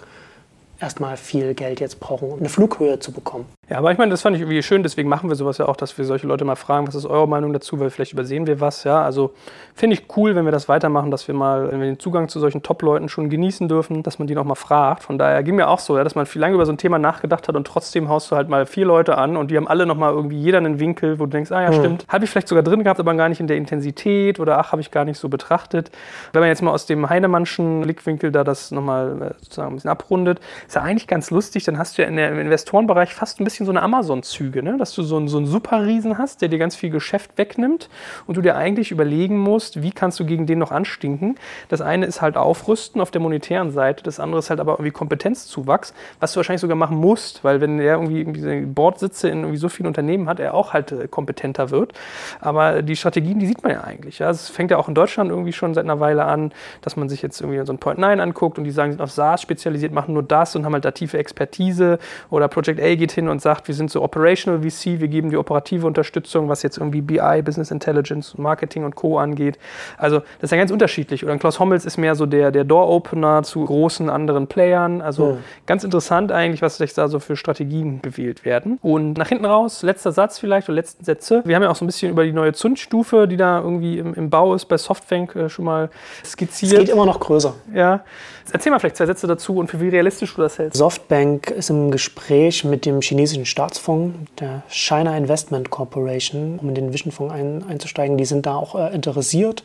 erstmal 0.80 1.16
viel 1.16 1.54
Geld 1.54 1.80
jetzt 1.80 2.00
brauchen, 2.00 2.30
um 2.30 2.38
eine 2.38 2.48
Flughöhe 2.48 2.98
zu 2.98 3.12
bekommen. 3.12 3.46
Ja, 3.70 3.78
aber 3.78 3.92
ich 3.92 3.98
meine, 3.98 4.10
das 4.10 4.22
fand 4.22 4.34
ich 4.34 4.42
irgendwie 4.42 4.64
schön, 4.64 4.82
deswegen 4.82 5.08
machen 5.08 5.28
wir 5.28 5.36
sowas 5.36 5.58
ja 5.58 5.68
auch, 5.68 5.76
dass 5.76 5.96
wir 5.96 6.04
solche 6.04 6.26
Leute 6.26 6.44
mal 6.44 6.56
fragen, 6.56 6.88
was 6.88 6.96
ist 6.96 7.06
eure 7.06 7.28
Meinung 7.28 7.52
dazu, 7.52 7.78
weil 7.78 7.90
vielleicht 7.90 8.12
übersehen 8.12 8.48
wir 8.48 8.60
was, 8.60 8.82
ja. 8.82 9.00
Also 9.00 9.32
finde 9.76 9.94
ich 9.94 10.06
cool, 10.16 10.34
wenn 10.34 10.44
wir 10.44 10.50
das 10.50 10.68
weitermachen, 10.68 11.12
dass 11.12 11.28
wir 11.28 11.36
mal, 11.36 11.70
wenn 11.70 11.78
wir 11.78 11.86
den 11.86 12.00
Zugang 12.00 12.28
zu 12.28 12.40
solchen 12.40 12.64
Top-Leuten 12.64 13.08
schon 13.08 13.30
genießen 13.30 13.68
dürfen, 13.68 14.02
dass 14.02 14.18
man 14.18 14.26
die 14.26 14.34
nochmal 14.34 14.56
fragt. 14.56 15.04
Von 15.04 15.18
daher 15.18 15.44
ging 15.44 15.54
mir 15.54 15.68
auch 15.68 15.78
so, 15.78 15.96
ja, 15.96 16.02
dass 16.02 16.16
man 16.16 16.26
viel 16.26 16.40
lange 16.40 16.56
über 16.56 16.66
so 16.66 16.72
ein 16.72 16.78
Thema 16.78 16.98
nachgedacht 16.98 17.46
hat 17.46 17.54
und 17.54 17.64
trotzdem 17.64 18.08
haust 18.08 18.32
du 18.32 18.34
halt 18.34 18.48
mal 18.48 18.66
vier 18.66 18.86
Leute 18.86 19.16
an 19.16 19.36
und 19.36 19.52
die 19.52 19.56
haben 19.56 19.68
alle 19.68 19.86
nochmal 19.86 20.14
irgendwie 20.14 20.40
jeder 20.40 20.58
einen 20.58 20.80
Winkel, 20.80 21.20
wo 21.20 21.26
du 21.26 21.30
denkst, 21.30 21.52
ah 21.52 21.62
ja, 21.62 21.70
mhm. 21.70 21.74
stimmt, 21.74 22.06
habe 22.08 22.24
ich 22.24 22.30
vielleicht 22.30 22.48
sogar 22.48 22.64
drin 22.64 22.82
gehabt, 22.82 22.98
aber 22.98 23.14
gar 23.14 23.28
nicht 23.28 23.38
in 23.38 23.46
der 23.46 23.56
Intensität 23.56 24.40
oder 24.40 24.58
ach, 24.58 24.72
habe 24.72 24.82
ich 24.82 24.90
gar 24.90 25.04
nicht 25.04 25.18
so 25.18 25.28
betrachtet. 25.28 25.92
Wenn 26.32 26.40
man 26.40 26.48
jetzt 26.48 26.62
mal 26.62 26.72
aus 26.72 26.86
dem 26.86 27.08
Heinemannschen 27.08 27.82
Blickwinkel 27.82 28.32
da 28.32 28.42
das 28.42 28.72
nochmal 28.72 29.22
äh, 29.22 29.44
sozusagen 29.44 29.70
ein 29.70 29.74
bisschen 29.76 29.90
abrundet, 29.90 30.40
ist 30.66 30.74
ja 30.74 30.82
eigentlich 30.82 31.06
ganz 31.06 31.30
lustig, 31.30 31.62
dann 31.62 31.78
hast 31.78 31.96
du 31.96 32.02
ja 32.02 32.08
in 32.08 32.16
der, 32.16 32.32
im 32.32 32.40
Investorenbereich 32.40 33.14
fast 33.14 33.40
ein 33.40 33.44
bisschen 33.44 33.59
so 33.66 33.72
eine 33.72 33.82
Amazon-Züge. 33.82 34.40
Züge, 34.40 34.62
ne? 34.62 34.78
dass 34.78 34.94
du 34.94 35.02
so 35.02 35.16
einen, 35.16 35.28
so 35.28 35.36
einen 35.36 35.46
Superriesen 35.46 36.16
hast, 36.16 36.40
der 36.40 36.48
dir 36.48 36.58
ganz 36.58 36.74
viel 36.74 36.88
Geschäft 36.88 37.32
wegnimmt 37.36 37.90
und 38.26 38.36
du 38.36 38.40
dir 38.40 38.56
eigentlich 38.56 38.90
überlegen 38.90 39.38
musst, 39.38 39.82
wie 39.82 39.90
kannst 39.90 40.18
du 40.18 40.24
gegen 40.24 40.46
den 40.46 40.58
noch 40.58 40.72
anstinken. 40.72 41.36
Das 41.68 41.82
eine 41.82 42.06
ist 42.06 42.22
halt 42.22 42.38
Aufrüsten 42.38 43.02
auf 43.02 43.10
der 43.10 43.20
monetären 43.20 43.70
Seite, 43.70 44.02
das 44.02 44.18
andere 44.18 44.38
ist 44.38 44.48
halt 44.48 44.60
aber 44.60 44.72
irgendwie 44.72 44.92
Kompetenzzuwachs, 44.92 45.92
was 46.20 46.32
du 46.32 46.38
wahrscheinlich 46.38 46.62
sogar 46.62 46.76
machen 46.76 46.96
musst, 46.96 47.44
weil 47.44 47.60
wenn 47.60 47.78
er 47.78 47.96
irgendwie, 47.96 48.20
irgendwie 48.20 48.66
Bordsitze 48.66 49.28
in 49.28 49.40
irgendwie 49.40 49.58
so 49.58 49.68
vielen 49.68 49.86
Unternehmen 49.86 50.26
hat, 50.26 50.40
er 50.40 50.54
auch 50.54 50.72
halt 50.72 50.92
äh, 50.92 51.06
kompetenter 51.06 51.70
wird. 51.70 51.92
Aber 52.40 52.80
die 52.80 52.96
Strategien, 52.96 53.38
die 53.38 53.46
sieht 53.46 53.62
man 53.62 53.72
ja 53.72 53.82
eigentlich. 53.82 54.20
Ja? 54.20 54.30
Es 54.30 54.48
fängt 54.48 54.70
ja 54.70 54.78
auch 54.78 54.88
in 54.88 54.94
Deutschland 54.94 55.30
irgendwie 55.30 55.52
schon 55.52 55.74
seit 55.74 55.84
einer 55.84 56.00
Weile 56.00 56.24
an, 56.24 56.52
dass 56.80 56.96
man 56.96 57.08
sich 57.08 57.20
jetzt 57.20 57.40
irgendwie 57.40 57.64
so 57.66 57.72
ein 57.72 57.78
Point 57.78 57.98
9 57.98 58.20
anguckt 58.20 58.56
und 58.58 58.64
die 58.64 58.70
sagen, 58.70 58.92
sie 58.92 58.96
sind 58.96 59.02
auf 59.02 59.10
SaaS 59.10 59.42
spezialisiert, 59.42 59.92
machen 59.92 60.14
nur 60.14 60.22
das 60.22 60.56
und 60.56 60.64
haben 60.64 60.72
halt 60.72 60.84
da 60.84 60.92
tiefe 60.92 61.18
Expertise. 61.18 61.98
Oder 62.30 62.48
Project 62.48 62.80
A 62.80 62.94
geht 62.94 63.12
hin 63.12 63.28
und 63.28 63.42
sagt, 63.42 63.49
wir 63.64 63.74
sind 63.74 63.90
so 63.90 64.02
operational 64.02 64.40
Operational 64.40 64.60
VC, 64.60 65.00
wir 65.00 65.08
geben 65.08 65.30
die 65.30 65.36
operative 65.36 65.86
Unterstützung, 65.86 66.48
was 66.48 66.62
jetzt 66.62 66.78
irgendwie 66.78 67.00
BI, 67.00 67.42
Business 67.42 67.70
Intelligence, 67.70 68.36
Marketing 68.38 68.84
und 68.84 68.94
Co. 68.94 69.18
angeht. 69.18 69.58
Also 69.96 70.18
das 70.18 70.44
ist 70.44 70.50
ja 70.52 70.58
ganz 70.58 70.70
unterschiedlich. 70.70 71.24
Oder 71.24 71.36
Klaus 71.38 71.58
Hommels 71.58 71.84
ist 71.84 71.96
mehr 71.96 72.14
so 72.14 72.26
der, 72.26 72.50
der 72.50 72.64
Door-Opener 72.64 73.42
zu 73.42 73.64
großen 73.64 74.08
anderen 74.10 74.46
Playern. 74.46 75.00
Also 75.00 75.30
ja. 75.30 75.36
ganz 75.66 75.84
interessant 75.84 76.32
eigentlich, 76.32 76.62
was 76.62 76.76
sich 76.76 76.94
da 76.94 77.08
so 77.08 77.18
für 77.18 77.36
Strategien 77.36 78.02
gewählt 78.02 78.44
werden. 78.44 78.78
Und 78.82 79.18
nach 79.18 79.28
hinten 79.28 79.44
raus, 79.44 79.82
letzter 79.82 80.12
Satz 80.12 80.38
vielleicht 80.38 80.68
oder 80.68 80.76
letzten 80.76 81.04
Sätze. 81.04 81.42
Wir 81.44 81.56
haben 81.56 81.62
ja 81.62 81.70
auch 81.70 81.76
so 81.76 81.84
ein 81.84 81.88
bisschen 81.88 82.10
über 82.10 82.24
die 82.24 82.32
neue 82.32 82.52
Zündstufe, 82.52 83.26
die 83.26 83.36
da 83.36 83.60
irgendwie 83.60 83.98
im, 83.98 84.14
im 84.14 84.30
Bau 84.30 84.54
ist, 84.54 84.66
bei 84.66 84.76
Softbank 84.76 85.34
äh, 85.36 85.48
schon 85.48 85.64
mal 85.64 85.90
skizziert. 86.24 86.72
Es 86.72 86.78
geht 86.78 86.88
immer 86.90 87.06
noch 87.06 87.20
größer. 87.20 87.54
Ja. 87.74 88.04
Erzähl 88.52 88.72
mal 88.72 88.78
vielleicht 88.78 88.96
zwei 88.96 89.06
Sätze 89.06 89.26
dazu 89.26 89.56
und 89.56 89.68
für 89.68 89.80
wie 89.80 89.88
realistisch 89.88 90.34
du 90.34 90.42
das 90.42 90.58
hältst. 90.58 90.78
Softbank 90.78 91.50
ist 91.50 91.70
im 91.70 91.90
Gespräch 91.90 92.64
mit 92.64 92.84
dem 92.84 93.00
chinesischen 93.00 93.39
Staatsfonds 93.44 94.16
der 94.38 94.62
China 94.68 95.16
Investment 95.16 95.70
Corporation, 95.70 96.58
um 96.60 96.68
in 96.68 96.74
den 96.74 96.92
Vision-Fonds 96.92 97.32
ein, 97.32 97.64
einzusteigen. 97.68 98.16
Die 98.16 98.24
sind 98.24 98.46
da 98.46 98.56
auch 98.56 98.74
äh, 98.74 98.94
interessiert. 98.94 99.64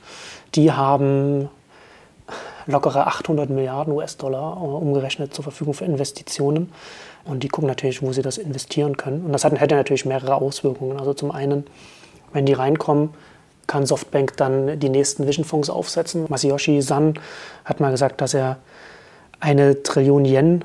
Die 0.56 0.72
haben 0.72 1.50
lockere 2.68 3.08
800 3.08 3.50
Milliarden 3.50 3.94
US-Dollar 3.94 4.58
äh, 4.58 4.66
umgerechnet 4.66 5.34
zur 5.34 5.44
Verfügung 5.44 5.74
für 5.74 5.86
Investitionen. 5.86 6.72
Und 7.24 7.44
die 7.44 7.48
gucken 7.48 7.68
natürlich, 7.68 8.02
wo 8.02 8.12
sie 8.14 8.22
das 8.22 8.38
investieren 8.38 8.98
können. 8.98 9.26
Und 9.26 9.34
das 9.34 9.44
hat, 9.44 9.60
hätte 9.60 9.76
natürlich 9.76 10.06
mehrere 10.06 10.36
Auswirkungen. 10.36 11.00
Also 11.00 11.14
zum 11.14 11.32
einen, 11.32 11.66
wenn 12.34 12.46
die 12.46 12.54
reinkommen, 12.54 13.10
kann 13.68 13.86
Softbank 13.86 14.38
dann 14.38 14.80
die 14.80 14.90
nächsten 14.90 15.28
Vision-Fonds 15.28 15.70
aufsetzen. 15.70 16.26
Masayoshi 16.30 16.82
San 16.82 17.16
hat 17.64 17.80
mal 17.80 17.92
gesagt, 17.92 18.22
dass 18.22 18.34
er 18.34 18.58
eine 19.40 19.82
Trillion 19.82 20.26
Yen 20.26 20.64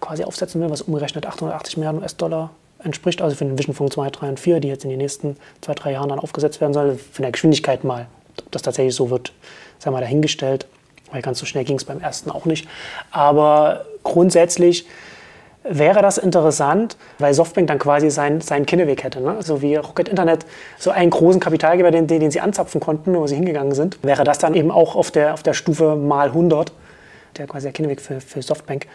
quasi 0.00 0.24
aufsetzen 0.24 0.60
will, 0.60 0.70
was 0.70 0.82
umgerechnet 0.82 1.26
880 1.26 1.76
Milliarden 1.76 2.02
US-Dollar 2.02 2.50
entspricht, 2.82 3.22
also 3.22 3.34
für 3.34 3.44
den 3.44 3.58
Vision 3.58 3.74
Funk 3.74 3.92
2, 3.92 4.10
3 4.10 4.28
und 4.28 4.40
4, 4.40 4.60
die 4.60 4.68
jetzt 4.68 4.84
in 4.84 4.90
den 4.90 4.98
nächsten 4.98 5.36
zwei, 5.60 5.74
drei 5.74 5.92
Jahren 5.92 6.08
dann 6.08 6.18
aufgesetzt 6.18 6.60
werden 6.60 6.72
soll, 6.72 6.96
von 6.96 7.22
der 7.22 7.32
Geschwindigkeit 7.32 7.84
mal, 7.84 8.06
ob 8.38 8.52
das 8.52 8.62
tatsächlich 8.62 8.94
so 8.94 9.10
wird, 9.10 9.32
sei 9.78 9.90
mal 9.90 10.00
dahingestellt, 10.00 10.66
weil 11.10 11.22
ganz 11.22 11.38
so 11.38 11.46
schnell 11.46 11.64
ging 11.64 11.76
es 11.76 11.84
beim 11.84 12.00
ersten 12.00 12.30
auch 12.30 12.44
nicht. 12.44 12.68
Aber 13.10 13.86
grundsätzlich 14.04 14.86
wäre 15.64 16.02
das 16.02 16.18
interessant, 16.18 16.96
weil 17.18 17.34
Softbank 17.34 17.68
dann 17.68 17.78
quasi 17.78 18.10
seinen 18.10 18.40
sein 18.40 18.64
Kinneweg 18.64 19.02
hätte. 19.02 19.20
Ne? 19.20 19.36
So 19.40 19.60
wie 19.60 19.76
Rocket 19.76 20.08
Internet 20.08 20.46
so 20.78 20.90
einen 20.90 21.10
großen 21.10 21.40
Kapitalgeber, 21.40 21.90
den, 21.90 22.06
den 22.06 22.30
sie 22.30 22.40
anzapfen 22.40 22.80
konnten, 22.80 23.14
wo 23.14 23.26
sie 23.26 23.34
hingegangen 23.34 23.74
sind, 23.74 23.98
wäre 24.02 24.24
das 24.24 24.38
dann 24.38 24.54
eben 24.54 24.70
auch 24.70 24.96
auf 24.96 25.10
der, 25.10 25.34
auf 25.34 25.42
der 25.42 25.54
Stufe 25.54 25.96
mal 25.96 26.28
100 26.28 26.72
der 27.36 27.46
quasi 27.46 27.66
der 27.66 27.72
Kinneweg 27.72 28.00
für, 28.00 28.20
für 28.20 28.42
Softbank. 28.42 28.86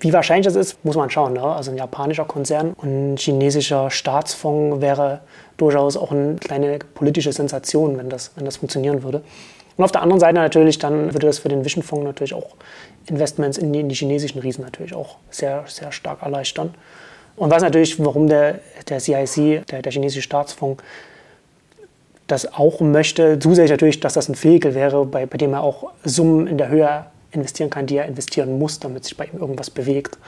Wie 0.00 0.12
wahrscheinlich 0.12 0.46
das 0.46 0.56
ist, 0.56 0.84
muss 0.84 0.96
man 0.96 1.10
schauen. 1.10 1.34
Ne? 1.34 1.42
Also 1.42 1.70
ein 1.70 1.76
japanischer 1.76 2.24
Konzern 2.24 2.72
und 2.74 3.14
ein 3.14 3.16
chinesischer 3.16 3.90
Staatsfonds 3.90 4.80
wäre 4.80 5.20
durchaus 5.56 5.96
auch 5.96 6.10
eine 6.10 6.36
kleine 6.36 6.78
politische 6.78 7.32
Sensation, 7.32 7.98
wenn 7.98 8.08
das, 8.08 8.32
wenn 8.36 8.44
das 8.44 8.56
funktionieren 8.56 9.02
würde. 9.02 9.22
Und 9.76 9.84
auf 9.84 9.92
der 9.92 10.02
anderen 10.02 10.20
Seite 10.20 10.34
natürlich, 10.34 10.78
dann 10.78 11.12
würde 11.12 11.26
das 11.26 11.40
für 11.40 11.48
den 11.48 11.64
Vision-Fonds 11.64 12.04
natürlich 12.04 12.34
auch 12.34 12.50
Investments 13.06 13.58
in 13.58 13.72
die, 13.72 13.80
in 13.80 13.88
die, 13.88 13.94
chinesischen 13.94 14.40
Riesen 14.40 14.64
natürlich 14.64 14.94
auch 14.94 15.16
sehr, 15.30 15.64
sehr 15.66 15.92
stark 15.92 16.22
erleichtern. 16.22 16.74
Und 17.36 17.50
was 17.50 17.62
natürlich, 17.62 18.02
warum 18.02 18.28
der, 18.28 18.60
der 18.88 19.00
CIC, 19.00 19.66
der, 19.66 19.82
der 19.82 19.92
chinesische 19.92 20.22
Staatsfonds, 20.22 20.82
das 22.26 22.52
auch 22.54 22.80
möchte, 22.80 23.38
zusätzlich 23.38 23.72
natürlich, 23.72 24.00
dass 24.00 24.14
das 24.14 24.28
ein 24.28 24.42
Vehikel 24.42 24.74
wäre, 24.74 25.04
bei, 25.04 25.26
bei 25.26 25.36
dem 25.36 25.52
er 25.52 25.62
auch 25.62 25.90
Summen 26.04 26.46
in 26.46 26.56
der 26.56 26.68
Höhe 26.68 27.04
investieren 27.34 27.70
kann, 27.70 27.86
die 27.86 27.96
er 27.96 28.06
investieren 28.06 28.58
muss, 28.58 28.78
damit 28.78 29.04
sich 29.04 29.16
bei 29.16 29.26
ihm 29.26 29.38
irgendwas 29.38 29.70
bewegt, 29.70 30.18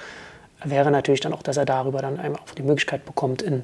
wäre 0.65 0.91
natürlich 0.91 1.21
dann 1.21 1.33
auch, 1.33 1.43
dass 1.43 1.57
er 1.57 1.65
darüber 1.65 2.03
dann 2.03 2.19
einfach 2.19 2.55
die 2.55 2.63
Möglichkeit 2.63 3.05
bekommt, 3.05 3.43
in, 3.43 3.63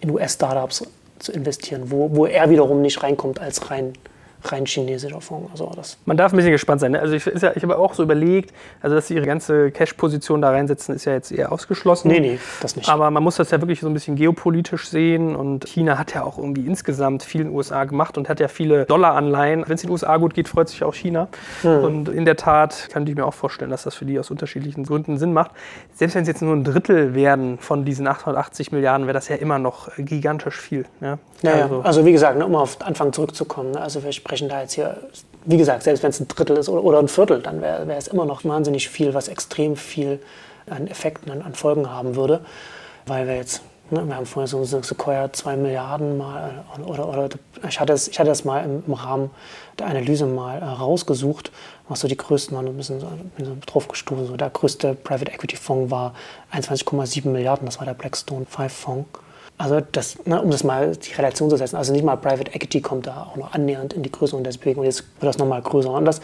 in 0.00 0.10
US-Startups 0.10 0.86
zu 1.18 1.32
investieren, 1.32 1.90
wo, 1.90 2.14
wo 2.14 2.26
er 2.26 2.50
wiederum 2.50 2.82
nicht 2.82 3.02
reinkommt 3.02 3.40
als 3.40 3.70
rein 3.70 3.92
rein 4.44 4.66
chinesischer 4.66 5.20
Fonds. 5.20 5.50
Also 5.52 5.70
das 5.74 5.98
Man 6.04 6.16
darf 6.16 6.32
ein 6.32 6.36
bisschen 6.36 6.52
gespannt 6.52 6.80
sein. 6.80 6.92
Ne? 6.92 7.00
Also 7.00 7.14
ich, 7.14 7.24
ja, 7.24 7.52
ich 7.54 7.62
habe 7.62 7.78
auch 7.78 7.94
so 7.94 8.02
überlegt, 8.02 8.52
also 8.80 8.96
dass 8.96 9.08
sie 9.08 9.14
ihre 9.14 9.26
ganze 9.26 9.70
Cash-Position 9.70 10.42
da 10.42 10.50
reinsetzen, 10.50 10.94
ist 10.94 11.04
ja 11.04 11.12
jetzt 11.12 11.32
eher 11.32 11.52
ausgeschlossen. 11.52 12.08
Nee, 12.08 12.20
nee, 12.20 12.38
das 12.60 12.76
nicht. 12.76 12.88
Aber 12.88 13.10
man 13.10 13.22
muss 13.22 13.36
das 13.36 13.50
ja 13.50 13.60
wirklich 13.60 13.80
so 13.80 13.88
ein 13.88 13.94
bisschen 13.94 14.16
geopolitisch 14.16 14.88
sehen 14.88 15.36
und 15.36 15.66
China 15.66 15.98
hat 15.98 16.14
ja 16.14 16.24
auch 16.24 16.38
irgendwie 16.38 16.66
insgesamt 16.66 17.22
viel 17.22 17.42
in 17.42 17.48
den 17.48 17.56
USA 17.56 17.84
gemacht 17.84 18.18
und 18.18 18.28
hat 18.28 18.40
ja 18.40 18.48
viele 18.48 18.84
Dollaranleihen. 18.86 19.64
Wenn 19.66 19.74
es 19.74 19.82
in 19.82 19.88
den 19.88 19.92
USA 19.92 20.16
gut 20.16 20.34
geht, 20.34 20.48
freut 20.48 20.68
sich 20.68 20.82
auch 20.84 20.94
China. 20.94 21.28
Hm. 21.62 21.84
Und 21.84 22.08
in 22.08 22.24
der 22.24 22.36
Tat 22.36 22.88
kann 22.90 23.06
ich 23.06 23.14
mir 23.14 23.26
auch 23.26 23.34
vorstellen, 23.34 23.70
dass 23.70 23.84
das 23.84 23.94
für 23.94 24.04
die 24.04 24.18
aus 24.18 24.30
unterschiedlichen 24.30 24.84
Gründen 24.84 25.18
Sinn 25.18 25.32
macht. 25.32 25.52
Selbst 25.94 26.14
wenn 26.14 26.22
es 26.22 26.28
jetzt 26.28 26.42
nur 26.42 26.54
ein 26.54 26.64
Drittel 26.64 27.14
werden 27.14 27.58
von 27.58 27.84
diesen 27.84 28.06
880 28.06 28.72
Milliarden, 28.72 29.06
wäre 29.06 29.14
das 29.14 29.28
ja 29.28 29.36
immer 29.36 29.58
noch 29.58 29.90
gigantisch 29.96 30.58
viel. 30.58 30.86
Ja, 31.00 31.18
ja 31.42 31.52
also, 31.52 31.80
also, 31.82 32.04
wie 32.04 32.12
gesagt, 32.12 32.38
ne, 32.38 32.46
um 32.46 32.54
auf 32.54 32.76
den 32.76 32.86
Anfang 32.86 33.12
zurückzukommen, 33.12 33.72
ne, 33.72 33.80
also 33.80 34.02
wir 34.02 34.12
sprechen 34.12 34.31
da 34.40 34.60
jetzt 34.60 34.74
hier, 34.74 34.96
wie 35.44 35.56
gesagt, 35.56 35.82
selbst 35.82 36.02
wenn 36.02 36.10
es 36.10 36.20
ein 36.20 36.28
Drittel 36.28 36.56
ist 36.56 36.68
oder, 36.68 36.84
oder 36.84 36.98
ein 36.98 37.08
Viertel, 37.08 37.40
dann 37.40 37.60
wäre 37.60 37.86
wär 37.86 37.96
es 37.96 38.08
immer 38.08 38.24
noch 38.24 38.44
wahnsinnig 38.44 38.88
viel, 38.88 39.14
was 39.14 39.28
extrem 39.28 39.76
viel 39.76 40.20
an 40.68 40.86
Effekten, 40.86 41.30
an, 41.30 41.42
an 41.42 41.54
Folgen 41.54 41.90
haben 41.90 42.16
würde. 42.16 42.40
Weil 43.06 43.26
wir 43.26 43.36
jetzt, 43.36 43.62
ne, 43.90 44.04
wir 44.06 44.14
haben 44.14 44.26
vorher 44.26 44.46
so 44.46 44.64
Sequoia 44.64 45.32
2 45.32 45.56
Milliarden 45.56 46.16
mal, 46.16 46.64
oder, 46.84 47.08
oder 47.08 47.28
ich, 47.68 47.80
hatte 47.80 47.92
es, 47.92 48.08
ich 48.08 48.18
hatte 48.18 48.28
das 48.28 48.44
mal 48.44 48.64
im, 48.64 48.84
im 48.86 48.94
Rahmen 48.94 49.30
der 49.78 49.86
Analyse 49.86 50.26
mal 50.26 50.60
äh, 50.60 50.64
rausgesucht, 50.64 51.50
was 51.88 52.00
so 52.00 52.08
die 52.08 52.16
größten 52.16 52.56
waren, 52.56 52.66
ein 52.66 52.76
bisschen 52.76 53.00
so, 53.00 53.08
bin 53.36 53.46
so 53.46 53.56
drauf 53.66 53.88
gestoßen. 53.88 54.26
So 54.26 54.36
der 54.36 54.50
größte 54.50 54.94
Private 54.94 55.32
Equity 55.32 55.56
Fonds 55.56 55.90
war 55.90 56.14
21,7 56.52 57.28
Milliarden, 57.28 57.66
das 57.66 57.78
war 57.78 57.86
der 57.86 57.94
Blackstone 57.94 58.46
5 58.46 58.72
Fonds. 58.72 59.08
Also 59.58 59.80
das, 59.92 60.16
ne, 60.24 60.40
um 60.40 60.50
das 60.50 60.64
mal 60.64 60.96
die 60.96 61.12
Relation 61.12 61.48
zu 61.48 61.56
setzen, 61.56 61.76
also 61.76 61.92
nicht 61.92 62.04
mal 62.04 62.16
Private 62.16 62.52
Equity 62.52 62.80
kommt 62.80 63.06
da 63.06 63.28
auch 63.30 63.36
noch 63.36 63.52
annähernd 63.52 63.92
in 63.92 64.02
die 64.02 64.10
Größe 64.10 64.36
deswegen 64.42 64.80
und 64.80 64.86
jetzt 64.86 65.04
wird 65.20 65.28
das 65.28 65.38
nochmal 65.38 65.62
größer. 65.62 65.90
Und 65.90 66.04
das, 66.04 66.20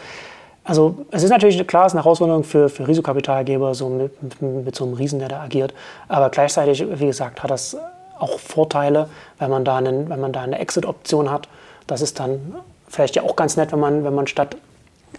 also 0.63 0.97
es 1.11 1.23
ist 1.23 1.29
natürlich 1.29 1.65
klar, 1.67 1.85
es 1.85 1.93
ist 1.93 1.95
eine 1.95 2.03
Herausforderung 2.03 2.43
für, 2.43 2.69
für 2.69 2.87
Risikokapitalgeber 2.87 3.73
so 3.75 3.89
mit, 3.89 4.21
mit, 4.21 4.41
mit, 4.41 4.75
so 4.75 4.85
einem 4.85 4.93
Riesen, 4.93 5.19
der 5.19 5.29
da 5.29 5.41
agiert. 5.41 5.73
Aber 6.07 6.29
gleichzeitig, 6.29 6.85
wie 6.99 7.05
gesagt, 7.05 7.41
hat 7.41 7.49
das 7.49 7.77
auch 8.19 8.39
Vorteile, 8.39 9.09
wenn 9.37 9.49
man 9.49 9.63
da, 9.63 9.77
einen, 9.77 10.09
wenn 10.09 10.19
man 10.19 10.33
da 10.33 10.41
eine 10.41 10.59
Exit-Option 10.59 11.31
hat. 11.31 11.47
Das 11.87 12.01
ist 12.01 12.19
dann 12.19 12.55
vielleicht 12.87 13.15
ja 13.15 13.23
auch 13.23 13.35
ganz 13.35 13.55
nett, 13.55 13.71
wenn 13.71 13.79
man, 13.79 14.03
wenn 14.03 14.13
man 14.13 14.27
statt 14.27 14.57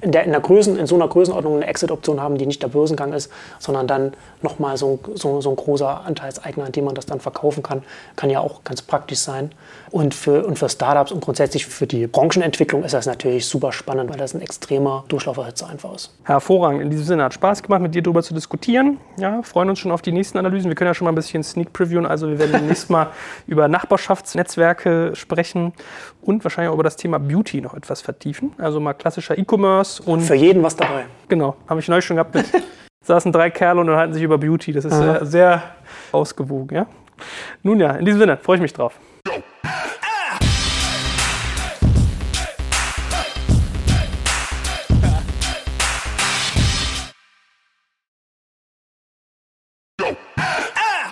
der, 0.02 0.24
in, 0.24 0.30
der 0.30 0.40
Größen, 0.40 0.78
in 0.78 0.86
so 0.86 0.94
einer 0.94 1.08
Größenordnung 1.08 1.56
eine 1.56 1.66
Exit-Option 1.66 2.20
haben, 2.20 2.38
die 2.38 2.46
nicht 2.46 2.62
der 2.62 2.68
Börsengang 2.68 3.12
ist, 3.12 3.30
sondern 3.58 3.86
dann 3.86 4.12
nochmal 4.42 4.76
so, 4.76 4.98
so, 5.14 5.40
so 5.40 5.50
ein 5.50 5.56
großer 5.56 6.04
Anteilseigner, 6.04 6.64
an 6.64 6.72
dem 6.72 6.84
man 6.84 6.94
das 6.94 7.06
dann 7.06 7.20
verkaufen 7.20 7.62
kann, 7.62 7.82
kann 8.16 8.30
ja 8.30 8.40
auch 8.40 8.64
ganz 8.64 8.82
praktisch 8.82 9.18
sein. 9.18 9.52
Und 9.90 10.14
für, 10.14 10.46
und 10.46 10.58
für 10.58 10.68
Startups 10.68 11.12
und 11.12 11.20
grundsätzlich 11.20 11.66
für 11.66 11.86
die 11.86 12.06
Branchenentwicklung 12.06 12.84
ist 12.84 12.94
das 12.94 13.06
natürlich 13.06 13.46
super 13.46 13.72
spannend, 13.72 14.08
weil 14.10 14.18
das 14.18 14.34
ein 14.34 14.40
extremer 14.40 15.04
Durchlauferhitze 15.08 15.66
einfach 15.66 15.94
ist. 15.94 16.10
Hervorragend. 16.24 16.82
In 16.82 16.90
diesem 16.90 17.04
Sinne 17.04 17.24
hat 17.24 17.34
Spaß 17.34 17.62
gemacht, 17.62 17.82
mit 17.82 17.94
dir 17.94 18.02
darüber 18.02 18.22
zu 18.22 18.32
diskutieren. 18.32 18.98
Ja, 19.18 19.42
freuen 19.42 19.68
uns 19.68 19.80
schon 19.80 19.90
auf 19.90 20.02
die 20.02 20.12
nächsten 20.12 20.38
Analysen. 20.38 20.70
Wir 20.70 20.76
können 20.76 20.88
ja 20.88 20.94
schon 20.94 21.06
mal 21.06 21.12
ein 21.12 21.16
bisschen 21.16 21.42
Sneak 21.42 21.72
previewen. 21.72 22.06
Also 22.06 22.28
wir 22.28 22.38
werden 22.38 22.52
demnächst 22.52 22.88
mal 22.90 23.08
über 23.46 23.68
Nachbarschaftsnetzwerke 23.68 25.12
sprechen 25.14 25.72
und 26.22 26.44
wahrscheinlich 26.44 26.70
auch 26.70 26.74
über 26.74 26.84
das 26.84 26.96
Thema 26.96 27.18
Beauty 27.18 27.60
noch 27.60 27.74
etwas 27.74 28.00
vertiefen. 28.00 28.52
Also 28.58 28.78
mal 28.78 28.94
klassischer 28.94 29.36
E-Commerce 29.36 29.89
und. 29.98 30.20
Für 30.20 30.36
jeden 30.36 30.62
was 30.62 30.76
dabei. 30.76 31.06
Genau, 31.28 31.56
habe 31.68 31.80
ich 31.80 31.88
neulich 31.88 32.04
schon 32.04 32.16
gehabt. 32.16 32.34
Mit, 32.34 32.46
saßen 33.04 33.32
drei 33.32 33.50
Kerle 33.50 33.80
und 33.80 33.88
unterhalten 33.88 34.14
sich 34.14 34.22
über 34.22 34.38
Beauty. 34.38 34.72
Das 34.72 34.84
ist 34.84 34.92
äh, 34.92 35.24
sehr 35.24 35.62
ausgewogen, 36.12 36.76
ja. 36.76 36.86
Nun 37.62 37.80
ja, 37.80 37.92
in 37.92 38.04
diesem 38.04 38.20
Sinne 38.20 38.36
freue 38.36 38.56
ich 38.56 38.62
mich 38.62 38.72
drauf. 38.72 39.00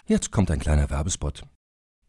Jetzt 0.07 0.33
kommt 0.33 0.51
ein 0.51 0.59
kleiner 0.59 0.89
Werbespot. 0.89 1.43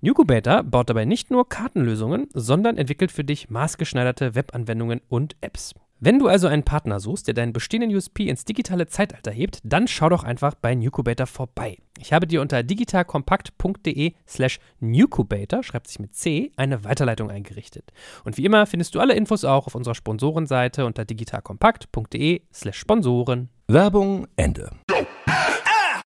Nucubator 0.00 0.62
baut 0.62 0.90
dabei 0.90 1.04
nicht 1.04 1.30
nur 1.30 1.48
Kartenlösungen, 1.48 2.28
sondern 2.32 2.76
entwickelt 2.76 3.10
für 3.10 3.24
dich 3.24 3.50
maßgeschneiderte 3.50 4.36
Webanwendungen 4.36 5.00
und 5.08 5.34
Apps. 5.40 5.74
Wenn 6.00 6.20
du 6.20 6.28
also 6.28 6.46
einen 6.46 6.62
Partner 6.62 7.00
suchst, 7.00 7.26
der 7.26 7.34
deinen 7.34 7.52
bestehenden 7.52 7.92
USP 7.92 8.28
ins 8.28 8.44
digitale 8.44 8.86
Zeitalter 8.86 9.32
hebt, 9.32 9.58
dann 9.64 9.88
schau 9.88 10.08
doch 10.08 10.22
einfach 10.22 10.54
bei 10.54 10.76
Nucubator 10.76 11.26
vorbei. 11.26 11.78
Ich 11.98 12.12
habe 12.12 12.28
dir 12.28 12.40
unter 12.40 12.62
digitalkompakt.de 12.62 14.12
slash 14.24 14.60
Nucubator, 14.78 15.64
schreibt 15.64 15.88
sich 15.88 15.98
mit 15.98 16.14
C, 16.14 16.52
eine 16.54 16.84
Weiterleitung 16.84 17.32
eingerichtet. 17.32 17.92
Und 18.22 18.36
wie 18.36 18.44
immer 18.44 18.66
findest 18.66 18.94
du 18.94 19.00
alle 19.00 19.14
Infos 19.14 19.44
auch 19.44 19.66
auf 19.66 19.74
unserer 19.74 19.96
Sponsorenseite 19.96 20.86
unter 20.86 21.04
digitalkompakt.de 21.04 22.42
slash 22.52 22.78
Sponsoren. 22.78 23.48
Werbung 23.66 24.28
Ende. 24.36 24.70